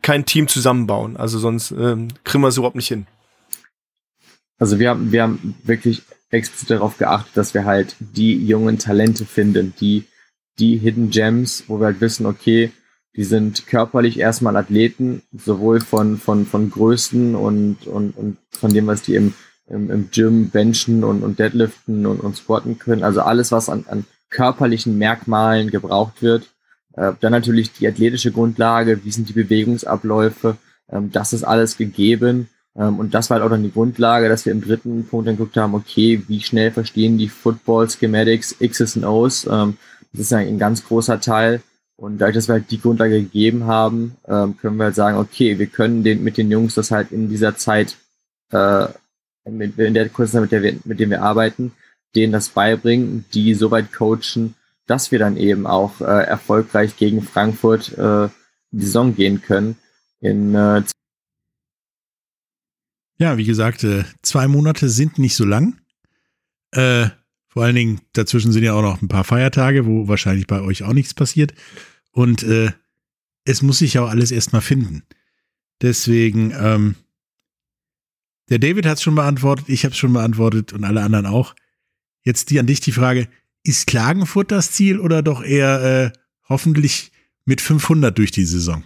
kein 0.00 0.24
Team 0.24 0.46
zusammenbauen. 0.46 1.16
Also 1.16 1.40
sonst 1.40 1.72
ähm, 1.72 2.08
kriegen 2.22 2.42
wir 2.42 2.48
es 2.48 2.56
überhaupt 2.56 2.76
nicht 2.76 2.86
hin. 2.86 3.06
Also 4.58 4.78
wir 4.78 4.90
haben, 4.90 5.10
wir 5.10 5.24
haben 5.24 5.56
wirklich 5.64 6.02
explizit 6.30 6.70
darauf 6.70 6.98
geachtet, 6.98 7.36
dass 7.36 7.52
wir 7.52 7.64
halt 7.64 7.96
die 7.98 8.46
jungen 8.46 8.78
Talente 8.78 9.24
finden, 9.24 9.74
die, 9.80 10.04
die 10.60 10.78
Hidden 10.78 11.10
Gems, 11.10 11.64
wo 11.66 11.80
wir 11.80 11.86
halt 11.86 12.00
wissen, 12.00 12.26
okay, 12.26 12.70
die 13.16 13.24
sind 13.24 13.66
körperlich 13.66 14.20
erstmal 14.20 14.56
Athleten, 14.56 15.22
sowohl 15.32 15.80
von, 15.80 16.16
von, 16.16 16.46
von 16.46 16.70
Größen 16.70 17.34
und, 17.34 17.88
und, 17.88 18.16
und 18.16 18.36
von 18.52 18.72
dem, 18.72 18.86
was 18.86 19.02
die 19.02 19.16
im 19.16 19.34
im, 19.68 19.90
im 19.90 20.10
Gym 20.10 20.50
benchen 20.50 21.04
und, 21.04 21.22
und 21.22 21.38
deadliften 21.38 22.06
und, 22.06 22.20
und 22.20 22.36
squatten 22.36 22.78
können. 22.78 23.02
Also 23.02 23.22
alles, 23.22 23.52
was 23.52 23.68
an, 23.68 23.84
an 23.88 24.04
körperlichen 24.30 24.98
Merkmalen 24.98 25.70
gebraucht 25.70 26.22
wird. 26.22 26.50
Äh, 26.94 27.12
dann 27.20 27.32
natürlich 27.32 27.72
die 27.72 27.86
athletische 27.86 28.32
Grundlage, 28.32 29.04
wie 29.04 29.10
sind 29.10 29.28
die 29.28 29.34
Bewegungsabläufe, 29.34 30.56
ähm, 30.90 31.10
das 31.12 31.32
ist 31.32 31.44
alles 31.44 31.76
gegeben. 31.76 32.48
Ähm, 32.76 32.98
und 32.98 33.14
das 33.14 33.30
war 33.30 33.36
halt 33.36 33.46
auch 33.46 33.50
dann 33.50 33.62
die 33.62 33.72
Grundlage, 33.72 34.28
dass 34.28 34.44
wir 34.44 34.52
im 34.52 34.62
dritten 34.62 35.06
Punkt 35.06 35.26
dann 35.28 35.36
geguckt 35.36 35.56
haben, 35.56 35.74
okay, 35.74 36.22
wie 36.28 36.40
schnell 36.40 36.70
verstehen 36.70 37.18
die 37.18 37.28
Football 37.28 37.88
Schematics 37.88 38.56
X's 38.60 38.96
und 38.96 39.04
O's. 39.04 39.46
Ähm, 39.50 39.76
das 40.12 40.22
ist 40.22 40.30
ja 40.30 40.38
ein 40.38 40.58
ganz 40.58 40.84
großer 40.84 41.20
Teil. 41.20 41.62
Und 41.96 42.18
dadurch, 42.18 42.36
dass 42.36 42.48
wir 42.48 42.54
halt 42.54 42.70
die 42.70 42.80
Grundlage 42.80 43.22
gegeben 43.22 43.64
haben, 43.64 44.16
ähm, 44.28 44.56
können 44.58 44.76
wir 44.76 44.84
halt 44.84 44.94
sagen, 44.94 45.16
okay, 45.16 45.58
wir 45.58 45.66
können 45.66 46.04
den, 46.04 46.22
mit 46.22 46.36
den 46.36 46.50
Jungs 46.50 46.74
das 46.74 46.90
halt 46.90 47.10
in 47.10 47.30
dieser 47.30 47.56
Zeit 47.56 47.96
äh, 48.52 48.86
in 49.46 49.94
der 49.94 50.08
Kurse, 50.08 50.40
mit, 50.40 50.52
der 50.52 50.62
wir, 50.62 50.76
mit 50.84 51.00
dem 51.00 51.10
wir 51.10 51.22
arbeiten, 51.22 51.72
denen 52.14 52.32
das 52.32 52.48
beibringen, 52.48 53.24
die 53.32 53.54
so 53.54 53.70
weit 53.70 53.92
coachen, 53.92 54.54
dass 54.86 55.12
wir 55.12 55.18
dann 55.18 55.36
eben 55.36 55.66
auch 55.66 56.00
äh, 56.00 56.04
erfolgreich 56.04 56.96
gegen 56.96 57.22
Frankfurt 57.22 57.96
äh, 57.96 58.28
die 58.70 58.84
Saison 58.84 59.14
gehen 59.14 59.42
können. 59.42 59.76
In, 60.20 60.54
äh 60.54 60.82
ja, 63.18 63.36
wie 63.36 63.44
gesagt, 63.44 63.84
äh, 63.84 64.04
zwei 64.22 64.48
Monate 64.48 64.88
sind 64.88 65.18
nicht 65.18 65.36
so 65.36 65.44
lang. 65.44 65.78
Äh, 66.72 67.08
vor 67.48 67.64
allen 67.64 67.74
Dingen 67.74 68.00
dazwischen 68.12 68.52
sind 68.52 68.64
ja 68.64 68.74
auch 68.74 68.82
noch 68.82 69.00
ein 69.00 69.08
paar 69.08 69.24
Feiertage, 69.24 69.86
wo 69.86 70.08
wahrscheinlich 70.08 70.46
bei 70.46 70.60
euch 70.60 70.82
auch 70.82 70.92
nichts 70.92 71.14
passiert. 71.14 71.54
Und 72.12 72.42
äh, 72.42 72.72
es 73.44 73.62
muss 73.62 73.78
sich 73.78 73.98
auch 73.98 74.10
alles 74.10 74.30
erstmal 74.30 74.60
finden. 74.60 75.04
Deswegen, 75.80 76.52
ähm, 76.58 76.96
der 78.48 78.58
David 78.58 78.86
hat 78.86 78.98
es 78.98 79.02
schon 79.02 79.14
beantwortet, 79.14 79.68
ich 79.68 79.84
habe 79.84 79.92
es 79.92 79.98
schon 79.98 80.12
beantwortet 80.12 80.72
und 80.72 80.84
alle 80.84 81.02
anderen 81.02 81.26
auch. 81.26 81.54
Jetzt 82.22 82.50
die 82.50 82.58
an 82.58 82.66
dich 82.66 82.80
die 82.80 82.92
Frage, 82.92 83.28
ist 83.62 83.86
Klagenfurt 83.86 84.52
das 84.52 84.72
Ziel 84.72 85.00
oder 85.00 85.22
doch 85.22 85.42
eher 85.42 86.12
äh, 86.12 86.18
hoffentlich 86.48 87.12
mit 87.44 87.60
500 87.60 88.16
durch 88.16 88.30
die 88.30 88.44
Saison? 88.44 88.84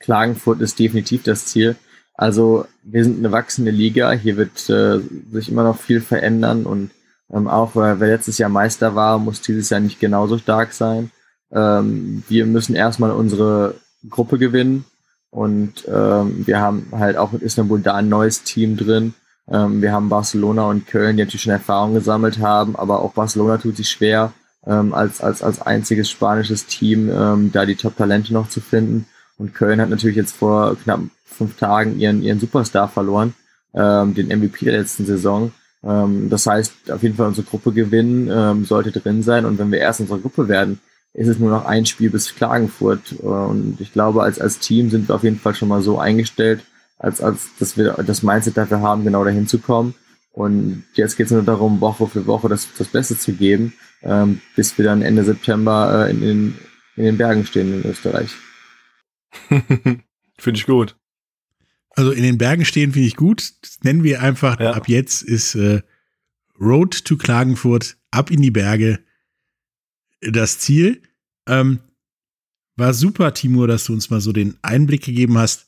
Klagenfurt 0.00 0.60
ist 0.60 0.78
definitiv 0.78 1.22
das 1.22 1.46
Ziel. 1.46 1.76
Also 2.14 2.66
wir 2.82 3.04
sind 3.04 3.18
eine 3.18 3.32
wachsende 3.32 3.70
Liga, 3.70 4.12
hier 4.12 4.36
wird 4.36 4.68
äh, 4.70 5.00
sich 5.32 5.48
immer 5.50 5.64
noch 5.64 5.78
viel 5.78 6.00
verändern 6.00 6.64
und 6.64 6.90
ähm, 7.32 7.48
auch 7.48 7.74
äh, 7.76 7.98
wer 8.00 8.08
letztes 8.08 8.38
Jahr 8.38 8.50
Meister 8.50 8.94
war, 8.94 9.18
muss 9.18 9.40
dieses 9.40 9.70
Jahr 9.70 9.80
nicht 9.80 9.98
genauso 9.98 10.38
stark 10.38 10.72
sein. 10.72 11.10
Ähm, 11.50 12.22
wir 12.28 12.46
müssen 12.46 12.76
erstmal 12.76 13.10
unsere 13.10 13.74
Gruppe 14.08 14.38
gewinnen 14.38 14.84
und 15.34 15.84
ähm, 15.88 16.46
wir 16.46 16.60
haben 16.60 16.86
halt 16.92 17.16
auch 17.16 17.32
mit 17.32 17.42
Istanbul 17.42 17.80
da 17.80 17.96
ein 17.96 18.08
neues 18.08 18.44
Team 18.44 18.76
drin. 18.76 19.14
Ähm, 19.50 19.82
wir 19.82 19.90
haben 19.90 20.08
Barcelona 20.08 20.66
und 20.66 20.86
Köln, 20.86 21.16
die 21.16 21.24
natürlich 21.24 21.42
schon 21.42 21.52
Erfahrung 21.52 21.94
gesammelt 21.94 22.38
haben, 22.38 22.76
aber 22.76 23.02
auch 23.02 23.14
Barcelona 23.14 23.58
tut 23.58 23.76
sich 23.76 23.88
schwer, 23.88 24.32
ähm, 24.64 24.94
als, 24.94 25.20
als, 25.20 25.42
als 25.42 25.60
einziges 25.60 26.08
spanisches 26.08 26.66
Team 26.66 27.10
ähm, 27.10 27.50
da 27.52 27.66
die 27.66 27.74
Top-Talente 27.74 28.32
noch 28.32 28.48
zu 28.48 28.60
finden. 28.60 29.06
Und 29.36 29.54
Köln 29.54 29.80
hat 29.80 29.90
natürlich 29.90 30.16
jetzt 30.16 30.36
vor 30.36 30.76
knapp 30.76 31.00
fünf 31.24 31.56
Tagen 31.56 31.98
ihren, 31.98 32.22
ihren 32.22 32.38
Superstar 32.38 32.88
verloren, 32.88 33.34
ähm, 33.74 34.14
den 34.14 34.28
MVP 34.28 34.66
der 34.66 34.78
letzten 34.78 35.04
Saison. 35.04 35.50
Ähm, 35.82 36.30
das 36.30 36.46
heißt, 36.46 36.92
auf 36.92 37.02
jeden 37.02 37.16
Fall 37.16 37.26
unsere 37.26 37.48
Gruppe 37.48 37.72
gewinnen 37.72 38.30
ähm, 38.32 38.64
sollte 38.64 38.92
drin 38.92 39.24
sein. 39.24 39.46
Und 39.46 39.58
wenn 39.58 39.72
wir 39.72 39.80
erst 39.80 39.98
unsere 39.98 40.20
Gruppe 40.20 40.46
werden, 40.46 40.78
ist 41.14 41.28
es 41.28 41.38
nur 41.38 41.50
noch 41.50 41.64
ein 41.64 41.86
Spiel 41.86 42.10
bis 42.10 42.34
Klagenfurt. 42.34 43.12
Und 43.12 43.80
ich 43.80 43.92
glaube, 43.92 44.22
als, 44.22 44.40
als 44.40 44.58
Team 44.58 44.90
sind 44.90 45.08
wir 45.08 45.14
auf 45.14 45.22
jeden 45.22 45.38
Fall 45.38 45.54
schon 45.54 45.68
mal 45.68 45.80
so 45.80 45.98
eingestellt, 45.98 46.64
als, 46.98 47.20
als 47.20 47.50
dass 47.58 47.76
wir 47.76 47.92
das 48.04 48.22
Mindset 48.22 48.56
dafür 48.56 48.80
haben, 48.80 49.04
genau 49.04 49.24
dahin 49.24 49.46
zu 49.46 49.58
kommen. 49.58 49.94
Und 50.32 50.84
jetzt 50.94 51.16
geht 51.16 51.26
es 51.26 51.32
nur 51.32 51.44
darum, 51.44 51.80
Woche 51.80 52.08
für 52.08 52.26
Woche 52.26 52.48
das, 52.48 52.66
das 52.76 52.88
Beste 52.88 53.16
zu 53.16 53.32
geben, 53.32 53.74
ähm, 54.02 54.40
bis 54.56 54.76
wir 54.76 54.84
dann 54.84 55.02
Ende 55.02 55.22
September 55.22 56.06
äh, 56.08 56.10
in, 56.10 56.22
in, 56.22 56.54
in 56.96 57.04
den 57.04 57.16
Bergen 57.16 57.46
stehen 57.46 57.72
in 57.72 57.88
Österreich. 57.88 58.34
Finde 59.48 60.58
ich 60.58 60.66
gut. 60.66 60.96
Also 61.90 62.10
in 62.10 62.24
den 62.24 62.38
Bergen 62.38 62.64
stehen 62.64 62.92
finde 62.92 63.06
ich 63.06 63.14
gut. 63.14 63.52
Das 63.62 63.78
nennen 63.84 64.02
wir 64.02 64.20
einfach, 64.20 64.58
ja. 64.58 64.72
ab 64.72 64.88
jetzt 64.88 65.22
ist 65.22 65.54
äh, 65.54 65.82
Road 66.60 67.04
to 67.04 67.16
Klagenfurt, 67.16 67.96
ab 68.10 68.32
in 68.32 68.42
die 68.42 68.50
Berge 68.50 68.98
das 70.30 70.58
Ziel. 70.58 71.02
Ähm, 71.46 71.80
war 72.76 72.92
super, 72.94 73.34
Timur, 73.34 73.68
dass 73.68 73.84
du 73.84 73.92
uns 73.92 74.10
mal 74.10 74.20
so 74.20 74.32
den 74.32 74.56
Einblick 74.62 75.04
gegeben 75.04 75.38
hast, 75.38 75.66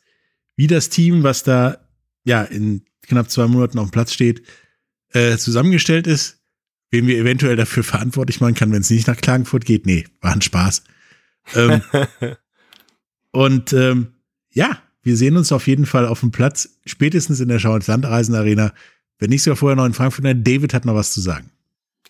wie 0.56 0.66
das 0.66 0.88
Team, 0.88 1.22
was 1.22 1.42
da 1.42 1.78
ja 2.24 2.42
in 2.42 2.82
knapp 3.02 3.30
zwei 3.30 3.46
Monaten 3.46 3.78
auf 3.78 3.88
dem 3.88 3.92
Platz 3.92 4.12
steht, 4.12 4.42
äh, 5.10 5.36
zusammengestellt 5.36 6.06
ist, 6.06 6.40
wen 6.90 7.06
wir 7.06 7.18
eventuell 7.18 7.56
dafür 7.56 7.84
verantwortlich 7.84 8.40
machen 8.40 8.54
kann, 8.54 8.72
wenn 8.72 8.80
es 8.80 8.90
nicht 8.90 9.06
nach 9.06 9.16
Klagenfurt 9.16 9.64
geht. 9.64 9.86
Nee, 9.86 10.06
war 10.20 10.32
ein 10.32 10.42
Spaß. 10.42 10.82
Ähm, 11.54 11.82
und 13.30 13.72
ähm, 13.72 14.14
ja, 14.50 14.82
wir 15.02 15.16
sehen 15.16 15.36
uns 15.36 15.52
auf 15.52 15.68
jeden 15.68 15.86
Fall 15.86 16.06
auf 16.06 16.20
dem 16.20 16.32
Platz, 16.32 16.80
spätestens 16.84 17.38
in 17.38 17.48
der 17.48 17.60
Schau 17.60 17.76
ins 17.76 17.86
Landreisen 17.86 18.34
Arena. 18.34 18.72
Wenn 19.18 19.30
nicht 19.30 19.44
sogar 19.44 19.56
vorher 19.56 19.76
noch 19.76 19.86
in 19.86 19.94
Frankfurt, 19.94 20.24
David 20.24 20.74
hat 20.74 20.84
noch 20.84 20.94
was 20.94 21.12
zu 21.12 21.20
sagen. 21.20 21.50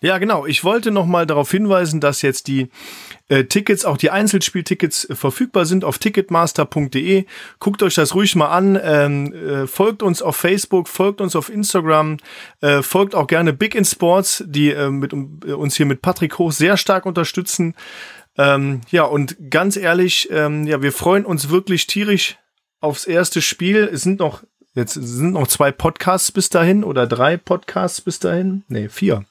Ja, 0.03 0.19
genau. 0.19 0.45
Ich 0.45 0.63
wollte 0.63 0.91
noch 0.91 1.07
mal 1.07 1.25
darauf 1.25 1.49
hinweisen, 1.49 1.99
dass 1.99 2.21
jetzt 2.21 2.47
die 2.47 2.69
äh, 3.29 3.45
Tickets, 3.45 3.83
auch 3.83 3.97
die 3.97 4.11
Einzelspieltickets 4.11 5.05
äh, 5.05 5.15
verfügbar 5.15 5.65
sind 5.65 5.83
auf 5.83 5.97
ticketmaster.de. 5.97 7.25
Guckt 7.59 7.81
euch 7.81 7.95
das 7.95 8.13
ruhig 8.13 8.35
mal 8.35 8.49
an. 8.49 8.79
Ähm, 8.81 9.33
äh, 9.33 9.65
folgt 9.65 10.03
uns 10.03 10.21
auf 10.21 10.35
Facebook, 10.35 10.87
folgt 10.87 11.19
uns 11.19 11.35
auf 11.35 11.49
Instagram, 11.49 12.17
äh, 12.61 12.83
folgt 12.83 13.15
auch 13.15 13.25
gerne 13.25 13.53
Big 13.53 13.73
in 13.73 13.85
Sports, 13.85 14.43
die 14.45 14.69
äh, 14.69 14.91
mit, 14.91 15.13
äh, 15.13 15.53
uns 15.53 15.75
hier 15.75 15.87
mit 15.87 16.03
Patrick 16.03 16.37
Hoch 16.37 16.51
sehr 16.51 16.77
stark 16.77 17.07
unterstützen. 17.07 17.73
Ähm, 18.37 18.81
ja, 18.91 19.03
und 19.03 19.49
ganz 19.49 19.77
ehrlich, 19.77 20.29
ähm, 20.31 20.67
ja, 20.67 20.83
wir 20.83 20.91
freuen 20.91 21.25
uns 21.25 21.49
wirklich 21.49 21.87
tierisch 21.87 22.37
aufs 22.81 23.05
erste 23.05 23.41
Spiel. 23.41 23.89
Es 23.91 24.03
sind 24.03 24.19
noch, 24.19 24.43
jetzt 24.75 24.93
sind 24.93 25.33
noch 25.33 25.47
zwei 25.47 25.71
Podcasts 25.71 26.31
bis 26.31 26.49
dahin 26.49 26.83
oder 26.83 27.07
drei 27.07 27.35
Podcasts 27.35 27.99
bis 27.99 28.19
dahin. 28.19 28.63
Nee, 28.67 28.89
vier 28.89 29.25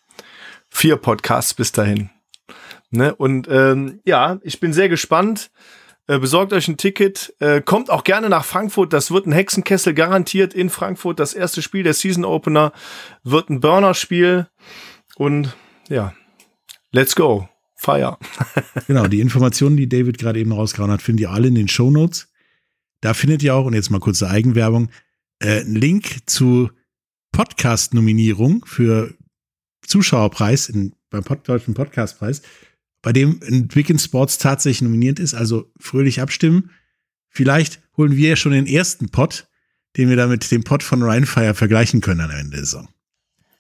vier 0.69 0.97
Podcasts 0.97 1.55
bis 1.55 1.73
dahin. 1.73 2.11
Ne? 2.91 3.15
Und 3.15 3.49
ähm, 3.51 4.01
ja, 4.05 4.39
ich 4.43 4.61
bin 4.61 4.73
sehr 4.73 4.89
gespannt. 4.89 5.51
Äh, 6.09 6.19
besorgt 6.19 6.53
euch 6.53 6.69
ein 6.69 6.77
Ticket. 6.77 7.35
Äh, 7.41 7.61
kommt 7.61 7.91
auch 7.91 8.05
gerne 8.05 8.29
nach 8.29 8.45
Frankfurt. 8.45 8.93
Das 8.93 9.11
wird 9.11 9.27
ein 9.27 9.33
Hexenkessel 9.33 9.93
garantiert 9.93 10.55
in 10.55 10.71
Frankfurt. 10.71 11.19
Das 11.19 11.35
erste 11.35 11.63
Spiel 11.63 11.83
der 11.83 11.95
Season 11.95 12.25
Opener 12.25 12.73
wird 13.25 13.51
ein 13.51 13.61
Burner-Spiel. 13.61 14.47
Und 15.17 15.57
ja, 15.89 16.15
let's 16.93 17.17
go. 17.17 17.49
Fire. 17.79 18.17
genau, 18.87 19.07
die 19.07 19.21
Informationen, 19.21 19.77
die 19.77 19.89
David 19.89 20.19
gerade 20.19 20.41
eben 20.41 20.53
rausgehauen 20.53 20.91
hat, 20.91 21.03
findet 21.03 21.23
ihr 21.23 21.31
alle 21.31 21.49
in 21.49 21.55
den 21.55 21.69
Show 21.69 21.91
Notes. 21.91 22.29
Da 23.03 23.13
findet 23.13 23.43
ihr 23.43 23.55
auch, 23.55 23.67
und 23.67 23.75
jetzt 23.75 23.91
mal 23.91 24.01
kurze 24.01 24.31
Eigenwerbung, 24.31 24.89
äh, 25.41 25.61
einen 25.61 25.75
Link 25.75 26.27
zu 26.27 26.71
Podcast-Nominierung 27.33 28.65
für 28.65 29.13
Zuschauerpreis 29.87 30.69
in, 30.69 30.95
beim 31.11 31.25
Pod 31.25 31.49
Deutschen 31.49 31.75
Podcastpreis, 31.75 32.43
bei 33.03 33.13
dem 33.13 33.39
Big 33.69 34.01
Sports 34.01 34.39
tatsächlich 34.39 34.83
nominiert 34.83 35.19
ist. 35.19 35.35
Also 35.35 35.71
fröhlich 35.79 36.21
abstimmen. 36.21 36.71
Vielleicht 37.29 37.81
holen 37.97 38.17
wir 38.17 38.31
ja 38.31 38.37
schon 38.37 38.53
den 38.53 38.67
ersten 38.67 39.11
Pod, 39.11 39.47
den 39.97 40.09
wir 40.09 40.17
da 40.17 40.27
mit 40.27 40.51
dem 40.51 40.65
Pod 40.65 40.83
von 40.83 41.03
Rheinfire 41.03 41.55
vergleichen 41.55 42.01
können 42.01 42.21
am 42.21 42.31
Ende 42.31 42.57
der 42.57 42.61
Saison. 42.61 42.89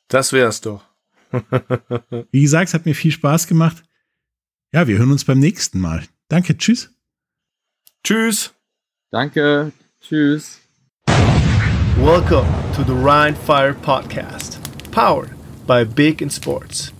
Das 0.08 0.32
wär's 0.32 0.60
doch. 0.60 0.84
Wie 2.30 2.42
gesagt, 2.42 2.68
es 2.68 2.74
hat 2.74 2.86
mir 2.86 2.94
viel 2.94 3.12
Spaß 3.12 3.46
gemacht. 3.46 3.82
Ja, 4.72 4.86
wir 4.86 4.98
hören 4.98 5.12
uns 5.12 5.24
beim 5.24 5.38
nächsten 5.38 5.80
Mal. 5.80 6.04
Danke, 6.28 6.56
tschüss. 6.56 6.90
Tschüss. 8.04 8.52
Danke, 9.10 9.72
tschüss. 10.00 10.60
Welcome 11.96 12.48
to 12.74 12.84
the 12.84 12.92
Rhine 12.92 13.34
Fire 13.34 13.74
Podcast, 13.74 14.60
powered 14.90 15.35
by 15.66 15.84
Big 15.84 16.22
in 16.22 16.30
Sports. 16.30 16.92